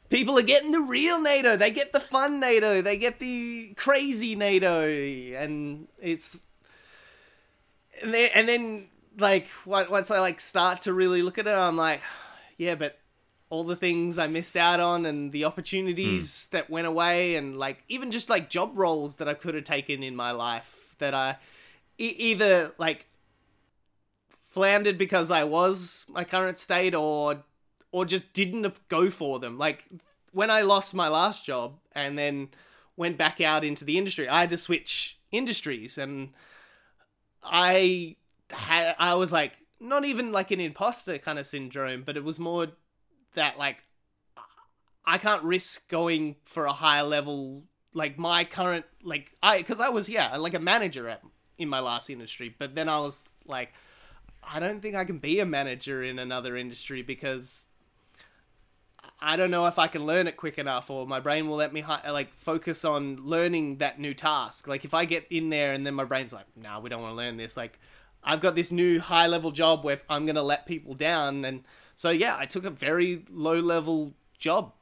people 0.09 0.37
are 0.37 0.43
getting 0.43 0.71
the 0.71 0.81
real 0.81 1.21
Nato. 1.21 1.55
They 1.55 1.71
get 1.71 1.93
the 1.93 1.99
fun 1.99 2.39
Nato. 2.39 2.81
They 2.81 2.97
get 2.97 3.19
the 3.19 3.73
crazy 3.75 4.35
Nato, 4.35 4.87
and 4.87 5.87
it's 5.99 6.43
and 8.01 8.13
then 8.13 8.29
and 8.35 8.49
then 8.49 8.87
like 9.17 9.47
once 9.65 10.11
I 10.11 10.19
like 10.19 10.39
start 10.39 10.83
to 10.83 10.93
really 10.93 11.21
look 11.21 11.37
at 11.37 11.47
it, 11.47 11.53
I'm 11.53 11.77
like, 11.77 12.01
yeah, 12.57 12.75
but 12.75 12.99
all 13.49 13.63
the 13.63 13.75
things 13.75 14.19
I 14.19 14.27
missed 14.27 14.55
out 14.55 14.79
on 14.79 15.05
and 15.05 15.31
the 15.31 15.45
opportunities 15.45 16.47
hmm. 16.47 16.57
that 16.57 16.69
went 16.69 16.87
away 16.87 17.35
and 17.35 17.57
like 17.57 17.83
even 17.87 18.11
just 18.11 18.29
like 18.29 18.49
job 18.49 18.71
roles 18.75 19.15
that 19.15 19.27
I 19.27 19.33
could 19.33 19.55
have 19.55 19.63
taken 19.63 20.03
in 20.03 20.15
my 20.15 20.31
life 20.31 20.93
that 20.99 21.15
I 21.15 21.37
e- 21.97 22.15
either 22.17 22.73
like 22.77 23.07
floundered 24.49 24.97
because 24.97 25.31
I 25.31 25.43
was 25.45 26.05
my 26.09 26.23
current 26.23 26.59
state 26.59 26.93
or 26.93 27.43
or 27.91 28.05
just 28.05 28.33
didn't 28.33 28.71
go 28.87 29.09
for 29.09 29.39
them. 29.39 29.57
Like 29.57 29.85
when 30.31 30.51
I 30.51 30.61
lost 30.61 30.93
my 30.93 31.07
last 31.07 31.43
job 31.43 31.79
and 31.93 32.17
then 32.17 32.49
went 32.95 33.17
back 33.17 33.41
out 33.41 33.63
into 33.63 33.83
the 33.83 33.97
industry, 33.97 34.29
I 34.29 34.41
had 34.41 34.49
to 34.51 34.57
switch 34.57 35.17
industries 35.31 35.97
and 35.97 36.29
I 37.43 38.15
had 38.49 38.95
I 38.99 39.15
was 39.15 39.31
like 39.31 39.53
not 39.79 40.05
even 40.05 40.31
like 40.31 40.51
an 40.51 40.59
imposter 40.59 41.17
kind 41.17 41.39
of 41.39 41.45
syndrome, 41.45 42.03
but 42.03 42.17
it 42.17 42.23
was 42.23 42.39
more 42.39 42.67
that 43.33 43.57
like 43.57 43.83
I 45.05 45.17
can't 45.17 45.43
risk 45.43 45.89
going 45.89 46.35
for 46.43 46.65
a 46.65 46.73
higher 46.73 47.03
level 47.03 47.63
like 47.93 48.17
my 48.17 48.43
current 48.43 48.85
like 49.01 49.31
I 49.41 49.57
because 49.59 49.79
I 49.79 49.89
was 49.89 50.09
yeah 50.09 50.35
like 50.37 50.53
a 50.53 50.59
manager 50.59 51.07
at 51.09 51.21
in 51.57 51.69
my 51.69 51.79
last 51.79 52.09
industry, 52.09 52.53
but 52.57 52.75
then 52.75 52.89
I 52.89 52.99
was 52.99 53.23
like 53.45 53.73
I 54.43 54.59
don't 54.59 54.81
think 54.81 54.95
I 54.95 55.05
can 55.05 55.19
be 55.19 55.39
a 55.39 55.45
manager 55.45 56.01
in 56.01 56.19
another 56.19 56.55
industry 56.55 57.01
because 57.01 57.68
I 59.21 59.35
don't 59.35 59.51
know 59.51 59.65
if 59.65 59.77
I 59.77 59.87
can 59.87 60.05
learn 60.05 60.27
it 60.27 60.37
quick 60.37 60.57
enough, 60.57 60.89
or 60.89 61.05
my 61.05 61.19
brain 61.19 61.47
will 61.47 61.57
let 61.57 61.73
me 61.73 61.81
hi- 61.81 62.09
like 62.09 62.33
focus 62.33 62.85
on 62.85 63.17
learning 63.17 63.77
that 63.77 63.99
new 63.99 64.13
task. 64.13 64.67
Like 64.67 64.85
if 64.85 64.93
I 64.93 65.05
get 65.05 65.25
in 65.29 65.49
there 65.49 65.73
and 65.73 65.85
then 65.85 65.93
my 65.93 66.05
brain's 66.05 66.31
like, 66.31 66.45
"Nah, 66.55 66.79
we 66.79 66.89
don't 66.89 67.01
want 67.01 67.11
to 67.11 67.17
learn 67.17 67.37
this." 67.37 67.57
Like 67.57 67.79
I've 68.23 68.39
got 68.39 68.55
this 68.55 68.71
new 68.71 68.99
high 68.99 69.27
level 69.27 69.51
job 69.51 69.83
where 69.83 69.99
I'm 70.09 70.25
gonna 70.25 70.43
let 70.43 70.65
people 70.65 70.93
down, 70.93 71.43
and 71.43 71.63
so 71.95 72.09
yeah, 72.09 72.35
I 72.37 72.45
took 72.45 72.63
a 72.63 72.69
very 72.69 73.25
low 73.29 73.59
level 73.59 74.13
job. 74.37 74.73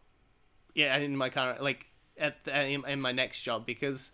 Yeah, 0.75 0.95
in 0.97 1.17
my 1.17 1.29
current 1.29 1.63
like 1.63 1.87
at 2.19 2.43
the, 2.43 2.67
in, 2.67 2.85
in 2.87 3.01
my 3.01 3.11
next 3.11 3.41
job 3.41 3.65
because 3.65 4.11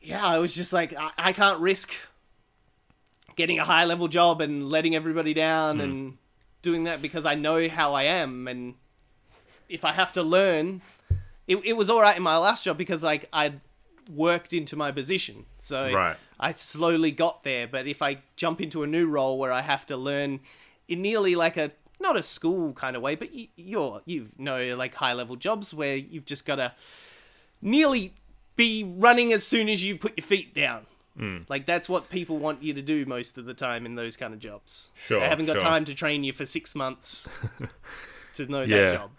yeah, 0.00 0.24
I 0.24 0.38
was 0.38 0.54
just 0.54 0.72
like 0.72 0.94
I, 0.96 1.10
I 1.18 1.32
can't 1.32 1.60
risk 1.60 1.92
getting 3.34 3.58
a 3.58 3.64
high 3.64 3.84
level 3.84 4.08
job 4.08 4.40
and 4.40 4.68
letting 4.68 4.94
everybody 4.94 5.34
down 5.34 5.76
hmm. 5.76 5.82
and 5.82 6.18
doing 6.62 6.84
that 6.84 7.02
because 7.02 7.26
I 7.26 7.34
know 7.34 7.68
how 7.68 7.92
I 7.92 8.04
am 8.04 8.48
and 8.48 8.74
if 9.68 9.84
I 9.84 9.92
have 9.92 10.12
to 10.14 10.22
learn 10.22 10.80
it, 11.46 11.56
it 11.64 11.72
was 11.74 11.90
all 11.90 12.00
right 12.00 12.16
in 12.16 12.22
my 12.22 12.36
last 12.36 12.64
job 12.64 12.78
because 12.78 13.02
like 13.02 13.28
I 13.32 13.54
worked 14.12 14.52
into 14.52 14.76
my 14.76 14.92
position 14.92 15.44
so 15.58 15.92
Right. 15.92 16.16
I 16.38 16.52
slowly 16.52 17.10
got 17.10 17.44
there 17.44 17.66
but 17.66 17.86
if 17.86 18.00
I 18.00 18.18
jump 18.36 18.60
into 18.60 18.82
a 18.82 18.86
new 18.86 19.06
role 19.06 19.38
where 19.38 19.52
I 19.52 19.60
have 19.60 19.86
to 19.86 19.96
learn 19.96 20.40
in 20.88 21.02
nearly 21.02 21.34
like 21.34 21.56
a 21.56 21.72
not 22.00 22.16
a 22.16 22.22
school 22.22 22.72
kind 22.72 22.96
of 22.96 23.02
way 23.02 23.14
but 23.16 23.32
you, 23.34 23.48
you're 23.56 24.02
you 24.04 24.28
know 24.38 24.76
like 24.76 24.94
high 24.94 25.12
level 25.12 25.36
jobs 25.36 25.74
where 25.74 25.96
you've 25.96 26.26
just 26.26 26.46
got 26.46 26.56
to 26.56 26.72
nearly 27.60 28.12
be 28.56 28.84
running 28.84 29.32
as 29.32 29.46
soon 29.46 29.68
as 29.68 29.84
you 29.84 29.96
put 29.96 30.16
your 30.16 30.24
feet 30.24 30.54
down 30.54 30.86
Mm. 31.18 31.48
like 31.50 31.66
that's 31.66 31.88
what 31.90 32.08
people 32.08 32.38
want 32.38 32.62
you 32.62 32.72
to 32.72 32.80
do 32.80 33.04
most 33.04 33.36
of 33.36 33.44
the 33.44 33.52
time 33.52 33.84
in 33.84 33.96
those 33.96 34.16
kind 34.16 34.32
of 34.32 34.40
jobs. 34.40 34.90
Sure, 34.94 35.20
they 35.20 35.28
haven't 35.28 35.44
got 35.46 35.54
sure. 35.54 35.60
time 35.60 35.84
to 35.84 35.94
train 35.94 36.24
you 36.24 36.32
for 36.32 36.44
six 36.46 36.74
months 36.74 37.28
to 38.34 38.46
know 38.46 38.62
Yeah. 38.62 38.76
that 38.82 38.92
job. 38.94 39.10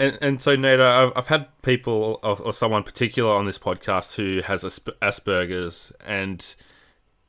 And, 0.00 0.16
and 0.22 0.40
so, 0.40 0.54
Nato, 0.54 0.84
I've, 1.08 1.12
I've 1.16 1.26
had 1.26 1.48
people 1.62 2.20
or, 2.22 2.40
or 2.40 2.52
someone 2.52 2.84
particular 2.84 3.34
on 3.34 3.46
this 3.46 3.58
podcast 3.58 4.14
who 4.14 4.42
has 4.42 4.62
Asperger's, 4.62 5.92
and 6.06 6.54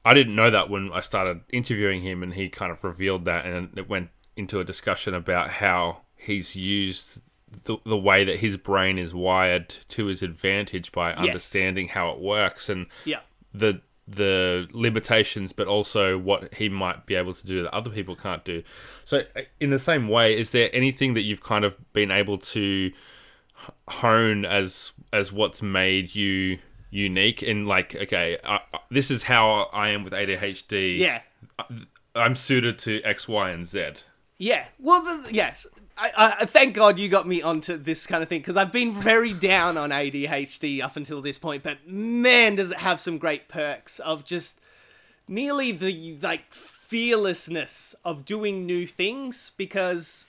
I 0.06 0.14
didn't 0.14 0.36
know 0.36 0.52
that 0.52 0.70
when 0.70 0.92
I 0.94 1.02
started 1.02 1.42
interviewing 1.52 2.02
him, 2.04 2.22
and 2.22 2.36
he 2.36 2.48
kind 2.48 2.72
of 2.72 2.84
revealed 2.84 3.26
that, 3.26 3.46
and 3.46 3.76
it 3.76 3.90
went 3.90 4.10
into 4.36 4.60
a 4.60 4.64
discussion 4.64 5.16
about 5.16 5.50
how 5.50 6.02
he's 6.16 6.56
used 6.56 7.22
the, 7.64 7.78
the 7.86 7.98
way 7.98 8.24
that 8.24 8.38
his 8.38 8.56
brain 8.58 9.00
is 9.00 9.16
wired 9.16 9.70
to 9.90 10.06
his 10.06 10.22
advantage 10.22 10.92
by 10.92 11.12
understanding 11.14 11.88
how 11.88 12.12
it 12.12 12.20
works 12.20 12.70
and 12.70 12.86
Yeah, 13.06 13.22
the 13.54 13.82
the 14.08 14.68
limitations, 14.72 15.54
but 15.54 15.68
also 15.68 16.18
what 16.18 16.54
he 16.56 16.68
might 16.68 17.06
be 17.06 17.14
able 17.14 17.34
to 17.34 17.46
do 17.46 17.62
that 17.62 17.72
other 17.74 17.92
people 17.92 18.16
can't 18.16 18.44
do. 18.44 18.64
So, 19.06 19.20
uh, 19.36 19.42
in 19.60 19.70
the 19.70 19.78
same 19.78 20.08
way, 20.08 20.36
is 20.36 20.50
there 20.50 20.68
anything 20.74 21.14
that 21.14 21.22
you've 21.22 21.44
kind 21.44 21.64
of 21.64 21.78
been 21.94 22.10
able 22.10 22.40
to 22.40 22.92
hone 23.88 24.46
as 24.46 24.94
as 25.14 25.32
what's 25.32 25.62
made 25.62 26.16
you 26.16 26.58
unique? 26.90 27.44
In 27.44 27.66
like, 27.68 27.96
okay, 27.96 28.38
I- 28.44 28.62
this 28.90 29.12
is 29.12 29.24
how 29.24 29.70
I 29.74 29.90
am 29.90 30.04
with 30.04 30.14
ADHD. 30.14 30.98
yeah, 30.98 31.22
I'm 32.16 32.36
suited 32.36 32.80
to 32.80 33.02
X, 33.04 33.28
Y, 33.28 33.50
and 33.52 33.66
Z. 33.66 33.92
yeah. 34.40 34.66
Well, 34.80 35.04
the, 35.04 35.32
yes. 35.34 35.68
I, 35.98 36.38
I 36.40 36.46
thank 36.46 36.74
God 36.76 36.98
you 36.98 37.10
got 37.10 37.28
me 37.28 37.42
onto 37.42 37.78
this 37.78 38.08
kind 38.08 38.24
of 38.24 38.30
thing 38.30 38.40
because 38.40 38.56
I've 38.58 38.72
been 38.72 38.94
very 38.94 39.34
down 39.34 39.78
on 39.78 39.90
ADHD 39.92 40.82
up 40.82 40.96
until 40.96 41.22
this 41.22 41.38
point. 41.38 41.62
But 41.62 41.88
man, 41.88 42.56
does 42.56 42.72
it 42.72 42.78
have 42.78 43.00
some 43.02 43.18
great 43.18 43.50
perks 43.50 44.00
of 44.00 44.24
just 44.24 44.60
nearly 45.28 45.72
the 45.74 46.18
like 46.22 46.52
fearlessness 46.54 47.96
of 48.04 48.26
doing 48.26 48.66
new 48.66 48.88
things 48.88 49.52
because 49.58 50.26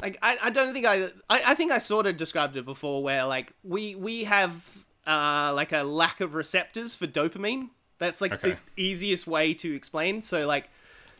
like 0.00 0.16
I, 0.22 0.38
I 0.44 0.50
don't 0.50 0.72
think 0.72 0.86
I, 0.86 1.06
I 1.28 1.42
I 1.46 1.54
think 1.54 1.70
I 1.72 1.78
sort 1.78 2.06
of 2.06 2.16
described 2.16 2.56
it 2.56 2.64
before 2.64 3.02
where 3.02 3.24
like 3.26 3.52
we 3.64 3.94
we 3.94 4.24
have 4.24 4.78
uh 5.06 5.52
like 5.54 5.72
a 5.72 5.82
lack 5.82 6.20
of 6.20 6.34
receptors 6.34 6.94
for 6.94 7.06
dopamine. 7.06 7.70
That's 7.98 8.20
like 8.20 8.32
Okay. 8.32 8.50
the 8.50 8.56
easiest 8.82 9.26
way 9.26 9.52
to 9.54 9.74
explain. 9.74 10.22
So 10.22 10.46
like 10.46 10.70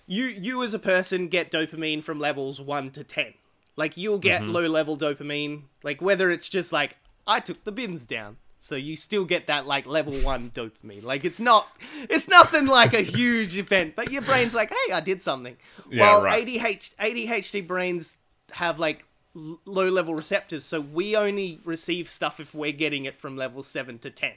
you 0.09 0.25
you 0.25 0.63
as 0.65 0.75
a 0.75 0.79
person 0.79 1.29
get 1.29 1.51
dopamine 1.53 2.03
from 2.03 2.19
levels 2.19 2.61
1 2.61 2.91
to 2.93 3.05
10 3.05 3.35
like 3.77 3.97
you'll 3.97 4.19
get 4.19 4.43
Mm-hmm. 4.43 4.51
low 4.51 4.67
level 4.67 4.97
dopamine. 4.99 5.63
Like 5.85 6.03
whether 6.03 6.31
it's 6.31 6.49
just 6.49 6.73
like 6.73 6.97
i 7.27 7.39
took 7.41 7.63
the 7.65 7.71
bins 7.73 8.05
down 8.07 8.39
so 8.59 8.75
you 8.75 8.97
still 8.97 9.25
get 9.25 9.47
that 9.47 9.67
like 9.69 9.87
level 9.87 10.15
1 10.15 10.51
dopamine. 10.51 11.05
Like 11.05 11.25
it's 11.25 11.39
not 11.39 11.69
it's 12.09 12.27
nothing 12.27 12.67
like 12.67 12.93
a 12.95 13.03
huge 13.03 13.57
event 13.65 13.95
but 13.95 14.11
your 14.11 14.23
brain's 14.23 14.55
like 14.55 14.71
hey 14.71 14.93
i 14.95 15.01
did 15.01 15.23
something. 15.23 15.57
Yeah, 15.91 16.01
while 16.01 16.23
right. 16.23 16.45
ADH, 16.47 16.97
adhd 16.97 17.67
brains 17.69 18.19
have 18.53 18.79
like 18.81 19.05
l- 19.37 19.61
low 19.67 19.89
level 19.89 20.15
receptors 20.15 20.65
so 20.65 20.81
we 20.81 21.15
only 21.15 21.61
receive 21.65 22.09
stuff 22.09 22.41
if 22.41 22.55
we're 22.55 22.73
getting 22.73 23.05
it 23.05 23.17
from 23.19 23.37
level 23.37 23.63
7 23.63 23.99
to 24.01 24.11
10 24.11 24.33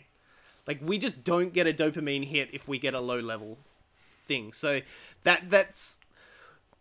like 0.68 0.80
we 0.84 0.98
just 1.00 1.24
don't 1.24 1.54
get 1.54 1.66
a 1.66 1.74
dopamine 1.74 2.26
hit 2.26 2.50
if 2.54 2.68
we 2.68 2.78
get 2.78 2.94
a 2.94 3.00
low 3.00 3.20
level 3.20 3.58
thing. 4.28 4.54
So 4.54 4.82
that 5.24 5.50
that's 5.50 6.00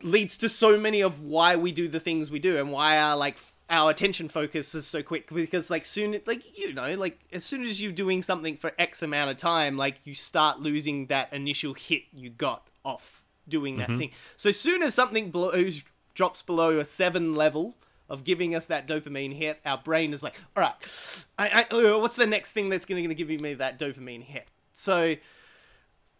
leads 0.03 0.39
to 0.39 0.49
so 0.49 0.79
many 0.79 1.03
of 1.03 1.21
why 1.21 1.57
we 1.57 1.73
do 1.73 1.89
the 1.89 2.01
things 2.01 2.31
we 2.31 2.39
do 2.39 2.57
and 2.57 2.73
why 2.73 2.99
our 2.99 3.17
like 3.17 3.35
f- 3.35 3.55
our 3.69 3.91
attention 3.91 4.29
focus 4.29 4.75
is 4.75 4.87
so 4.87 5.03
quick. 5.03 5.33
Because 5.33 5.71
like 5.71 5.87
soon 5.87 6.21
like 6.27 6.59
you 6.59 6.73
know 6.73 6.95
like 6.95 7.19
as 7.33 7.45
soon 7.45 7.65
as 7.65 7.83
you're 7.83 7.93
doing 7.93 8.23
something 8.23 8.57
for 8.57 8.73
x 8.79 9.03
amount 9.03 9.31
of 9.31 9.37
time 9.37 9.77
like 9.77 9.99
you 10.05 10.15
start 10.15 10.61
losing 10.61 11.07
that 11.07 11.33
initial 11.33 11.75
hit 11.75 12.03
you 12.13 12.31
got 12.31 12.67
off 12.85 13.23
doing 13.49 13.77
that 13.79 13.89
thing. 13.99 14.11
So 14.37 14.51
soon 14.51 14.83
as 14.83 14.95
something 14.95 15.31
blows 15.31 15.85
drops 16.15 16.43
below 16.43 16.79
a 16.79 16.85
7 16.85 17.35
level 17.35 17.77
of 18.09 18.25
giving 18.25 18.55
us 18.55 18.67
that 18.67 18.87
dopamine 18.89 19.35
hit 19.35 19.61
our 19.65 19.79
brain 19.79 20.13
is 20.13 20.23
like 20.23 20.39
all 20.57 20.63
right 20.63 21.25
I, 21.39 21.67
I, 21.71 21.75
uh, 21.75 21.99
what's 21.99 22.17
the 22.17 22.27
next 22.27 22.53
thing 22.53 22.69
that's 22.69 22.85
going 22.85 23.09
to 23.09 23.15
give 23.15 23.29
me 23.29 23.55
that 23.55 23.79
dopamine 23.79 24.23
hit? 24.25 24.49
So 24.75 25.17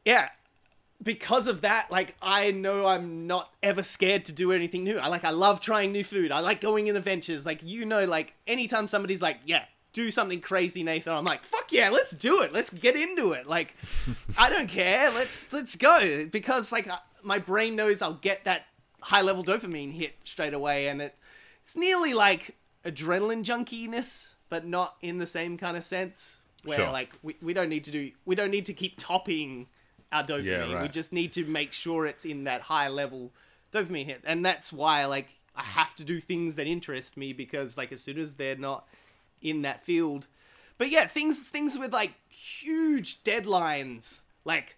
yeah 0.05 0.31
because 1.03 1.47
of 1.47 1.63
that, 1.63 1.91
like 1.91 2.15
I 2.21 2.51
know 2.51 2.87
I'm 2.87 3.27
not 3.27 3.51
ever 3.63 3.83
scared 3.83 4.25
to 4.27 4.33
do 4.33 4.53
anything 4.53 4.85
new. 4.85 4.99
I 4.99 5.09
like 5.09 5.25
I 5.25 5.31
love 5.31 5.61
trying 5.61 5.93
new 5.93 6.05
food. 6.05 6.31
I 6.33 6.41
like 6.41 6.61
going 6.61 6.87
in 6.89 6.97
adventures. 6.97 7.47
Like 7.47 7.61
you 7.63 7.85
know, 7.85 8.05
like 8.05 8.35
anytime 8.47 8.87
somebody's 8.87 9.23
like, 9.23 9.39
yeah, 9.47 9.65
do 9.93 10.11
something 10.11 10.41
crazy, 10.41 10.83
Nathan, 10.83 11.13
I'm 11.13 11.25
like, 11.25 11.43
fuck 11.43 11.73
yeah, 11.73 11.89
let's 11.91 12.11
do 12.13 12.43
it. 12.43 12.53
Let's 12.53 12.71
get 12.71 12.97
into 12.97 13.33
it. 13.33 13.47
Like 13.47 13.75
I 14.39 14.51
don't 14.51 14.69
care. 14.69 15.11
Let's 15.11 15.53
let's 15.53 15.77
go 15.77 16.27
because 16.31 16.71
like 16.73 16.89
I- 16.89 16.99
my 17.23 17.39
brain 17.39 17.77
knows 17.77 18.01
I'll 18.03 18.15
get 18.15 18.45
that 18.45 18.63
high 19.03 19.21
level 19.23 19.45
dopamine 19.45 19.93
hit 19.93 20.15
straight 20.25 20.55
away, 20.55 20.89
and 20.89 21.01
it 21.03 21.15
it's 21.63 21.77
nearly 21.77 22.15
like 22.15 22.57
adrenaline 22.85 23.45
junkiness, 23.45 24.31
but 24.49 24.67
not 24.67 24.97
in 25.03 25.19
the 25.19 25.27
same 25.27 25.57
kind 25.59 25.77
of 25.77 25.85
sense. 25.85 26.39
Where 26.65 26.79
Sure. 26.79 26.91
like 26.93 27.15
we, 27.23 27.37
we 27.41 27.55
don't 27.55 27.71
need 27.71 27.85
to 27.85 27.91
do 27.91 28.11
we 28.27 28.35
don't 28.35 28.51
need 28.51 28.67
to 28.67 28.75
keep 28.75 28.99
topping 28.99 29.67
our 30.13 30.25
dopamine. 30.25 30.71
Yeah, 30.71 30.83
We 30.83 30.89
just 30.89 31.13
need 31.13 31.33
to 31.35 31.45
make 31.45 31.73
sure 31.73 32.07
it's 32.07 32.25
in 32.25 32.45
that 32.45 32.63
high 32.63 32.89
level 32.89 33.33
dopamine 33.73 34.07
hit. 34.07 34.23
And 34.25 34.45
that's 34.45 34.73
why 34.73 35.05
like 35.07 35.39
I 35.55 35.63
have 35.63 35.95
to 35.97 36.05
do 36.05 36.21
things 36.21 36.57
that 36.57 36.67
interest 36.67 37.17
me 37.17 37.33
because 37.33 37.77
like 37.77 37.93
as 37.93 38.03
soon 38.03 38.19
as 38.19 38.35
they're 38.35 38.57
not 38.57 38.87
in 39.43 39.63
that 39.63 39.85
field. 39.85 40.27
But 40.79 40.91
yeah, 40.91 41.07
things 41.07 41.39
things 41.39 41.79
with 41.79 41.93
like 41.93 42.15
huge 42.29 43.23
deadlines, 43.23 44.23
like 44.45 44.77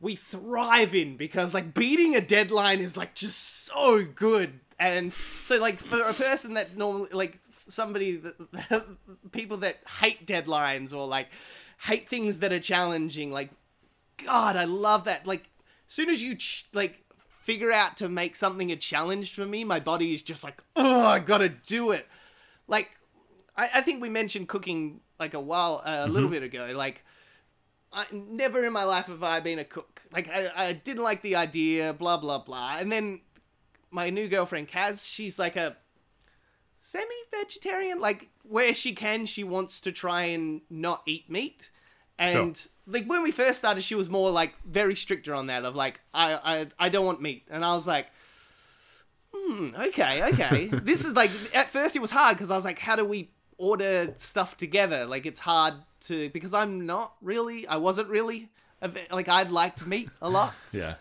we 0.00 0.14
thrive 0.14 0.94
in 0.94 1.16
because 1.16 1.54
like 1.54 1.74
beating 1.74 2.14
a 2.14 2.20
deadline 2.20 2.80
is 2.80 2.96
like 2.96 3.14
just 3.14 3.66
so 3.66 4.04
good. 4.04 4.60
And 4.78 5.12
so 5.42 5.58
like 5.58 5.78
for 5.78 6.00
a 6.00 6.14
person 6.14 6.54
that 6.54 6.76
normally 6.76 7.10
like 7.12 7.40
somebody 7.68 8.16
that 8.16 8.86
people 9.32 9.58
that 9.58 9.78
hate 10.00 10.26
deadlines 10.26 10.92
or 10.92 11.06
like 11.06 11.28
hate 11.82 12.08
things 12.08 12.38
that 12.38 12.52
are 12.52 12.60
challenging 12.60 13.30
like 13.30 13.50
God, 14.24 14.56
I 14.56 14.64
love 14.64 15.04
that. 15.04 15.26
Like, 15.26 15.50
soon 15.86 16.10
as 16.10 16.22
you 16.22 16.34
ch- 16.36 16.66
like 16.72 17.04
figure 17.44 17.72
out 17.72 17.96
to 17.96 18.08
make 18.08 18.36
something 18.36 18.70
a 18.70 18.76
challenge 18.76 19.34
for 19.34 19.46
me, 19.46 19.64
my 19.64 19.80
body 19.80 20.12
is 20.14 20.22
just 20.22 20.44
like, 20.44 20.62
oh, 20.76 21.06
I 21.06 21.18
gotta 21.18 21.48
do 21.48 21.92
it. 21.92 22.06
Like, 22.66 22.98
I, 23.56 23.70
I 23.74 23.80
think 23.80 24.02
we 24.02 24.08
mentioned 24.08 24.48
cooking 24.48 25.00
like 25.18 25.34
a 25.34 25.40
while, 25.40 25.82
uh, 25.84 26.04
a 26.04 26.08
little 26.08 26.28
bit 26.28 26.42
ago. 26.42 26.72
Like, 26.74 27.04
I, 27.92 28.04
never 28.12 28.64
in 28.64 28.72
my 28.72 28.84
life 28.84 29.06
have 29.06 29.22
I 29.22 29.40
been 29.40 29.58
a 29.58 29.64
cook. 29.64 30.02
Like, 30.12 30.28
I, 30.28 30.50
I 30.54 30.72
didn't 30.74 31.02
like 31.02 31.22
the 31.22 31.36
idea, 31.36 31.94
blah 31.94 32.18
blah 32.18 32.38
blah. 32.38 32.76
And 32.78 32.92
then 32.92 33.22
my 33.90 34.10
new 34.10 34.28
girlfriend 34.28 34.68
Kaz, 34.68 35.10
she's 35.10 35.38
like 35.38 35.56
a 35.56 35.76
semi-vegetarian. 36.76 37.98
Like, 37.98 38.28
where 38.42 38.74
she 38.74 38.94
can, 38.94 39.26
she 39.26 39.42
wants 39.44 39.80
to 39.80 39.92
try 39.92 40.24
and 40.24 40.60
not 40.68 41.02
eat 41.06 41.30
meat. 41.30 41.70
And 42.18 42.60
like 42.86 43.06
when 43.06 43.22
we 43.22 43.30
first 43.30 43.58
started, 43.58 43.82
she 43.82 43.94
was 43.94 44.08
more 44.10 44.30
like 44.30 44.54
very 44.64 44.96
stricter 44.96 45.34
on 45.34 45.46
that. 45.46 45.64
Of 45.64 45.76
like, 45.76 46.00
I 46.12 46.34
I, 46.34 46.66
I 46.78 46.88
don't 46.88 47.06
want 47.06 47.20
meat, 47.20 47.44
and 47.50 47.64
I 47.64 47.74
was 47.74 47.86
like, 47.86 48.06
hmm, 49.32 49.70
okay, 49.78 50.24
okay. 50.32 50.66
this 50.72 51.04
is 51.04 51.14
like 51.14 51.30
at 51.54 51.70
first 51.70 51.96
it 51.96 52.00
was 52.00 52.10
hard 52.10 52.36
because 52.36 52.50
I 52.50 52.56
was 52.56 52.64
like, 52.64 52.78
how 52.78 52.96
do 52.96 53.04
we 53.04 53.30
order 53.56 54.14
stuff 54.16 54.56
together? 54.56 55.06
Like 55.06 55.26
it's 55.26 55.40
hard 55.40 55.74
to 56.00 56.28
because 56.30 56.54
I'm 56.54 56.86
not 56.86 57.14
really, 57.22 57.66
I 57.66 57.76
wasn't 57.76 58.08
really 58.08 58.48
like 59.10 59.28
I'd 59.28 59.50
liked 59.50 59.86
meat 59.86 60.08
a 60.22 60.28
lot 60.30 60.54
Yeah. 60.72 60.94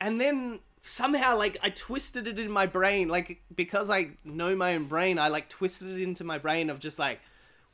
and 0.00 0.20
then 0.20 0.58
somehow 0.80 1.36
like 1.36 1.56
I 1.62 1.70
twisted 1.70 2.26
it 2.26 2.36
in 2.38 2.50
my 2.50 2.66
brain 2.66 3.06
like 3.08 3.40
because 3.54 3.88
I 3.88 4.10
know 4.24 4.56
my 4.56 4.74
own 4.74 4.86
brain 4.86 5.20
I 5.20 5.28
like 5.28 5.48
twisted 5.48 5.88
it 5.88 6.02
into 6.02 6.24
my 6.24 6.38
brain 6.38 6.68
of 6.68 6.80
just 6.80 6.98
like 6.98 7.20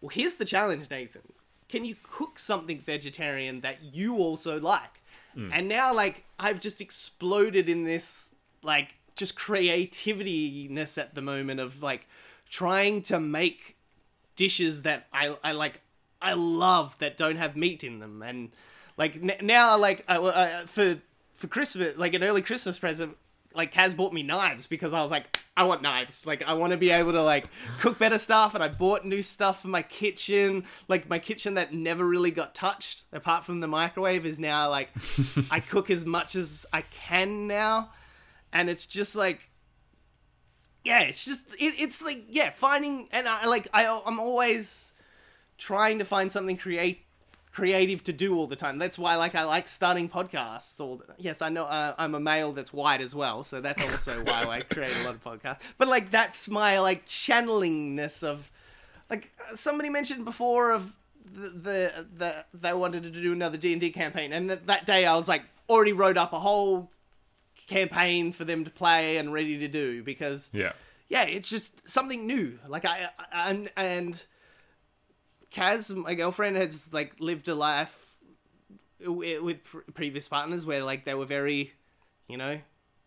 well 0.02 0.10
here's 0.10 0.34
the 0.34 0.44
challenge 0.44 0.90
Nathan 0.90 1.22
can 1.68 1.84
you 1.84 1.96
cook 2.02 2.38
something 2.38 2.78
vegetarian 2.80 3.60
that 3.60 3.82
you 3.82 4.16
also 4.16 4.58
like? 4.60 5.02
Hmm. 5.34 5.50
And 5.52 5.68
now 5.68 5.92
like 5.92 6.24
I've 6.38 6.60
just 6.60 6.80
exploded 6.80 7.68
in 7.68 7.84
this 7.84 8.32
like 8.62 8.94
just 9.14 9.36
creativityness 9.36 10.98
at 10.98 11.14
the 11.14 11.20
moment 11.20 11.60
of 11.60 11.82
like 11.82 12.06
trying 12.48 13.02
to 13.02 13.20
make 13.20 13.76
dishes 14.36 14.82
that 14.82 15.06
I, 15.12 15.36
I 15.44 15.52
like 15.52 15.80
I 16.22 16.34
love 16.34 16.98
that 16.98 17.16
don't 17.16 17.36
have 17.36 17.56
meat 17.56 17.84
in 17.84 17.98
them. 17.98 18.22
And 18.22 18.50
like 18.96 19.16
n- 19.16 19.46
now 19.46 19.76
like 19.76 20.04
I, 20.08 20.18
I, 20.18 20.62
for 20.66 20.98
for 21.34 21.46
Christmas 21.46 21.96
like 21.98 22.14
an 22.14 22.22
early 22.22 22.42
Christmas 22.42 22.78
present 22.78 23.16
like 23.58 23.74
Kaz 23.74 23.96
bought 23.96 24.12
me 24.12 24.22
knives 24.22 24.68
because 24.68 24.92
I 24.92 25.02
was 25.02 25.10
like 25.10 25.36
I 25.56 25.64
want 25.64 25.82
knives. 25.82 26.24
Like 26.24 26.44
I 26.44 26.54
want 26.54 26.70
to 26.70 26.76
be 26.76 26.90
able 26.90 27.10
to 27.12 27.22
like 27.22 27.48
cook 27.80 27.98
better 27.98 28.16
stuff 28.16 28.54
and 28.54 28.62
I 28.62 28.68
bought 28.68 29.04
new 29.04 29.20
stuff 29.20 29.62
for 29.62 29.68
my 29.68 29.82
kitchen. 29.82 30.64
Like 30.86 31.10
my 31.10 31.18
kitchen 31.18 31.54
that 31.54 31.74
never 31.74 32.06
really 32.06 32.30
got 32.30 32.54
touched 32.54 33.04
apart 33.12 33.44
from 33.44 33.58
the 33.58 33.66
microwave 33.66 34.24
is 34.24 34.38
now 34.38 34.70
like 34.70 34.90
I 35.50 35.58
cook 35.58 35.90
as 35.90 36.06
much 36.06 36.36
as 36.36 36.64
I 36.72 36.82
can 36.82 37.48
now. 37.48 37.90
And 38.52 38.70
it's 38.70 38.86
just 38.86 39.16
like 39.16 39.50
yeah, 40.84 41.00
it's 41.00 41.24
just 41.24 41.48
it, 41.58 41.74
it's 41.80 42.00
like 42.00 42.26
yeah, 42.28 42.50
finding 42.50 43.08
and 43.10 43.28
I 43.28 43.46
like 43.46 43.66
I 43.74 44.00
I'm 44.06 44.20
always 44.20 44.92
trying 45.58 45.98
to 45.98 46.04
find 46.04 46.30
something 46.30 46.56
create 46.56 47.07
creative 47.58 48.04
to 48.04 48.12
do 48.12 48.36
all 48.36 48.46
the 48.46 48.56
time. 48.56 48.78
That's 48.78 48.98
why 48.98 49.16
like 49.16 49.34
I 49.34 49.44
like 49.44 49.66
starting 49.68 50.08
podcasts. 50.08 50.80
Or 50.80 51.00
yes, 51.18 51.42
I 51.42 51.48
know 51.48 51.64
uh, 51.64 51.94
I'm 51.98 52.14
a 52.14 52.20
male 52.20 52.52
that's 52.52 52.72
white 52.72 53.00
as 53.00 53.14
well, 53.14 53.42
so 53.42 53.60
that's 53.60 53.82
also 53.90 54.22
why 54.24 54.44
I 54.44 54.60
create 54.74 54.94
a 55.00 55.04
lot 55.04 55.14
of 55.14 55.24
podcasts. 55.24 55.60
But 55.78 55.88
like 55.88 56.10
that's 56.10 56.48
my 56.48 56.78
like 56.80 57.04
channelingness 57.06 58.22
of 58.22 58.50
like 59.10 59.32
somebody 59.54 59.88
mentioned 59.88 60.24
before 60.24 60.70
of 60.72 60.94
the 61.24 61.48
the, 61.50 62.06
the 62.16 62.44
they 62.54 62.72
wanted 62.72 63.02
to 63.02 63.10
do 63.10 63.32
another 63.32 63.56
D 63.58 63.72
and 63.72 63.80
D 63.80 63.90
campaign, 63.90 64.32
and 64.32 64.48
that 64.50 64.66
that 64.66 64.86
day 64.86 65.04
I 65.04 65.14
was 65.16 65.28
like 65.28 65.42
already 65.68 65.92
wrote 65.92 66.16
up 66.16 66.32
a 66.32 66.38
whole 66.38 66.90
campaign 67.66 68.32
for 68.32 68.44
them 68.44 68.64
to 68.64 68.70
play 68.70 69.18
and 69.18 69.32
ready 69.32 69.58
to 69.58 69.68
do 69.68 70.02
because 70.02 70.50
Yeah. 70.54 70.72
yeah, 71.08 71.24
it's 71.24 71.50
just 71.50 71.86
something 71.90 72.26
new. 72.26 72.58
Like 72.66 72.84
I, 72.84 73.10
I 73.32 73.50
and 73.50 73.70
and 73.76 74.26
Kaz, 75.52 75.94
my 75.94 76.14
girlfriend, 76.14 76.56
has 76.56 76.92
like 76.92 77.14
lived 77.20 77.48
a 77.48 77.54
life 77.54 78.16
with 79.04 79.64
pr- 79.64 79.78
previous 79.94 80.28
partners 80.28 80.66
where 80.66 80.82
like 80.82 81.04
they 81.04 81.14
were 81.14 81.24
very, 81.24 81.72
you 82.28 82.36
know, 82.36 82.60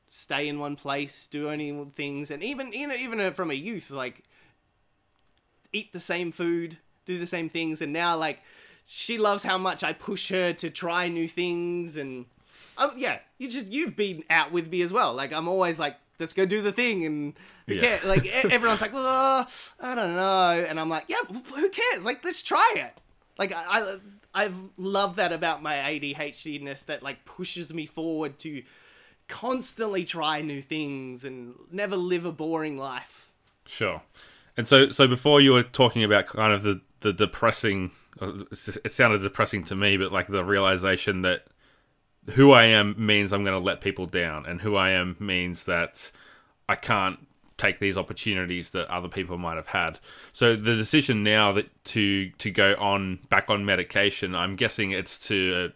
stay 0.09 0.47
in 0.47 0.59
one 0.59 0.75
place, 0.75 1.27
do 1.27 1.49
only 1.49 1.85
things, 1.95 2.31
and 2.31 2.43
even 2.43 2.73
you 2.73 2.87
know 2.87 2.95
even 2.95 3.33
from 3.33 3.51
a 3.51 3.55
youth 3.55 3.91
like 3.91 4.23
eat 5.73 5.93
the 5.93 5.99
same 5.99 6.31
food, 6.31 6.77
do 7.05 7.17
the 7.17 7.25
same 7.25 7.49
things, 7.49 7.81
and 7.81 7.93
now 7.93 8.17
like 8.17 8.41
she 8.85 9.17
loves 9.17 9.43
how 9.43 9.57
much 9.57 9.83
I 9.83 9.93
push 9.93 10.29
her 10.29 10.51
to 10.53 10.69
try 10.69 11.07
new 11.07 11.27
things 11.27 11.95
and 11.95 12.25
um, 12.77 12.91
yeah, 12.97 13.19
you 13.37 13.49
just 13.49 13.71
you've 13.71 13.95
been 13.95 14.23
out 14.29 14.51
with 14.51 14.69
me 14.69 14.81
as 14.81 14.91
well. 14.91 15.13
Like 15.13 15.33
I'm 15.33 15.47
always 15.47 15.79
like, 15.79 15.97
let's 16.21 16.33
go 16.33 16.45
do 16.45 16.61
the 16.61 16.71
thing, 16.71 17.05
and 17.05 17.33
who 17.67 17.73
Yeah. 17.73 17.81
cares? 17.81 18.05
like 18.05 18.25
everyone's 18.27 18.79
like, 18.81 18.91
oh, 18.93 19.45
I 19.81 19.95
don't 19.95 20.15
know, 20.15 20.65
and 20.69 20.79
I'm 20.79 20.87
like, 20.87 21.05
yeah, 21.09 21.17
who 21.27 21.69
cares? 21.69 22.05
Like 22.05 22.23
let's 22.23 22.41
try 22.41 22.73
it. 22.77 22.93
Like 23.37 23.51
I, 23.51 23.63
I 23.67 23.97
I've 24.33 24.55
loved 24.77 25.17
that 25.17 25.33
about 25.33 25.61
my 25.61 25.75
ADHD 25.75 26.61
ness 26.61 26.83
that 26.85 27.03
like 27.03 27.25
pushes 27.25 27.73
me 27.73 27.85
forward 27.85 28.39
to 28.39 28.63
constantly 29.27 30.05
try 30.05 30.41
new 30.41 30.61
things 30.61 31.23
and 31.23 31.55
never 31.71 31.95
live 31.95 32.25
a 32.25 32.31
boring 32.31 32.77
life. 32.77 33.31
Sure. 33.65 34.01
And 34.57 34.67
so, 34.67 34.89
so 34.89 35.07
before 35.07 35.39
you 35.41 35.53
were 35.53 35.63
talking 35.63 36.03
about 36.03 36.27
kind 36.27 36.53
of 36.53 36.63
the 36.63 36.81
the 36.99 37.13
depressing, 37.13 37.91
uh, 38.19 38.43
it 38.51 38.91
sounded 38.93 39.21
depressing 39.23 39.63
to 39.65 39.75
me, 39.75 39.97
but 39.97 40.11
like 40.11 40.27
the 40.27 40.43
realization 40.45 41.23
that 41.23 41.45
who 42.31 42.51
I 42.51 42.65
am 42.65 42.95
means 42.97 43.33
I'm 43.33 43.43
going 43.43 43.57
to 43.57 43.63
let 43.63 43.81
people 43.81 44.05
down, 44.05 44.45
and 44.45 44.61
who 44.61 44.75
I 44.75 44.91
am 44.91 45.15
means 45.19 45.63
that 45.65 46.11
I 46.69 46.75
can't 46.75 47.19
take 47.57 47.79
these 47.79 47.97
opportunities 47.97 48.71
that 48.71 48.87
other 48.89 49.07
people 49.07 49.37
might 49.37 49.55
have 49.55 49.67
had. 49.67 49.99
So 50.33 50.55
the 50.55 50.75
decision 50.75 51.23
now 51.23 51.51
that 51.51 51.83
to 51.85 52.29
to 52.29 52.51
go 52.51 52.75
on 52.79 53.19
back 53.29 53.49
on 53.49 53.65
medication, 53.65 54.35
I'm 54.35 54.55
guessing 54.55 54.91
it's 54.91 55.27
to 55.27 55.71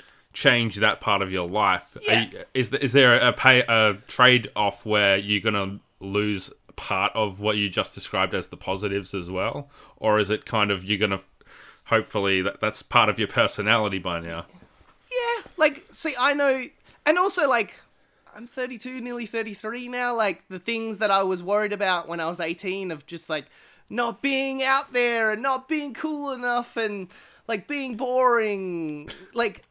uh, 0.00 0.02
change 0.32 0.76
that 0.76 1.00
part 1.00 1.22
of 1.22 1.30
your 1.30 1.48
life. 1.48 1.96
Yeah. 2.02 2.26
You, 2.32 2.44
is 2.54 2.72
is 2.72 2.92
there 2.92 3.16
a 3.16 3.32
pay 3.32 3.60
a 3.60 3.98
trade 4.06 4.50
off 4.56 4.86
where 4.86 5.16
you're 5.16 5.40
going 5.40 5.54
to 5.54 5.80
lose 6.04 6.52
part 6.76 7.10
of 7.14 7.40
what 7.40 7.56
you 7.56 7.68
just 7.70 7.94
described 7.94 8.34
as 8.34 8.48
the 8.48 8.56
positives 8.56 9.14
as 9.14 9.30
well, 9.30 9.70
or 9.96 10.18
is 10.18 10.30
it 10.30 10.44
kind 10.44 10.70
of 10.70 10.84
you're 10.84 10.98
going 10.98 11.10
to 11.10 11.20
hopefully 11.84 12.42
that 12.42 12.60
that's 12.60 12.82
part 12.82 13.08
of 13.08 13.18
your 13.18 13.28
personality 13.28 13.98
by 13.98 14.20
now? 14.20 14.46
Yeah, 15.16 15.42
like 15.56 15.86
see, 15.92 16.14
I 16.18 16.34
know, 16.34 16.64
and 17.04 17.18
also 17.18 17.48
like 17.48 17.74
I'm 18.34 18.46
32, 18.46 19.00
nearly 19.00 19.24
33 19.26 19.88
now. 19.88 20.14
Like 20.14 20.46
the 20.48 20.58
things 20.58 20.98
that 20.98 21.10
I 21.10 21.22
was 21.22 21.42
worried 21.42 21.72
about 21.72 22.06
when 22.06 22.20
I 22.20 22.28
was 22.28 22.38
18 22.38 22.90
of 22.90 23.06
just 23.06 23.30
like 23.30 23.46
not 23.88 24.20
being 24.20 24.62
out 24.62 24.92
there 24.92 25.32
and 25.32 25.42
not 25.42 25.68
being 25.68 25.94
cool 25.94 26.32
enough 26.32 26.76
and 26.76 27.08
like 27.48 27.66
being 27.66 27.96
boring. 27.96 29.08
Like 29.32 29.62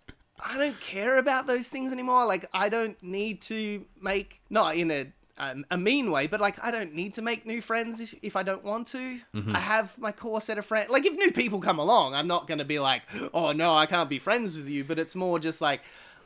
I 0.44 0.58
don't 0.58 0.80
care 0.80 1.20
about 1.20 1.48
those 1.48 1.68
things 1.70 1.92
anymore. 1.92 2.26
Like 2.26 2.46
I 2.54 2.70
don't 2.70 3.02
need 3.04 3.42
to 3.44 3.86
make 4.02 4.42
not 4.50 4.76
in 4.76 4.90
a 4.90 5.08
um, 5.38 5.66
a 5.70 5.78
mean 5.78 6.12
way, 6.12 6.28
but 6.28 6.40
like 6.40 6.64
I 6.64 6.72
don't 6.72 6.94
need 6.94 7.16
to 7.16 7.22
make 7.22 7.46
new 7.46 7.62
friends 7.62 8.00
if, 8.00 8.16
if 8.22 8.36
I 8.36 8.44
don't 8.44 8.64
want 8.64 8.88
to. 8.88 9.20
I 9.54 9.60
have 9.60 9.98
my 9.98 10.12
core 10.12 10.40
set 10.40 10.58
of 10.58 10.66
friends. 10.66 10.90
Like 10.90 11.06
if 11.06 11.14
new 11.14 11.32
people 11.32 11.60
come 11.60 11.78
along, 11.78 12.16
I'm 12.16 12.28
not 12.28 12.48
going 12.48 12.60
to 12.60 12.66
be 12.66 12.80
like, 12.80 13.02
oh 13.34 13.52
no, 13.52 13.76
I 13.76 13.86
can't 13.86 14.10
be 14.10 14.20
friends 14.20 14.56
with 14.56 14.70
you. 14.70 14.84
But 14.84 14.98
it's 14.98 15.16
more 15.16 15.38
just 15.40 15.60
like 15.60 15.82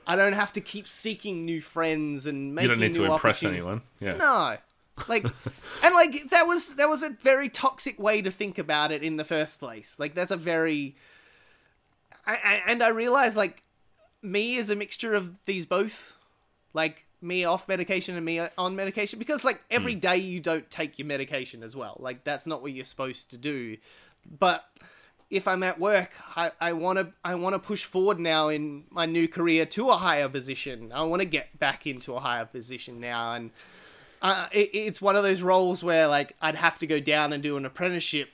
I 0.05 0.15
don't 0.15 0.33
have 0.33 0.53
to 0.53 0.61
keep 0.61 0.87
seeking 0.87 1.43
new 1.43 1.61
friends 1.61 2.25
and 2.25 2.53
making. 2.53 2.69
You 2.69 2.75
don't 2.75 2.81
need 2.81 2.93
to 2.95 3.05
impress 3.05 3.43
anyone. 3.43 3.81
Yeah. 3.99 4.15
No. 4.15 4.57
Like 5.07 5.23
and 5.83 5.95
like 5.95 6.29
that 6.29 6.45
was 6.45 6.75
that 6.75 6.89
was 6.89 7.01
a 7.01 7.09
very 7.09 7.49
toxic 7.49 7.99
way 7.99 8.21
to 8.21 8.29
think 8.29 8.57
about 8.59 8.91
it 8.91 9.01
in 9.01 9.17
the 9.17 9.23
first 9.23 9.59
place. 9.59 9.95
Like 9.97 10.13
that's 10.13 10.31
a 10.31 10.37
very 10.37 10.95
I, 12.27 12.33
I, 12.33 12.61
and 12.67 12.83
I 12.83 12.89
realize 12.89 13.35
like 13.35 13.63
me 14.21 14.57
is 14.57 14.69
a 14.69 14.75
mixture 14.75 15.13
of 15.13 15.35
these 15.45 15.65
both. 15.65 16.15
Like 16.73 17.07
me 17.21 17.43
off 17.43 17.67
medication 17.67 18.15
and 18.15 18.25
me 18.25 18.41
on 18.57 18.75
medication 18.75 19.19
because 19.19 19.43
like 19.43 19.61
every 19.69 19.95
day 19.95 20.17
you 20.17 20.39
don't 20.39 20.69
take 20.69 20.97
your 20.97 21.05
medication 21.05 21.63
as 21.63 21.75
well. 21.75 21.97
Like 21.99 22.23
that's 22.23 22.47
not 22.47 22.61
what 22.61 22.71
you're 22.71 22.85
supposed 22.85 23.31
to 23.31 23.37
do. 23.37 23.77
But 24.39 24.65
if 25.29 25.47
I'm 25.47 25.63
at 25.63 25.79
work, 25.79 26.13
I, 26.35 26.51
I 26.59 26.73
want 26.73 26.99
to 26.99 27.13
I 27.23 27.35
want 27.35 27.53
to 27.53 27.59
push 27.59 27.83
forward 27.83 28.19
now 28.19 28.49
in 28.49 28.85
my 28.89 29.05
new 29.05 29.27
career 29.27 29.65
to 29.67 29.89
a 29.89 29.95
higher 29.95 30.29
position. 30.29 30.91
I 30.91 31.03
want 31.03 31.21
to 31.21 31.27
get 31.27 31.59
back 31.59 31.85
into 31.85 32.15
a 32.15 32.19
higher 32.19 32.45
position 32.45 32.99
now, 32.99 33.33
and 33.33 33.51
uh, 34.21 34.47
it, 34.51 34.69
it's 34.73 35.01
one 35.01 35.15
of 35.15 35.23
those 35.23 35.41
roles 35.41 35.83
where 35.83 36.07
like 36.07 36.35
I'd 36.41 36.55
have 36.55 36.79
to 36.79 36.87
go 36.87 36.99
down 36.99 37.33
and 37.33 37.43
do 37.43 37.57
an 37.57 37.65
apprenticeship 37.65 38.29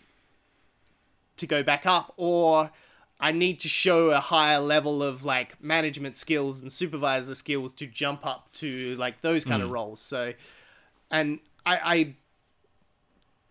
to 1.37 1.47
go 1.47 1.63
back 1.63 1.85
up, 1.85 2.13
or 2.15 2.71
I 3.19 3.31
need 3.31 3.61
to 3.61 3.69
show 3.69 4.11
a 4.11 4.19
higher 4.19 4.59
level 4.59 5.01
of 5.01 5.23
like 5.23 5.61
management 5.63 6.17
skills 6.17 6.61
and 6.61 6.71
supervisor 6.71 7.33
skills 7.33 7.73
to 7.75 7.87
jump 7.87 8.25
up 8.25 8.51
to 8.53 8.95
like 8.97 9.21
those 9.21 9.45
kind 9.45 9.61
of 9.61 9.69
hmm. 9.69 9.73
roles. 9.73 10.01
So, 10.01 10.33
and 11.09 11.39
I, 11.65 11.79
I 11.83 12.15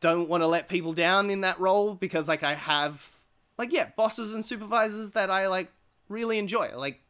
don't 0.00 0.28
want 0.28 0.42
to 0.42 0.46
let 0.46 0.68
people 0.68 0.92
down 0.92 1.30
in 1.30 1.40
that 1.40 1.58
role 1.58 1.94
because 1.94 2.28
like 2.28 2.42
I 2.42 2.54
have 2.54 3.10
like 3.56 3.72
yeah 3.72 3.88
bosses 3.96 4.34
and 4.34 4.44
supervisors 4.44 5.12
that 5.12 5.30
I 5.30 5.48
like 5.48 5.72
really 6.10 6.38
enjoy 6.38 6.76
like 6.76 7.00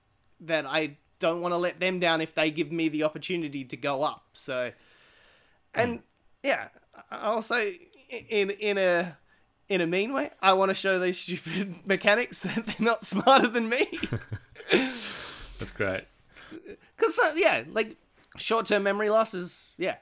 that 0.41 0.65
I 0.65 0.97
don't 1.19 1.41
want 1.41 1.55
to 1.55 1.59
let 1.59 1.81
them 1.81 1.99
down 1.99 2.21
if 2.21 2.35
they 2.35 2.51
give 2.53 2.71
me 2.71 2.89
the 2.89 3.03
opportunity 3.03 3.65
to 3.65 3.77
go 3.77 4.05
up. 4.05 4.27
So 4.33 4.71
hmm. 5.75 5.81
and 5.81 6.03
yeah 6.45 6.69
I 7.11 7.19
also 7.23 7.57
in 8.11 8.51
in 8.51 8.79
a 8.79 9.17
in 9.69 9.81
a 9.81 9.87
mean 9.87 10.13
way 10.13 10.31
I 10.43 10.53
want 10.55 10.71
to 10.71 10.75
show 10.75 10.99
those 10.99 11.19
stupid 11.19 11.77
mechanics 11.87 12.41
that 12.41 12.67
they're 12.67 12.77
not 12.79 13.05
smarter 13.13 13.49
than 13.49 13.69
me 13.69 13.87
That's 14.71 15.71
great. 15.73 16.05
because 16.97 17.19
uh, 17.19 17.33
yeah 17.37 17.65
like 17.73 17.97
short-term 18.37 18.83
memory 18.83 19.11
loss 19.11 19.35
is 19.35 19.73
yeah 19.79 19.97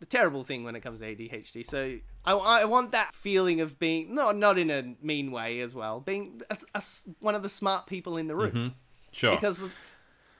the 0.00 0.06
terrible 0.06 0.44
thing 0.44 0.62
when 0.64 0.76
it 0.76 0.80
comes 0.80 1.00
to 1.00 1.06
ADHD. 1.06 1.64
So 1.64 1.96
I, 2.26 2.32
I 2.34 2.64
want 2.66 2.92
that 2.92 3.14
feeling 3.14 3.62
of 3.62 3.78
being 3.78 4.14
not 4.14 4.36
not 4.36 4.58
in 4.58 4.70
a 4.70 4.94
mean 5.00 5.30
way 5.32 5.60
as 5.60 5.74
well, 5.74 6.00
being 6.00 6.42
a, 6.50 6.58
a 6.74 6.82
one 7.20 7.34
of 7.34 7.42
the 7.42 7.48
smart 7.48 7.86
people 7.86 8.18
in 8.18 8.26
the 8.26 8.36
room 8.36 8.74
Sure. 9.12 9.34
because 9.34 9.62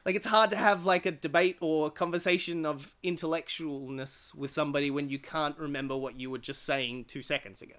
like 0.05 0.15
it's 0.15 0.27
hard 0.27 0.51
to 0.51 0.57
have 0.57 0.85
like 0.85 1.07
a 1.07 1.11
debate 1.11 1.57
or 1.63 1.87
a 1.87 1.91
conversation 1.91 2.67
of 2.67 2.95
intellectualness 3.03 4.35
with 4.35 4.53
somebody 4.53 4.91
when 4.91 5.09
you 5.09 5.19
can't 5.19 5.57
remember 5.59 5.97
what 5.97 6.21
you 6.21 6.31
were 6.31 6.39
just 6.39 6.65
saying 6.67 7.07
two 7.07 7.23
seconds 7.23 7.63
ago, 7.63 7.75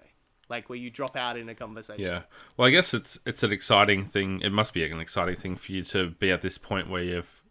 like 0.48 0.68
where 0.68 0.78
you 0.78 0.90
drop 0.90 1.16
out 1.16 1.36
in 1.36 1.48
a 1.48 1.54
conversation. 1.54 2.04
Yeah. 2.04 2.22
Well, 2.56 2.68
I 2.68 2.70
guess 2.70 2.94
it's 2.94 3.18
it's 3.26 3.42
an 3.42 3.52
exciting 3.52 4.04
thing. 4.06 4.40
It 4.40 4.52
must 4.52 4.72
be 4.74 4.84
an 4.84 5.00
exciting 5.00 5.36
thing 5.36 5.56
for 5.56 5.72
you 5.72 5.82
to 5.84 6.10
be 6.10 6.30
at 6.30 6.42
this 6.42 6.58
point 6.58 6.88
where 6.88 7.02
you've 7.02 7.42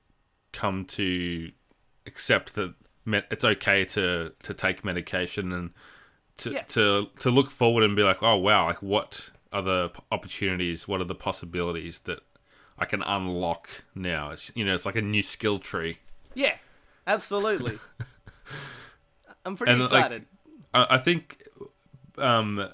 come 0.54 0.86
to 0.86 1.52
accept 2.06 2.56
that 2.56 2.74
it's 3.32 3.43
okay 3.43 3.86
to 3.86 4.34
to 4.43 4.54
take 4.54 4.84
medication 4.84 5.52
and 5.52 5.72
to 6.38 6.52
Yeah. 6.52 6.62
to 6.70 7.08
to 7.20 7.30
look 7.32 7.52
forward 7.52 7.84
and 7.84 7.95
be 7.95 8.04
like, 8.04 8.22
oh 8.24 8.36
wow, 8.38 8.66
like 8.66 8.82
what 8.82 9.30
are 9.54 9.62
the 9.62 9.91
opportunities? 10.12 10.88
What 10.88 11.00
are 11.02 11.06
the 11.06 11.16
possibilities 11.16 12.00
that 12.02 12.20
I 12.78 12.86
can 12.86 13.02
unlock 13.04 13.70
now? 13.95 14.32
It's 14.32 14.52
you 14.56 14.66
know, 14.66 14.74
it's 14.74 14.86
like 14.86 14.95
a 14.95 15.02
new 15.02 15.22
skill 15.24 15.60
tree. 15.60 16.00
Yeah, 16.34 16.56
absolutely. 17.06 17.80
I'm 19.45 19.56
pretty 19.56 19.72
And, 19.74 19.82
excited. 19.82 20.26
I, 20.74 20.88
I 20.91 20.98
think, 20.98 21.48
um, 22.18 22.68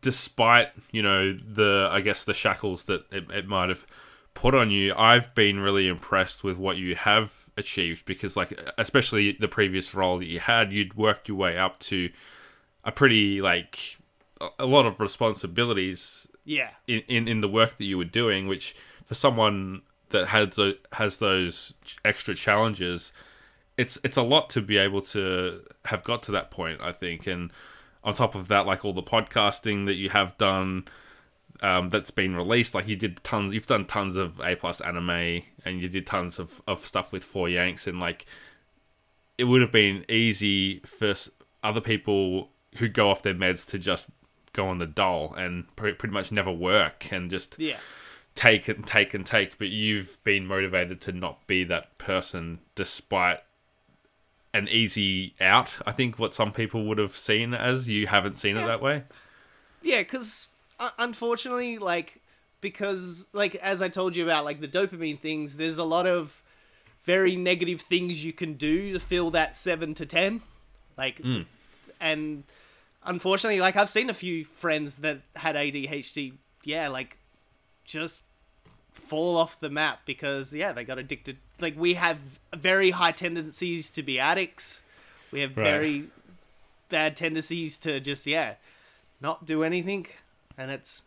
despite 0.00 0.68
you 0.92 1.02
know 1.02 1.32
the 1.32 1.88
I 1.90 2.00
guess 2.00 2.24
the 2.24 2.34
shackles 2.34 2.84
that 2.84 3.04
it, 3.12 3.30
it 3.30 3.46
might 3.46 3.68
have 3.68 3.86
put 4.34 4.54
on 4.54 4.70
you, 4.70 4.94
I've 4.96 5.34
been 5.34 5.58
really 5.60 5.88
impressed 5.88 6.44
with 6.44 6.56
what 6.56 6.76
you 6.76 6.94
have 6.94 7.50
achieved 7.56 8.06
because, 8.06 8.36
like, 8.36 8.58
especially 8.78 9.32
the 9.32 9.48
previous 9.48 9.94
role 9.94 10.18
that 10.18 10.26
you 10.26 10.38
had, 10.38 10.72
you'd 10.72 10.94
worked 10.94 11.28
your 11.28 11.36
way 11.36 11.58
up 11.58 11.80
to 11.80 12.10
a 12.84 12.92
pretty 12.92 13.40
like 13.40 13.98
a- 14.40 14.50
a 14.60 14.66
lot 14.66 14.86
of 14.86 15.00
responsibilities 15.00 16.26
yeah. 16.44 16.70
in, 16.86 17.02
in, 17.08 17.28
in 17.28 17.40
the 17.40 17.48
work 17.48 17.76
that 17.78 17.84
you 17.84 17.98
were 17.98 18.04
doing, 18.04 18.46
which 18.46 18.74
for 19.04 19.14
someone 19.14 19.82
that 20.10 20.28
has 20.28 20.56
tho- 20.56 20.74
has 20.92 21.16
those 21.16 21.74
extra 22.04 22.34
challenges, 22.34 23.12
it's 23.76 23.98
it's 24.04 24.16
a 24.16 24.22
lot 24.22 24.50
to 24.50 24.60
be 24.60 24.76
able 24.76 25.00
to 25.00 25.62
have 25.86 26.04
got 26.04 26.22
to 26.24 26.32
that 26.32 26.50
point. 26.50 26.80
I 26.80 26.92
think, 26.92 27.26
and 27.26 27.52
on 28.04 28.14
top 28.14 28.34
of 28.34 28.48
that, 28.48 28.66
like 28.66 28.84
all 28.84 28.92
the 28.92 29.02
podcasting 29.02 29.86
that 29.86 29.94
you 29.94 30.08
have 30.10 30.36
done, 30.38 30.84
um, 31.62 31.90
that's 31.90 32.10
been 32.10 32.34
released. 32.34 32.74
Like 32.74 32.88
you 32.88 32.96
did 32.96 33.22
tons, 33.22 33.52
you've 33.52 33.66
done 33.66 33.84
tons 33.84 34.16
of 34.16 34.40
A 34.40 34.56
plus 34.56 34.80
anime, 34.80 35.42
and 35.64 35.80
you 35.80 35.88
did 35.88 36.06
tons 36.06 36.38
of, 36.38 36.62
of 36.66 36.78
stuff 36.86 37.12
with 37.12 37.24
Four 37.24 37.48
Yanks, 37.48 37.86
and 37.86 38.00
like 38.00 38.24
it 39.36 39.44
would 39.44 39.60
have 39.60 39.72
been 39.72 40.04
easy 40.08 40.80
for 40.80 41.14
other 41.62 41.80
people 41.80 42.50
who 42.76 42.88
go 42.88 43.10
off 43.10 43.22
their 43.22 43.34
meds 43.34 43.66
to 43.66 43.78
just 43.78 44.08
go 44.52 44.66
on 44.68 44.78
the 44.78 44.86
dole 44.86 45.34
and 45.34 45.64
pre- 45.76 45.92
pretty 45.92 46.12
much 46.12 46.30
never 46.32 46.50
work 46.52 47.10
and 47.12 47.30
just 47.30 47.58
Yeah. 47.58 47.78
take 48.34 48.68
and 48.68 48.86
take 48.86 49.14
and 49.14 49.24
take. 49.26 49.58
But 49.58 49.68
you've 49.68 50.22
been 50.24 50.46
motivated 50.46 51.00
to 51.02 51.12
not 51.12 51.46
be 51.46 51.64
that 51.64 51.96
person 51.98 52.60
despite 52.74 53.40
an 54.52 54.68
easy 54.68 55.34
out. 55.40 55.78
I 55.86 55.92
think 55.92 56.18
what 56.18 56.34
some 56.34 56.52
people 56.52 56.84
would 56.86 56.98
have 56.98 57.16
seen 57.16 57.54
as 57.54 57.88
you 57.88 58.06
haven't 58.06 58.36
seen 58.36 58.56
it 58.56 58.66
that 58.66 58.82
way. 58.82 59.04
Yeah, 59.82 59.98
because 59.98 60.48
uh, 60.78 60.90
unfortunately, 60.98 61.78
like, 61.78 62.20
because, 62.60 63.26
like, 63.32 63.54
as 63.56 63.80
I 63.80 63.88
told 63.88 64.16
you 64.16 64.24
about, 64.24 64.44
like, 64.44 64.60
the 64.60 64.68
dopamine 64.68 65.18
things, 65.18 65.56
there's 65.56 65.78
a 65.78 65.84
lot 65.84 66.06
of 66.06 66.42
very 67.04 67.36
negative 67.36 67.80
things 67.80 68.24
you 68.24 68.32
can 68.32 68.54
do 68.54 68.92
to 68.92 69.00
fill 69.00 69.30
that 69.30 69.56
7 69.56 69.94
to 69.94 70.06
10. 70.06 70.42
Like, 70.98 71.20
and 72.00 72.44
unfortunately, 73.04 73.60
like, 73.60 73.76
I've 73.76 73.88
seen 73.88 74.10
a 74.10 74.14
few 74.14 74.44
friends 74.44 74.96
that 74.96 75.20
had 75.36 75.56
ADHD, 75.56 76.34
yeah, 76.64 76.88
like, 76.88 77.16
just 77.84 78.24
fall 78.92 79.36
off 79.36 79.58
the 79.60 79.70
map 79.70 80.00
because, 80.04 80.52
yeah, 80.52 80.72
they 80.72 80.84
got 80.84 80.98
addicted. 80.98 81.36
Like, 81.60 81.78
we 81.78 81.94
have 81.94 82.18
very 82.54 82.90
high 82.90 83.12
tendencies 83.12 83.90
to 83.90 84.02
be 84.02 84.18
addicts. 84.18 84.82
We 85.32 85.40
have 85.40 85.56
Right. 85.56 85.64
very 85.64 86.04
bad 86.88 87.16
tendencies 87.16 87.78
to 87.78 88.00
just, 88.00 88.26
yeah, 88.26 88.54
not 89.20 89.44
do 89.44 89.62
anything 89.62 90.06
and 90.56 90.70
it's 90.70 91.02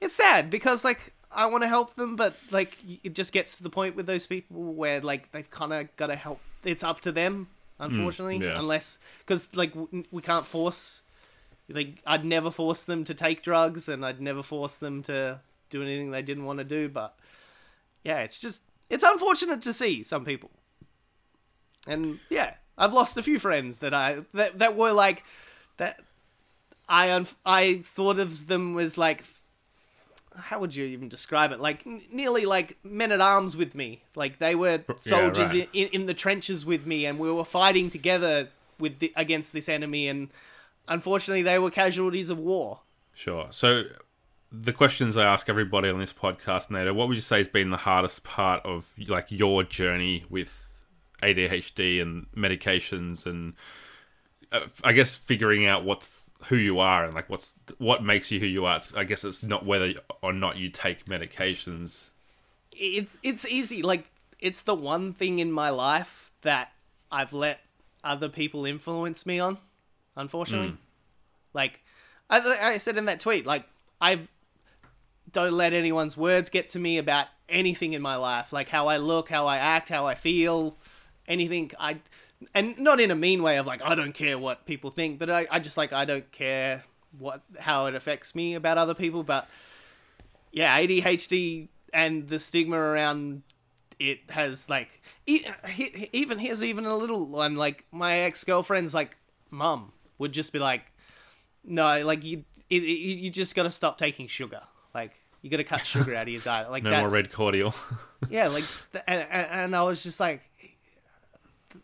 it's 0.00 0.14
sad 0.14 0.50
because 0.50 0.84
like 0.84 1.12
I 1.32 1.46
want 1.46 1.62
to 1.62 1.68
help 1.68 1.94
them 1.94 2.16
but 2.16 2.34
like 2.50 2.78
it 3.04 3.14
just 3.14 3.32
gets 3.32 3.56
to 3.58 3.62
the 3.62 3.70
point 3.70 3.96
with 3.96 4.06
those 4.06 4.26
people 4.26 4.72
where 4.74 5.00
like 5.00 5.30
they've 5.32 5.50
kind 5.50 5.72
of 5.72 5.94
got 5.96 6.08
to 6.08 6.16
help 6.16 6.40
it's 6.64 6.84
up 6.84 7.00
to 7.02 7.12
them 7.12 7.48
mm, 7.80 7.86
unfortunately 7.86 8.38
yeah. 8.38 8.58
unless 8.58 8.98
cuz 9.26 9.54
like 9.56 9.72
we 10.10 10.22
can't 10.22 10.46
force 10.46 11.02
like 11.68 12.02
I'd 12.06 12.24
never 12.24 12.50
force 12.50 12.82
them 12.82 13.04
to 13.04 13.14
take 13.14 13.42
drugs 13.42 13.88
and 13.88 14.04
I'd 14.04 14.20
never 14.20 14.42
force 14.42 14.74
them 14.74 15.02
to 15.04 15.40
do 15.70 15.82
anything 15.82 16.10
they 16.10 16.22
didn't 16.22 16.44
want 16.44 16.58
to 16.58 16.64
do 16.64 16.88
but 16.88 17.16
yeah 18.04 18.18
it's 18.18 18.38
just 18.38 18.62
it's 18.90 19.04
unfortunate 19.04 19.62
to 19.62 19.72
see 19.72 20.02
some 20.02 20.24
people. 20.24 20.50
And 21.86 22.18
yeah, 22.28 22.54
I've 22.76 22.92
lost 22.92 23.16
a 23.16 23.22
few 23.22 23.38
friends 23.38 23.78
that 23.78 23.94
I 23.94 24.24
that 24.34 24.58
that 24.58 24.76
were 24.76 24.92
like 24.92 25.24
that. 25.78 26.00
I 26.88 27.12
un- 27.12 27.28
I 27.46 27.82
thought 27.84 28.18
of 28.18 28.48
them 28.48 28.78
as 28.78 28.98
like 28.98 29.24
how 30.36 30.58
would 30.58 30.74
you 30.74 30.84
even 30.86 31.08
describe 31.08 31.52
it? 31.52 31.60
Like 31.60 31.86
n- 31.86 32.02
nearly 32.10 32.44
like 32.44 32.76
men 32.82 33.12
at 33.12 33.20
arms 33.20 33.56
with 33.56 33.74
me. 33.74 34.02
Like 34.16 34.38
they 34.38 34.54
were 34.54 34.82
soldiers 34.96 35.54
right. 35.54 35.68
in, 35.72 35.86
in, 35.86 35.88
in 36.00 36.06
the 36.06 36.14
trenches 36.14 36.66
with 36.66 36.84
me, 36.86 37.06
and 37.06 37.18
we 37.18 37.30
were 37.30 37.44
fighting 37.44 37.90
together 37.90 38.48
with 38.78 38.98
the, 38.98 39.12
against 39.16 39.52
this 39.52 39.68
enemy. 39.68 40.08
And 40.08 40.30
unfortunately, 40.88 41.42
they 41.42 41.58
were 41.58 41.70
casualties 41.70 42.28
of 42.28 42.38
war. 42.38 42.80
Sure. 43.14 43.48
So, 43.50 43.84
the 44.52 44.72
questions 44.72 45.16
I 45.16 45.24
ask 45.24 45.48
everybody 45.48 45.88
on 45.88 45.98
this 46.00 46.12
podcast, 46.12 46.70
Nato, 46.70 46.92
what 46.92 47.08
would 47.08 47.16
you 47.16 47.22
say 47.22 47.38
has 47.38 47.48
been 47.48 47.70
the 47.70 47.76
hardest 47.76 48.24
part 48.24 48.64
of 48.64 48.92
like 49.08 49.26
your 49.30 49.62
journey 49.62 50.24
with 50.28 50.72
ADHD 51.22 52.02
and 52.02 52.26
medications, 52.32 53.26
and 53.26 53.54
uh, 54.50 54.66
I 54.82 54.92
guess 54.92 55.14
figuring 55.14 55.66
out 55.66 55.84
what's 55.84 56.24
who 56.46 56.56
you 56.56 56.78
are 56.80 57.04
and 57.04 57.14
like 57.14 57.28
what's 57.28 57.54
what 57.78 58.02
makes 58.02 58.30
you 58.30 58.40
who 58.40 58.46
you 58.46 58.66
are. 58.66 58.78
It's, 58.78 58.94
I 58.94 59.04
guess 59.04 59.24
it's 59.24 59.42
not 59.42 59.64
whether 59.64 59.94
or 60.22 60.32
not 60.32 60.56
you 60.56 60.68
take 60.68 61.06
medications. 61.06 62.10
it's 62.72 63.18
it's 63.22 63.46
easy. 63.46 63.82
Like 63.82 64.10
it's 64.40 64.62
the 64.62 64.74
one 64.74 65.12
thing 65.12 65.38
in 65.38 65.52
my 65.52 65.70
life 65.70 66.32
that 66.42 66.72
I've 67.12 67.32
let 67.32 67.60
other 68.02 68.28
people 68.28 68.64
influence 68.64 69.26
me 69.26 69.38
on. 69.38 69.58
Unfortunately, 70.16 70.76
like 71.54 71.80
I, 72.28 72.72
I 72.74 72.78
said 72.78 72.98
in 72.98 73.04
that 73.04 73.20
tweet, 73.20 73.46
like 73.46 73.64
I've 74.00 74.30
don't 75.32 75.52
let 75.52 75.72
anyone's 75.72 76.16
words 76.16 76.50
get 76.50 76.70
to 76.70 76.78
me 76.78 76.98
about 76.98 77.26
anything 77.48 77.92
in 77.92 78.02
my 78.02 78.16
life, 78.16 78.52
like 78.52 78.68
how 78.68 78.88
I 78.88 78.96
look, 78.98 79.28
how 79.28 79.46
I 79.46 79.56
act, 79.58 79.88
how 79.88 80.06
I 80.06 80.14
feel, 80.14 80.76
anything. 81.26 81.70
I 81.78 81.98
and 82.54 82.78
not 82.78 83.00
in 83.00 83.10
a 83.10 83.14
mean 83.14 83.42
way 83.42 83.58
of 83.58 83.66
like 83.66 83.82
I 83.82 83.94
don't 83.94 84.12
care 84.14 84.38
what 84.38 84.66
people 84.66 84.90
think, 84.90 85.18
but 85.18 85.30
I, 85.30 85.46
I 85.50 85.60
just 85.60 85.76
like 85.76 85.92
I 85.92 86.04
don't 86.04 86.30
care 86.32 86.84
what 87.18 87.42
how 87.58 87.86
it 87.86 87.94
affects 87.94 88.34
me 88.34 88.54
about 88.54 88.78
other 88.78 88.94
people, 88.94 89.22
but 89.22 89.48
yeah, 90.52 90.78
ADHD 90.78 91.68
and 91.92 92.28
the 92.28 92.38
stigma 92.38 92.76
around 92.76 93.42
it 93.98 94.20
has 94.30 94.70
like 94.70 95.02
even 95.26 96.38
here's 96.38 96.64
even 96.64 96.86
a 96.86 96.96
little 96.96 97.26
one 97.26 97.56
like 97.56 97.84
my 97.92 98.18
ex 98.18 98.42
girlfriend's 98.44 98.94
like 98.94 99.16
mum 99.50 99.92
would 100.18 100.32
just 100.32 100.52
be 100.52 100.58
like, 100.58 100.92
no, 101.64 102.02
like 102.04 102.24
you 102.24 102.44
it, 102.68 102.82
it, 102.82 102.86
you 102.86 103.30
just 103.30 103.56
got 103.56 103.64
to 103.64 103.70
stop 103.70 103.98
taking 103.98 104.28
sugar, 104.28 104.62
you 105.42 105.50
got 105.50 105.58
to 105.58 105.64
cut 105.64 105.86
sugar 105.86 106.14
out 106.14 106.22
of 106.22 106.28
your 106.28 106.40
diet, 106.40 106.70
like 106.70 106.82
No 106.84 106.90
that's 106.90 107.12
more 107.12 107.20
red 107.20 107.32
cordial. 107.32 107.74
yeah, 108.30 108.48
like 108.48 108.64
th- 108.92 109.04
and, 109.06 109.26
and 109.30 109.48
and 109.50 109.76
I 109.76 109.82
was 109.82 110.02
just 110.02 110.20
like 110.20 110.50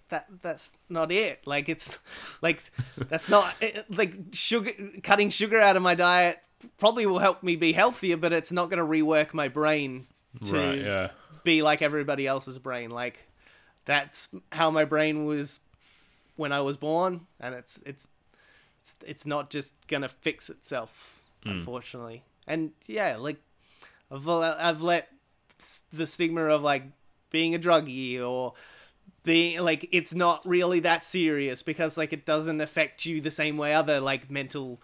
that 0.09 0.27
that's 0.43 0.73
not 0.89 1.11
it 1.11 1.47
like 1.47 1.69
it's 1.69 1.99
like 2.43 2.63
that's 2.97 3.29
not 3.29 3.55
it- 3.61 3.87
like 3.91 4.15
sugar 4.33 4.73
cutting 5.03 5.31
sugar 5.31 5.61
out 5.61 5.77
of 5.77 5.83
my 5.83 5.95
diet 5.95 6.39
probably 6.79 7.07
will 7.07 7.19
help 7.19 7.43
me 7.43 7.57
be 7.57 7.73
healthier 7.73 8.17
but 8.17 8.33
it's 8.33 8.53
not 8.53 8.71
going 8.71 8.79
to 8.79 8.85
rework 8.85 9.35
my 9.35 9.49
brain 9.49 10.07
to 10.45 10.55
right. 10.55 10.79
Yeah. 10.79 11.09
be 11.45 11.63
like 11.63 11.83
everybody 11.83 12.27
else's 12.27 12.59
brain 12.59 12.91
like 12.91 13.27
that's 13.85 14.29
how 14.53 14.71
my 14.71 14.85
brain 14.85 15.25
was 15.27 15.61
when 16.37 16.53
I 16.53 16.61
was 16.61 16.77
born 16.77 17.27
and 17.41 17.55
it's 17.55 17.83
it's 17.87 18.09
it's, 18.81 18.97
it's 19.07 19.27
not 19.27 19.51
just 19.51 19.75
going 19.89 20.03
to 20.03 20.09
fix 20.09 20.51
itself 20.51 21.21
hmm. 21.43 21.51
unfortunately 21.51 22.25
and 22.47 22.73
yeah 22.87 23.17
like 23.17 23.39
I've, 24.11 24.29
I've 24.29 24.83
let 24.83 25.09
the 25.93 26.07
stigma 26.07 26.45
of 26.45 26.63
like 26.63 26.85
being 27.31 27.55
a 27.55 27.59
druggie 27.59 28.21
or 28.23 28.55
being 29.23 29.61
like 29.61 29.89
it's 29.91 30.15
not 30.15 30.47
really 30.47 30.81
that 30.81 31.05
serious 31.05 31.63
because 31.63 31.97
like 31.97 32.13
it 32.13 32.25
doesn't 32.25 32.61
affect 32.61 33.05
you 33.07 33.21
the 33.21 33.31
same 33.31 33.57
way 33.57 33.75
other 33.75 34.01
like 34.01 34.31
mental 34.31 34.81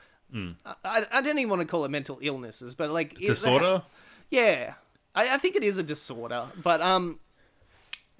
I, 0.84 1.06
I 1.12 1.20
don't 1.20 1.38
even 1.38 1.50
want 1.50 1.62
to 1.62 1.68
call 1.68 1.84
it 1.84 1.90
mental 1.90 2.18
illnesses 2.22 2.74
but 2.74 2.90
like 2.90 3.14
Disorder. 3.18 3.82
yeah, 4.30 4.74
I, 5.14 5.34
I 5.34 5.38
think 5.38 5.56
it 5.56 5.62
is 5.62 5.78
a 5.78 5.82
disorder, 5.82 6.46
but 6.62 6.80
um, 6.80 7.20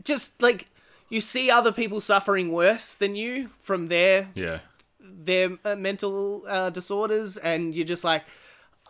just 0.05 0.40
like 0.42 0.68
you 1.09 1.20
see 1.20 1.50
other 1.50 1.72
people 1.72 2.00
suffering 2.00 2.53
worse 2.53 2.92
than 2.92 3.14
you 3.14 3.50
from 3.61 3.88
their 3.88 4.28
Yeah. 4.34 4.61
their 5.00 5.50
uh, 5.64 5.74
mental 5.74 6.44
uh, 6.46 6.70
disorders, 6.70 7.36
and 7.36 7.74
you're 7.74 7.86
just 7.86 8.05
like, 8.05 8.24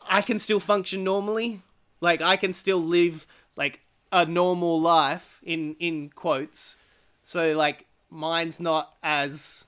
I 0.08 0.20
can 0.20 0.38
still 0.38 0.60
function 0.60 1.04
normally, 1.04 1.62
like 2.02 2.20
I 2.20 2.36
can 2.36 2.52
still 2.52 2.78
live 2.82 3.26
like 3.56 3.80
a 4.12 4.26
normal 4.26 4.78
life 4.78 5.40
in 5.42 5.74
in 5.78 6.10
quotes. 6.10 6.76
So 7.22 7.52
like 7.54 7.86
mine's 8.10 8.60
not 8.60 8.94
as 9.02 9.64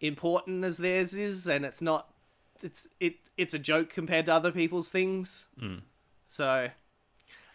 important 0.00 0.64
as 0.64 0.76
theirs 0.76 1.14
is, 1.14 1.48
and 1.48 1.64
it's 1.64 1.82
not. 1.82 2.12
It's 2.62 2.86
it 3.00 3.16
it's 3.36 3.54
a 3.54 3.58
joke 3.58 3.90
compared 3.90 4.26
to 4.26 4.34
other 4.34 4.52
people's 4.52 4.90
things. 4.90 5.48
Mm. 5.60 5.82
So, 6.24 6.68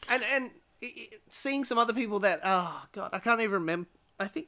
and 0.09 0.24
and 0.24 0.51
i- 0.84 0.93
i- 0.97 1.09
seeing 1.30 1.64
some 1.64 1.78
other 1.78 1.93
people 1.93 2.20
that 2.20 2.41
oh 2.43 2.84
god, 2.91 3.12
I 3.14 3.20
can't 3.20 3.41
even 3.41 3.53
remember. 3.53 3.88
I 4.20 4.28
think 4.28 4.47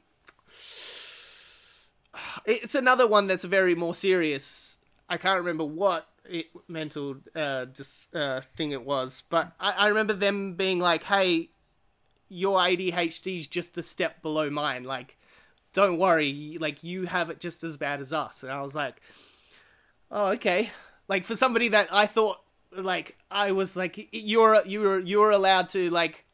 it's 2.46 2.74
another 2.74 3.06
one 3.06 3.26
that's 3.26 3.44
very 3.44 3.74
more 3.74 3.94
serious. 3.94 4.78
I 5.08 5.16
can't 5.16 5.38
remember 5.38 5.64
what 5.64 6.08
it, 6.28 6.46
mental 6.68 7.16
uh, 7.34 7.66
just 7.66 8.14
uh, 8.14 8.40
thing 8.56 8.72
it 8.72 8.84
was, 8.84 9.22
but 9.28 9.52
I, 9.60 9.72
I 9.72 9.88
remember 9.88 10.14
them 10.14 10.54
being 10.54 10.78
like, 10.78 11.04
"Hey, 11.04 11.50
your 12.28 12.58
ADHD 12.58 13.36
is 13.36 13.46
just 13.46 13.76
a 13.78 13.82
step 13.82 14.22
below 14.22 14.50
mine. 14.50 14.84
Like, 14.84 15.18
don't 15.72 15.98
worry, 15.98 16.56
like 16.60 16.82
you 16.82 17.06
have 17.06 17.30
it 17.30 17.40
just 17.40 17.64
as 17.64 17.76
bad 17.76 18.00
as 18.00 18.12
us." 18.12 18.42
And 18.42 18.52
I 18.52 18.62
was 18.62 18.74
like, 18.74 19.00
"Oh, 20.10 20.32
okay." 20.32 20.70
Like 21.08 21.24
for 21.24 21.36
somebody 21.36 21.68
that 21.68 21.88
I 21.92 22.06
thought 22.06 22.40
like 22.76 23.16
I 23.30 23.52
was 23.52 23.76
like 23.76 24.08
you're 24.12 24.62
you're 24.66 25.00
you're 25.00 25.30
allowed 25.30 25.68
to 25.70 25.90
like 25.90 26.24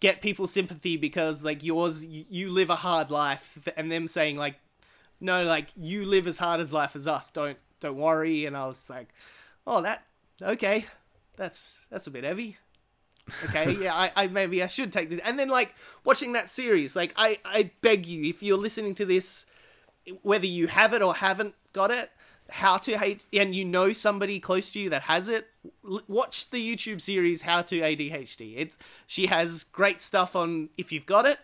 get 0.00 0.22
people's 0.22 0.52
sympathy 0.52 0.96
because 0.96 1.44
like 1.44 1.62
yours 1.62 2.06
you 2.06 2.24
you 2.28 2.50
live 2.50 2.70
a 2.70 2.76
hard 2.76 3.10
life 3.10 3.68
and 3.76 3.90
them 3.92 4.08
saying 4.08 4.36
like 4.36 4.56
no 5.20 5.44
like 5.44 5.68
you 5.76 6.04
live 6.04 6.26
as 6.26 6.38
hard 6.38 6.60
as 6.60 6.72
life 6.72 6.96
as 6.96 7.06
us 7.06 7.30
don't 7.30 7.58
don't 7.80 7.96
worry 7.96 8.46
and 8.46 8.56
I 8.56 8.66
was 8.66 8.88
like 8.90 9.08
oh 9.66 9.80
that 9.82 10.04
okay 10.40 10.86
that's 11.36 11.86
that's 11.90 12.06
a 12.06 12.10
bit 12.10 12.24
heavy. 12.24 12.56
Okay 13.46 13.72
yeah 13.80 13.94
I, 13.94 14.12
I 14.16 14.26
maybe 14.26 14.62
I 14.62 14.66
should 14.66 14.92
take 14.92 15.10
this. 15.10 15.20
And 15.24 15.38
then 15.38 15.48
like 15.48 15.74
watching 16.04 16.32
that 16.32 16.50
series 16.50 16.94
like 16.94 17.12
I 17.16 17.38
I 17.44 17.70
beg 17.80 18.06
you 18.06 18.24
if 18.24 18.42
you're 18.42 18.58
listening 18.58 18.94
to 18.96 19.04
this 19.04 19.46
whether 20.22 20.46
you 20.46 20.66
have 20.66 20.92
it 20.92 21.02
or 21.02 21.14
haven't 21.14 21.54
got 21.72 21.90
it 21.90 22.10
how 22.48 22.76
to 22.76 22.98
hate 22.98 23.26
and 23.32 23.54
you 23.54 23.64
know 23.64 23.92
somebody 23.92 24.40
close 24.40 24.72
to 24.72 24.80
you 24.80 24.90
that 24.90 25.02
has 25.02 25.28
it 25.28 25.46
l- 25.88 26.00
watch 26.08 26.50
the 26.50 26.58
youtube 26.58 27.00
series 27.00 27.42
how 27.42 27.62
to 27.62 27.80
adhd 27.80 28.56
it 28.56 28.74
she 29.06 29.26
has 29.26 29.62
great 29.62 30.00
stuff 30.00 30.34
on 30.34 30.68
if 30.76 30.90
you've 30.90 31.06
got 31.06 31.26
it 31.26 31.38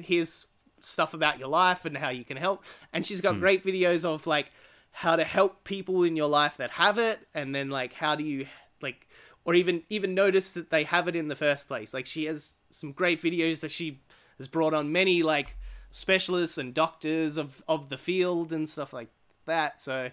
here's 0.00 0.46
stuff 0.80 1.14
about 1.14 1.38
your 1.38 1.48
life 1.48 1.84
and 1.84 1.96
how 1.96 2.10
you 2.10 2.24
can 2.24 2.36
help. 2.36 2.64
And 2.92 3.04
she's 3.04 3.20
got 3.20 3.34
hmm. 3.34 3.40
great 3.40 3.64
videos 3.64 4.04
of 4.04 4.26
like 4.26 4.50
how 4.90 5.16
to 5.16 5.24
help 5.24 5.64
people 5.64 6.02
in 6.02 6.16
your 6.16 6.28
life 6.28 6.56
that 6.56 6.70
have 6.70 6.98
it 6.98 7.20
and 7.34 7.54
then 7.54 7.70
like 7.70 7.92
how 7.92 8.14
do 8.14 8.24
you 8.24 8.46
like 8.82 9.06
or 9.44 9.54
even 9.54 9.82
even 9.88 10.14
notice 10.14 10.50
that 10.50 10.70
they 10.70 10.84
have 10.84 11.08
it 11.08 11.16
in 11.16 11.28
the 11.28 11.34
first 11.36 11.68
place. 11.68 11.94
Like 11.94 12.04
she 12.04 12.26
has 12.26 12.54
some 12.70 12.92
great 12.92 13.22
videos 13.22 13.60
that 13.60 13.70
she 13.70 14.00
has 14.36 14.46
brought 14.46 14.74
on 14.74 14.92
many 14.92 15.22
like 15.22 15.56
specialists 15.90 16.58
and 16.58 16.74
doctors 16.74 17.38
of 17.38 17.62
of 17.66 17.88
the 17.88 17.96
field 17.96 18.52
and 18.52 18.68
stuff 18.68 18.92
like 18.92 19.08
that. 19.46 19.80
So 19.80 20.10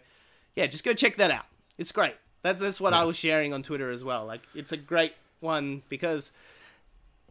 yeah 0.56 0.68
just 0.68 0.86
go 0.86 0.94
check 0.94 1.18
that 1.18 1.32
out. 1.32 1.46
It's 1.78 1.92
great. 1.92 2.16
That's 2.44 2.62
that's 2.62 2.80
what 2.80 2.94
i 2.94 3.04
was 3.04 3.18
sharing 3.18 3.54
on 3.54 3.62
twitter 3.62 3.90
as 3.90 4.04
well. 4.04 4.26
Like 4.26 4.42
it's 4.54 4.72
a 4.72 4.78
great 4.78 5.14
one 5.42 5.84
because 5.90 6.32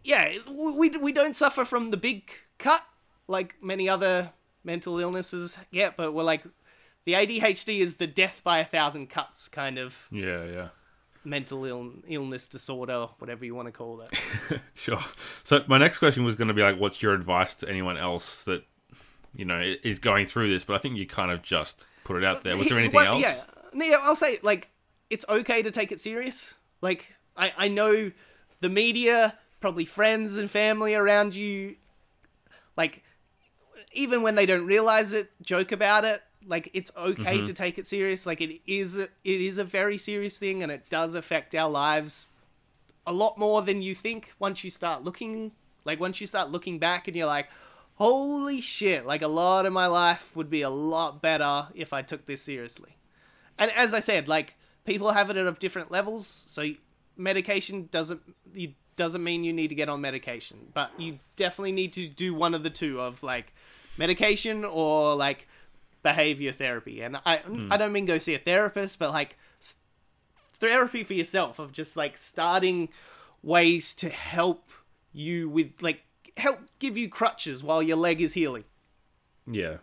yeah 0.03 0.35
we, 0.47 0.91
we 0.91 1.13
don't 1.13 1.35
suffer 1.35 1.65
from 1.65 1.91
the 1.91 1.97
big 1.97 2.31
cut 2.59 2.85
like 3.29 3.57
many 3.63 3.89
other 3.89 4.33
mental 4.63 5.01
illnesses 5.01 5.57
get 5.73 5.97
but 5.97 6.13
we're 6.13 6.23
like 6.23 6.43
the 7.05 7.13
adhd 7.13 7.79
is 7.79 7.97
the 7.97 8.07
death 8.07 8.41
by 8.45 8.59
a 8.59 8.65
thousand 8.65 9.09
cuts 9.11 9.49
kind 9.49 9.79
of 9.79 10.07
Yeah. 10.11 10.45
Yeah. 10.45 10.69
mental 11.25 11.65
Ill- 11.65 11.93
illness 12.07 12.49
disorder 12.49 13.09
whatever 13.19 13.45
you 13.45 13.55
want 13.55 13.67
to 13.69 13.73
call 13.73 14.01
it 14.03 14.61
Sure. 14.75 15.01
So 15.43 15.65
my 15.67 15.79
next 15.79 15.99
question 15.99 16.25
was 16.25 16.35
going 16.35 16.49
to 16.49 16.55
be 16.55 16.63
like, 16.63 16.79
what's 16.79 17.03
your 17.03 17.15
advice 17.15 17.55
to 17.57 17.69
anyone 17.69 17.97
else 17.97 18.43
that 18.45 18.65
you 19.35 19.45
know 19.45 19.61
is 19.83 19.99
going 19.99 20.27
through 20.27 20.49
this? 20.51 20.65
But 20.65 20.75
I 20.75 20.79
think 20.79 20.97
you 20.97 21.07
kind 21.07 21.33
of 21.33 21.43
just 21.43 21.87
put 22.05 22.17
it 22.17 22.25
out 22.25 22.43
there. 22.45 22.57
Was 22.57 22.69
there 22.69 22.79
anything 22.79 22.97
Well, 23.01 23.15
else? 23.15 23.23
Yeah, 23.23 23.43
yeah. 23.75 23.97
I'll 24.03 24.15
say 24.17 24.39
like 24.43 24.69
it's 25.11 25.25
okay 25.29 25.63
to 25.63 25.71
take 25.71 25.93
it 25.93 26.01
serious. 26.01 26.55
Like 26.83 27.15
I, 27.37 27.53
I 27.57 27.69
know 27.69 28.11
the 28.61 28.69
media, 28.69 29.39
probably 29.61 29.85
friends 29.85 30.37
and 30.37 30.51
family 30.51 30.95
around 30.95 31.35
you, 31.35 31.77
like 32.77 33.03
even 33.93 34.23
when 34.23 34.35
they 34.35 34.47
don't 34.47 34.67
realize 34.67 35.13
it, 35.13 35.31
joke 35.43 35.73
about 35.73 36.05
it. 36.05 36.23
Like 36.47 36.71
it's 36.75 36.91
okay 36.97 37.37
Mm-hmm. 37.37 37.45
to 37.45 37.53
take 37.53 37.79
it 37.79 37.87
serious. 37.87 38.27
Like 38.27 38.41
it 38.41 38.61
is 38.67 38.97
it 38.97 39.11
is 39.25 39.59
a 39.59 39.65
very 39.65 39.99
serious 39.99 40.39
thing, 40.39 40.63
and 40.63 40.71
it 40.71 40.89
does 40.91 41.15
affect 41.15 41.55
our 41.55 41.71
lives 41.71 42.27
a 43.07 43.13
lot 43.13 43.37
more 43.39 43.61
than 43.63 43.83
you 43.83 43.95
think 43.95 44.33
once 44.39 44.65
you 44.65 44.71
start 44.71 45.03
looking 45.05 45.53
like 45.85 46.01
once 46.01 46.21
you 46.23 46.27
start 46.27 46.51
looking 46.51 46.79
back 46.79 47.07
and 47.07 47.15
you're 47.15 47.27
like 47.27 47.51
holy 47.97 48.63
shit 48.63 49.05
like 49.05 49.21
a 49.21 49.29
lot 49.29 49.67
of 49.67 49.73
my 49.75 49.87
life 49.87 50.35
would 50.35 50.49
be 50.49 50.63
a 50.63 50.71
lot 50.71 51.21
better 51.21 51.69
if 51.75 51.93
i 51.93 52.01
took 52.01 52.25
this 52.25 52.41
seriously 52.41 52.97
and 53.59 53.71
as 53.73 53.93
i 53.93 54.01
said 54.01 54.27
like 54.27 54.55
people 54.87 55.11
have 55.13 55.29
it 55.29 55.37
at 55.37 55.59
different 55.59 55.91
levels 55.91 56.27
so 56.49 56.65
medication 57.19 57.89
doesn't 57.91 58.23
you 58.55 58.73
doesn't 58.97 59.23
mean 59.23 59.45
you 59.45 59.53
need 59.53 59.69
to 59.69 59.75
get 59.75 59.91
on 59.91 60.01
medication 60.01 60.57
but 60.73 60.91
you 60.99 61.19
definitely 61.37 61.73
need 61.73 61.93
to 61.93 62.09
do 62.09 62.33
one 62.35 62.55
of 62.55 62.63
the 62.63 62.71
two 62.71 63.01
of 63.03 63.23
like 63.23 63.53
medication 63.99 64.65
or 64.65 65.15
like 65.15 65.47
behavior 66.05 66.53
therapy 66.53 67.03
and 67.03 67.19
i 67.27 67.39
hmm. 67.39 67.67
i 67.73 67.77
don't 67.77 67.93
mean 67.93 68.05
go 68.05 68.19
see 68.19 68.35
a 68.35 68.39
therapist 68.39 68.99
but 69.01 69.11
like 69.11 69.37
therapy 70.53 71.03
for 71.03 71.15
yourself 71.15 71.59
of 71.59 71.73
just 71.73 71.97
like 71.97 72.17
starting 72.17 72.89
ways 73.43 73.93
to 73.95 74.09
help 74.09 74.69
you 75.13 75.49
with 75.49 75.83
like 75.83 76.05
help 76.37 76.61
give 76.79 76.97
you 76.97 77.09
crutches 77.09 77.65
while 77.65 77.83
your 77.83 77.97
leg 77.97 78.21
is 78.21 78.35
healing 78.35 78.65
Yeah. 79.47 79.79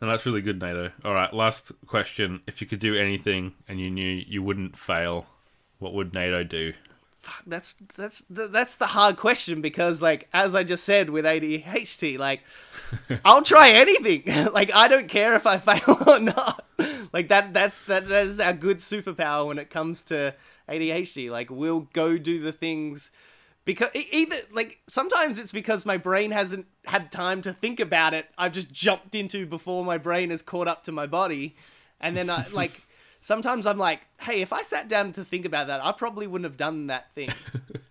And 0.00 0.10
that's 0.10 0.26
really 0.26 0.42
good, 0.42 0.60
Nato. 0.60 0.90
All 1.04 1.14
right, 1.14 1.32
last 1.32 1.72
question. 1.86 2.42
If 2.46 2.60
you 2.60 2.66
could 2.66 2.78
do 2.78 2.94
anything 2.94 3.54
and 3.68 3.80
you 3.80 3.90
knew 3.90 4.22
you 4.26 4.42
wouldn't 4.42 4.76
fail, 4.76 5.26
what 5.78 5.94
would 5.94 6.14
Nato 6.14 6.42
do? 6.44 6.72
Fuck, 7.24 7.42
that's 7.46 7.72
that's 7.96 8.22
th- 8.24 8.50
that's 8.50 8.74
the 8.74 8.88
hard 8.88 9.16
question 9.16 9.62
because 9.62 10.02
like 10.02 10.28
as 10.34 10.54
I 10.54 10.62
just 10.62 10.84
said 10.84 11.08
with 11.08 11.24
ADHD, 11.24 12.18
like 12.18 12.42
I'll 13.24 13.40
try 13.40 13.70
anything. 13.70 14.24
like 14.52 14.70
I 14.74 14.88
don't 14.88 15.08
care 15.08 15.32
if 15.32 15.46
I 15.46 15.56
fail 15.56 16.02
or 16.06 16.18
not. 16.18 16.66
Like 17.14 17.28
that 17.28 17.54
that's 17.54 17.84
that 17.84 18.08
that 18.08 18.26
is 18.26 18.40
our 18.40 18.52
good 18.52 18.76
superpower 18.76 19.46
when 19.46 19.58
it 19.58 19.70
comes 19.70 20.02
to 20.04 20.34
ADHD. 20.68 21.30
Like 21.30 21.48
we'll 21.50 21.88
go 21.94 22.18
do 22.18 22.40
the 22.40 22.52
things 22.52 23.10
because 23.64 23.88
either 23.94 24.36
like 24.52 24.80
sometimes 24.86 25.38
it's 25.38 25.52
because 25.52 25.86
my 25.86 25.96
brain 25.96 26.30
hasn't 26.30 26.66
had 26.84 27.10
time 27.10 27.40
to 27.40 27.54
think 27.54 27.80
about 27.80 28.12
it. 28.12 28.26
I've 28.36 28.52
just 28.52 28.70
jumped 28.70 29.14
into 29.14 29.46
before 29.46 29.82
my 29.82 29.96
brain 29.96 30.28
has 30.28 30.42
caught 30.42 30.68
up 30.68 30.84
to 30.84 30.92
my 30.92 31.06
body, 31.06 31.56
and 32.02 32.14
then 32.14 32.28
I 32.28 32.46
like. 32.52 32.82
Sometimes 33.24 33.64
I'm 33.66 33.78
like, 33.78 34.06
hey, 34.20 34.42
if 34.42 34.52
I 34.52 34.60
sat 34.60 34.86
down 34.86 35.12
to 35.12 35.24
think 35.24 35.46
about 35.46 35.68
that, 35.68 35.82
I 35.82 35.92
probably 35.92 36.26
wouldn't 36.26 36.44
have 36.44 36.58
done 36.58 36.88
that 36.88 37.10
thing. 37.14 37.28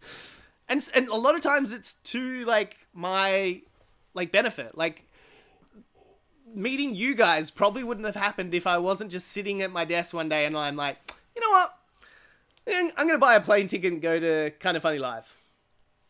and 0.70 0.88
and 0.94 1.08
a 1.08 1.16
lot 1.16 1.34
of 1.34 1.42
times 1.42 1.74
it's 1.74 1.96
to 2.12 2.46
like 2.46 2.78
my 2.94 3.62
like 4.14 4.32
benefit. 4.32 4.78
Like 4.78 5.06
meeting 6.54 6.94
you 6.94 7.16
guys 7.16 7.50
probably 7.50 7.84
wouldn't 7.84 8.06
have 8.06 8.16
happened 8.16 8.54
if 8.54 8.68
I 8.68 8.78
wasn't 8.78 9.12
just 9.12 9.30
sitting 9.30 9.64
at 9.64 9.72
my 9.72 9.86
desk 9.86 10.14
one 10.14 10.30
day 10.30 10.46
and 10.46 10.56
I'm 10.56 10.76
like, 10.76 10.98
you 11.36 11.42
know 11.42 11.50
what? 11.50 12.92
I'm 12.96 13.08
gonna 13.08 13.18
buy 13.18 13.34
a 13.34 13.42
plane 13.42 13.66
ticket 13.66 13.92
and 13.92 14.04
go 14.04 14.20
to 14.20 14.52
Kind 14.60 14.78
of 14.78 14.84
Funny 14.84 15.00
Live 15.00 15.36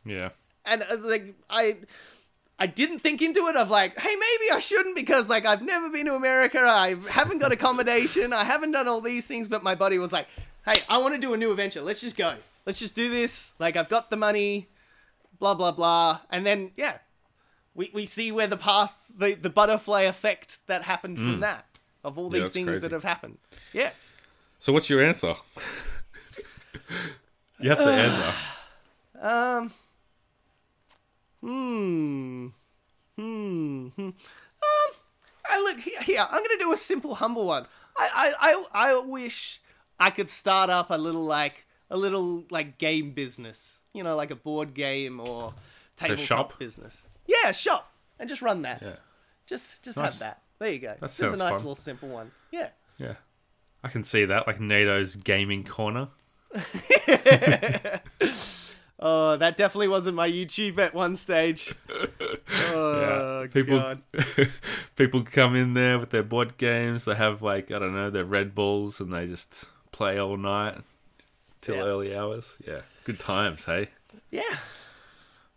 Yeah. 0.06 0.32
and 0.66 0.84
uh, 0.84 0.98
like 1.00 1.34
I 1.50 1.78
I 2.60 2.68
didn't 2.68 3.00
think 3.00 3.22
into 3.22 3.48
it 3.48 3.56
of 3.56 3.70
like, 3.70 4.00
hey, 4.00 4.16
maybe 4.16 4.52
I 4.52 4.60
shouldn't 4.60 4.96
because 4.96 5.30
like 5.30 5.46
I've 5.46 5.62
never 5.62 5.90
been 5.90 6.06
to 6.06 6.16
America, 6.16 6.60
I 6.60 6.96
haven't 7.10 7.40
got 7.40 7.52
accommodation, 7.52 8.32
I 8.32 8.44
haven't 8.44 8.72
done 8.72 8.88
all 8.88 9.02
these 9.02 9.28
things, 9.28 9.48
but 9.48 9.64
my 9.64 9.76
body 9.76 9.98
was 9.98 10.14
like, 10.14 10.28
hey, 10.66 10.78
I 10.88 11.00
want 11.00 11.16
to 11.16 11.20
do 11.20 11.34
a 11.34 11.38
new 11.38 11.52
adventure. 11.52 11.82
Let's 11.82 12.02
just 12.02 12.16
go. 12.16 12.36
Let's 12.66 12.80
just 12.80 12.96
do 12.96 13.10
this. 13.10 13.56
Like 13.60 13.76
I've 13.76 13.90
got 13.90 14.10
the 14.10 14.18
money, 14.18 14.70
blah 15.40 15.56
blah 15.56 15.72
blah, 15.72 16.20
and 16.30 16.46
then 16.46 16.72
yeah, 16.78 17.00
we 17.74 17.90
we 17.94 18.06
see 18.06 18.32
where 18.32 18.48
the 18.48 18.58
path, 18.58 18.96
the 19.16 19.34
the 19.34 19.50
butterfly 19.50 20.04
effect 20.04 20.60
that 20.68 20.84
happened 20.84 21.20
from 21.20 21.42
that 21.42 21.66
of 22.04 22.18
all 22.18 22.30
these 22.30 22.44
that's 22.44 22.52
things 22.52 22.68
crazy. 22.68 22.82
that 22.82 22.92
have 22.92 23.04
happened. 23.04 23.38
Yeah. 23.74 23.92
So 24.60 24.72
what's 24.72 24.90
your 24.90 25.04
answer? 25.04 25.34
you 27.60 27.70
have 27.70 27.80
to 27.80 27.84
answer. 27.92 28.34
Um. 29.20 29.72
Hmm. 31.44 32.48
Hmm. 33.18 33.88
hmm. 33.88 34.02
Um. 34.02 34.14
I 35.46 35.62
look 35.62 35.80
here. 35.80 36.02
here 36.02 36.22
I'm 36.22 36.42
gonna 36.42 36.60
do 36.60 36.72
a 36.72 36.78
simple, 36.78 37.16
humble 37.16 37.46
one. 37.46 37.66
I, 37.98 38.34
I, 38.42 38.64
I, 38.74 38.92
I 38.92 39.06
wish 39.06 39.62
I 40.00 40.10
could 40.10 40.30
start 40.30 40.70
up 40.70 40.90
a 40.90 40.98
little 40.98 41.26
like 41.26 41.66
a 41.90 41.98
little 41.98 42.46
like 42.50 42.78
game 42.78 43.12
business. 43.12 43.82
You 43.94 44.04
know, 44.04 44.16
like 44.16 44.32
a 44.32 44.36
board 44.36 44.74
game 44.74 45.20
or 45.20 45.54
tabletop 45.98 46.26
shop? 46.26 46.60
business. 46.60 47.06
Yeah, 47.28 47.52
shop, 47.52 47.92
and 48.20 48.30
just 48.30 48.42
run 48.42 48.62
that. 48.64 48.82
Yeah. 48.82 48.96
Just, 49.46 49.84
just 49.84 49.98
Nice. 49.98 50.14
have 50.14 50.20
that. 50.20 50.42
There 50.60 50.72
you 50.72 50.80
go. 50.80 50.96
That 51.00 51.10
is 51.10 51.20
a 51.20 51.36
nice 51.36 51.52
fun. 51.52 51.58
little 51.58 51.76
simple 51.76 52.10
one. 52.10 52.32
Yeah. 52.52 52.70
Yeah. 52.98 53.16
I 53.84 53.90
can 53.90 54.04
see 54.04 54.26
that, 54.26 54.48
like 54.48 54.60
Nato's 54.60 55.16
gaming 55.16 55.64
corner. 55.64 56.08
Oh, 59.00 59.36
that 59.38 59.58
definitely 59.58 59.88
wasn't 59.90 60.16
my 60.16 60.30
YouTube 60.30 60.78
at 60.78 60.94
one 60.94 61.16
stage. 61.16 61.74
Oh, 62.76 63.48
people 63.54 63.80
God. 63.80 64.02
people 64.96 65.24
come 65.24 65.56
in 65.56 65.74
there 65.74 66.00
with 66.00 66.10
their 66.12 66.24
board 66.24 66.58
games. 66.58 67.06
They 67.06 67.16
have 67.16 67.42
like 67.42 67.72
I 67.72 67.80
don't 67.80 67.94
know 67.94 68.10
their 68.10 68.24
Red 68.26 68.56
Bulls, 68.56 69.00
and 69.00 69.12
they 69.12 69.28
just 69.28 69.66
play 69.92 70.18
all 70.20 70.38
night 70.38 70.78
till 71.62 71.76
Yeah. 71.76 71.82
early 71.84 72.16
hours. 72.16 72.56
Yeah, 72.66 72.82
good 73.04 73.20
times. 73.20 73.66
Hey. 73.66 73.90
Yeah. 74.32 74.58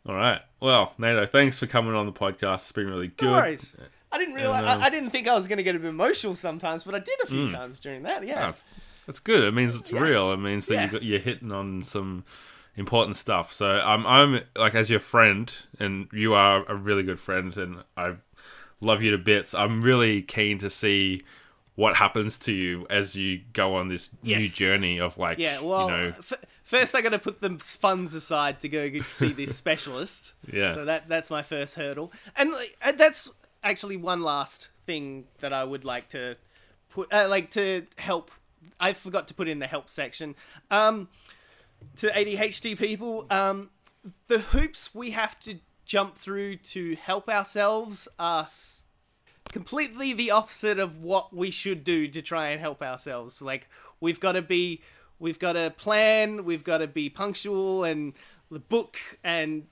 All 0.09 0.14
right. 0.14 0.41
Well, 0.61 0.93
Nato, 0.99 1.26
thanks 1.26 1.59
for 1.59 1.66
coming 1.66 1.95
on 1.95 2.07
the 2.07 2.12
podcast. 2.12 2.57
It's 2.57 2.72
been 2.72 2.89
really 2.89 3.09
good. 3.09 3.26
No 3.26 3.32
worries. 3.32 3.76
I 4.12 4.18
didn't 4.18 4.34
realize. 4.34 4.62
um, 4.62 4.80
I, 4.82 4.87
I 4.87 4.91
didn't 4.91 5.11
think 5.11 5.28
I 5.28 5.34
was 5.34 5.47
going 5.47 5.59
to 5.59 5.64
get 5.64 5.74
a 5.76 5.78
bit 5.78 5.89
emotional 5.89 6.34
sometimes, 6.34 6.84
but 6.84 6.95
I 6.95 7.01
did 7.01 7.18
a 7.22 7.26
few 7.26 7.49
times 7.51 7.80
during 7.80 8.03
that. 8.05 8.26
Yeah. 8.26 8.37
That's, 8.47 8.64
that's 9.07 9.18
good. 9.20 9.43
It 9.45 9.53
means 9.55 9.74
it's 9.74 9.91
Yeah. 9.93 10.01
real. 10.01 10.32
It 10.32 10.37
means 10.39 10.66
that 10.66 10.74
Yeah. 10.74 10.84
you 10.87 10.91
got, 10.91 11.03
you're 11.03 11.18
hitting 11.18 11.53
on 11.53 11.82
some 11.82 12.24
important 12.77 13.16
stuff. 13.16 13.53
So 13.53 13.81
I'm, 13.81 14.07
I'm 14.07 14.41
like 14.57 14.74
as 14.74 14.91
your 14.91 15.01
friend, 15.01 15.53
and 15.79 16.09
you 16.12 16.35
are 16.35 16.64
a 16.68 16.74
really 16.74 17.03
good 17.03 17.20
friend, 17.20 17.57
and 17.57 17.85
I 17.97 18.16
love 18.81 19.03
you 19.03 19.11
to 19.12 19.18
bits. 19.18 19.55
I'm 19.55 19.83
really 19.83 20.22
keen 20.22 20.59
to 20.59 20.70
see 20.70 21.22
what 21.74 21.97
happens 21.97 22.39
to 22.39 22.53
you 22.53 22.87
as 22.89 23.14
you 23.14 23.41
go 23.53 23.74
on 23.77 23.89
this 23.89 24.09
new 24.22 24.49
journey 24.49 24.99
of 24.99 25.18
like, 25.18 25.39
Yeah. 25.39 25.61
Well, 25.61 25.91
you 25.91 25.97
know, 25.97 26.14
f- 26.18 26.33
first 26.64 26.95
I 26.95 27.03
got 27.03 27.11
to 27.11 27.18
put 27.18 27.41
the 27.41 27.51
funds 27.59 28.14
aside 28.14 28.61
to 28.61 28.68
go 28.68 28.89
see 29.01 29.33
this 29.33 29.55
specialist. 29.62 30.33
Yeah. 30.51 30.72
So 30.74 30.85
that 30.87 31.09
that's 31.09 31.31
my 31.31 31.43
first 31.43 31.74
hurdle, 31.74 32.12
and 32.37 32.55
and 32.83 32.99
that's 32.99 33.31
actually 33.62 33.97
one 33.97 34.22
last 34.22 34.70
thing 34.87 35.24
that 35.41 35.53
I 35.53 35.64
would 35.64 35.85
like 35.85 36.09
to 36.11 36.37
put, 36.91 37.12
uh, 37.12 37.27
like 37.29 37.51
to 37.51 37.87
help. 37.99 38.31
I 38.81 38.93
forgot 38.93 39.29
to 39.29 39.35
put 39.35 39.49
in 39.49 39.59
the 39.59 39.66
help 39.66 39.89
section. 39.89 40.35
Um, 40.70 41.09
to 41.97 42.09
ADHD 42.09 42.79
people, 42.79 43.27
um, 43.31 43.70
the 44.29 44.39
hoops 44.39 44.95
we 44.95 45.12
have 45.12 45.39
to 45.41 45.59
jump 45.85 46.16
through 46.16 46.57
to 46.57 46.97
help 46.97 47.29
ourselves 47.29 48.09
are 48.18 48.47
completely 49.51 50.12
the 50.12 50.31
opposite 50.31 50.79
of 50.79 50.99
what 50.99 51.35
we 51.35 51.51
should 51.51 51.85
do 51.85 52.09
to 52.09 52.20
try 52.20 52.49
and 52.49 52.61
help 52.61 52.83
ourselves. 52.83 53.41
Like 53.41 53.68
we've 54.01 54.20
got 54.20 54.33
to 54.33 54.43
be, 54.43 54.83
we've 55.18 55.39
got 55.39 55.53
to 55.55 55.72
plan, 55.77 56.45
we've 56.45 56.64
got 56.64 56.79
to 56.79 56.87
be 56.87 57.09
punctual 57.09 57.85
and 57.85 58.12
book 58.68 58.97
and 59.24 59.66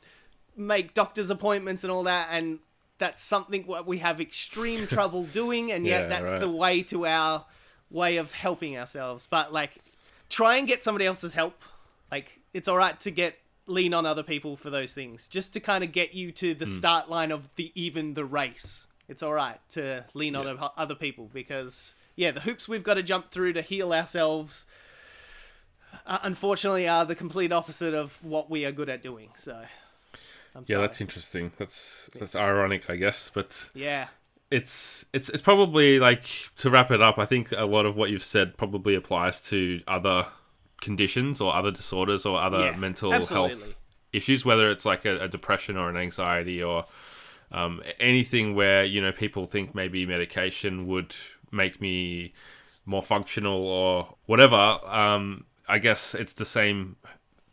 make 0.57 0.95
doctor's 0.95 1.31
appointments 1.31 1.85
and 1.85 1.91
all 1.91 2.05
that, 2.05 2.29
and 2.31 2.61
that's 2.99 3.23
something 3.23 3.65
what 3.67 3.87
we 3.87 3.99
have 3.99 4.21
extreme 4.21 4.87
trouble 4.89 5.25
doing, 5.25 5.73
and 5.73 5.87
yet 5.87 6.03
Yeah, 6.05 6.09
that's 6.09 6.31
right. 6.31 6.41
the 6.41 6.51
way 6.51 6.83
to 6.85 7.07
our 7.07 7.45
way 7.91 8.17
of 8.17 8.33
helping 8.33 8.79
ourselves. 8.79 9.27
But 9.29 9.53
like, 9.53 9.73
try 10.29 10.57
and 10.57 10.67
get 10.67 10.83
somebody 10.83 11.07
else's 11.07 11.35
help. 11.35 11.61
Like, 12.15 12.39
it's 12.53 12.69
all 12.69 12.77
right 12.77 12.99
to 13.01 13.11
get 13.11 13.37
lean 13.67 13.93
on 13.93 14.07
other 14.07 14.23
people 14.23 14.57
for 14.57 14.71
those 14.71 14.95
things, 14.95 15.27
just 15.27 15.53
to 15.55 15.59
kind 15.59 15.83
of 15.83 15.91
get 15.91 16.15
you 16.15 16.31
to 16.31 16.55
the 16.55 16.65
start 16.65 17.11
line 17.11 17.33
of 17.33 17.49
the 17.57 17.73
even 17.75 18.15
the 18.15 18.25
race. 18.25 18.87
It's 19.09 19.21
all 19.21 19.33
right 19.33 19.59
to 19.71 20.05
lean 20.15 20.37
on 20.37 20.57
other 20.77 20.95
people 20.95 21.29
because 21.35 21.97
yeah, 22.15 22.31
the 22.31 22.39
hoops 22.39 22.69
we've 22.69 22.85
got 22.85 22.95
to 22.95 23.03
jump 23.03 23.33
through 23.33 23.55
to 23.55 23.63
heal 23.63 23.93
ourselves. 23.93 24.65
Uh, 26.07 26.19
unfortunately, 26.23 26.87
are 26.87 27.05
the 27.05 27.17
complete 27.17 27.51
opposite 27.51 27.95
of 27.95 28.25
what 28.25 28.49
we 28.49 28.65
are 28.65 28.71
good 28.71 28.89
at 28.89 29.03
doing. 29.03 29.31
So, 29.35 29.65
I'm 30.55 30.65
yeah, 30.69 30.77
sorry. 30.77 30.87
that's 30.87 31.01
interesting. 31.01 31.51
That's 31.59 32.11
that's 32.17 32.37
ironic, 32.37 32.89
I 32.89 32.95
guess, 32.95 33.29
but 33.35 33.71
yeah, 33.75 34.07
it's 34.53 35.05
it's 35.13 35.31
it's 35.31 35.43
probably 35.43 35.99
like 35.99 36.27
to 36.59 36.71
wrap 36.71 36.93
it 36.93 37.03
up. 37.03 37.19
I 37.19 37.27
think 37.27 37.51
a 37.51 37.67
lot 37.67 37.87
of 37.87 37.97
what 37.97 38.11
you've 38.11 38.23
said 38.23 38.57
probably 38.57 38.95
applies 38.95 39.41
to 39.49 39.81
other 39.89 40.29
conditions 40.85 41.41
or 41.41 41.55
other 41.55 41.71
disorders 41.71 42.25
or 42.27 42.39
other 42.41 42.61
Yeah, 42.61 42.77
mental 42.77 43.13
absolutely. 43.13 43.59
health 43.59 43.77
issues, 44.13 44.45
whether 44.45 44.71
it's 44.71 44.85
like 44.85 45.05
a, 45.05 45.19
a 45.25 45.29
depression 45.29 45.77
or 45.77 45.89
an 45.89 45.97
anxiety 45.97 46.63
or 46.63 46.85
um, 47.51 47.83
anything 47.99 48.55
where 48.55 48.85
you 48.85 49.01
know 49.01 49.13
people 49.13 49.47
think 49.47 49.75
maybe 49.75 50.07
medication 50.07 50.87
would 50.87 51.15
make 51.51 51.81
me 51.81 52.33
more 52.85 53.03
functional 53.03 53.67
or 53.67 54.15
whatever. 54.27 54.79
Um, 54.85 55.47
I 55.69 55.79
guess 55.79 56.15
it's 56.15 56.35
the 56.35 56.45
same 56.45 56.97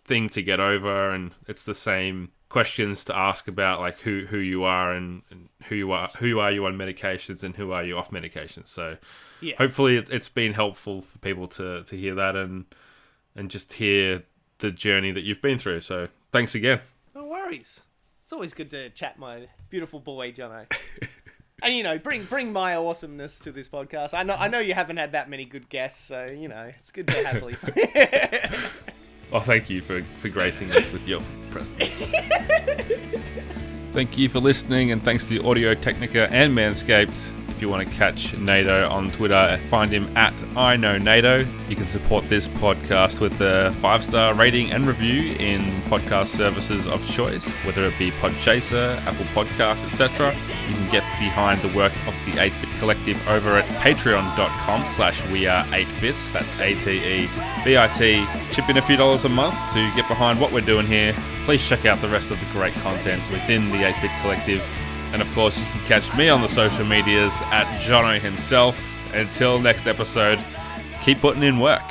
thing 0.03 0.29
to 0.29 0.41
get 0.41 0.59
over, 0.59 1.11
and 1.11 1.31
it's 1.47 1.63
the 1.63 1.75
same 1.75 2.31
questions 2.49 3.05
to 3.05 3.15
ask 3.15 3.47
about 3.47 3.79
like 3.79 4.01
who 4.01 4.25
who 4.25 4.37
you 4.37 4.63
are 4.63 4.91
and, 4.91 5.21
and 5.31 5.47
who 5.69 5.75
you 5.75 5.91
are 5.93 6.09
who 6.19 6.37
are 6.39 6.51
you 6.51 6.65
on 6.65 6.77
medications 6.77 7.43
and 7.43 7.55
who 7.55 7.71
are 7.71 7.83
you 7.83 7.97
off 7.97 8.11
medications. 8.11 8.67
So 8.67 8.97
yeah, 9.39 9.55
hopefully 9.57 9.97
it, 9.97 10.09
it's 10.09 10.27
been 10.29 10.53
helpful 10.53 11.01
for 11.01 11.17
people 11.19 11.47
to 11.47 11.83
to 11.83 11.95
hear 11.95 12.13
that 12.15 12.35
and 12.35 12.65
and 13.35 13.49
just 13.49 13.73
hear 13.73 14.23
the 14.59 14.71
journey 14.71 15.11
that 15.11 15.21
you've 15.21 15.41
been 15.41 15.57
through. 15.57 15.81
So 15.81 16.07
thanks 16.31 16.55
again. 16.55 16.81
No 17.15 17.25
worries. 17.25 17.83
It's 18.23 18.33
always 18.33 18.53
good 18.53 18.69
to 18.71 18.89
chat 18.89 19.19
my 19.19 19.47
beautiful 19.69 19.99
boy, 19.99 20.31
Jono. 20.31 20.65
and 21.63 21.75
you 21.75 21.83
know, 21.83 21.97
bring 21.97 22.23
bring 22.25 22.53
my 22.53 22.75
awesomeness 22.75 23.39
to 23.39 23.51
this 23.51 23.67
podcast. 23.67 24.13
I 24.13 24.23
know 24.23 24.35
I 24.37 24.47
know 24.47 24.59
you 24.59 24.73
haven't 24.73 24.97
had 24.97 25.13
that 25.13 25.29
many 25.29 25.45
good 25.45 25.69
guests, 25.69 26.03
so 26.03 26.25
you 26.25 26.47
know 26.47 26.71
it's 26.75 26.91
good 26.91 27.07
to 27.07 27.27
have 27.27 27.43
Lee. 27.43 27.55
Well, 29.31 29.41
thank 29.41 29.69
you 29.69 29.81
for, 29.81 30.03
for 30.19 30.27
gracing 30.27 30.71
us 30.73 30.91
with 30.91 31.07
your 31.07 31.21
presence. 31.51 31.87
thank 33.93 34.17
you 34.17 34.27
for 34.27 34.39
listening, 34.39 34.91
and 34.91 35.01
thanks 35.01 35.23
to 35.25 35.41
Audio 35.47 35.73
Technica 35.73 36.29
and 36.31 36.55
Manscaped. 36.55 37.31
If 37.61 37.65
you 37.65 37.69
want 37.69 37.87
to 37.87 37.93
catch 37.93 38.35
Nato 38.39 38.89
on 38.89 39.11
Twitter, 39.11 39.59
find 39.67 39.91
him 39.91 40.17
at 40.17 40.33
I 40.57 40.77
Know 40.77 40.97
Nato. 40.97 41.45
You 41.69 41.75
can 41.75 41.85
support 41.85 42.27
this 42.27 42.47
podcast 42.47 43.21
with 43.21 43.39
a 43.39 43.71
five 43.73 44.03
star 44.03 44.33
rating 44.33 44.71
and 44.71 44.87
review 44.87 45.35
in 45.35 45.61
podcast 45.81 46.29
services 46.29 46.87
of 46.87 47.07
choice, 47.07 47.47
whether 47.63 47.85
it 47.85 47.93
be 47.99 48.09
Podchaser, 48.13 48.97
Apple 49.05 49.25
Podcasts, 49.25 49.87
etc. 49.91 50.33
You 50.69 50.73
can 50.73 50.89
get 50.89 51.03
behind 51.19 51.61
the 51.61 51.67
work 51.77 51.93
of 52.07 52.15
the 52.25 52.31
8-Bit 52.31 52.69
Collective 52.79 53.27
over 53.27 53.59
at 53.59 53.65
patreon.com 53.83 54.85
slash 54.95 55.23
we 55.29 55.45
are 55.45 55.63
8-bits. 55.65 56.31
That's 56.31 56.59
A-T-E-B-I-T. 56.59 58.25
Chip 58.53 58.69
in 58.69 58.77
a 58.77 58.81
few 58.81 58.95
dollars 58.95 59.25
a 59.25 59.29
month 59.29 59.59
to 59.73 59.91
get 59.95 60.07
behind 60.07 60.41
what 60.41 60.51
we're 60.51 60.61
doing 60.61 60.87
here. 60.87 61.13
Please 61.45 61.61
check 61.61 61.85
out 61.85 62.01
the 62.01 62.09
rest 62.09 62.31
of 62.31 62.39
the 62.39 62.45
great 62.53 62.73
content 62.81 63.21
within 63.31 63.69
the 63.69 63.83
8-Bit 63.83 64.11
Collective. 64.23 64.80
And 65.13 65.21
of 65.21 65.31
course, 65.33 65.59
you 65.59 65.65
can 65.65 65.81
catch 65.81 66.15
me 66.15 66.29
on 66.29 66.41
the 66.41 66.47
social 66.47 66.85
medias 66.85 67.33
at 67.51 67.65
Jono 67.81 68.19
himself. 68.19 68.87
Until 69.13 69.59
next 69.59 69.87
episode, 69.87 70.39
keep 71.03 71.19
putting 71.19 71.43
in 71.43 71.59
work. 71.59 71.81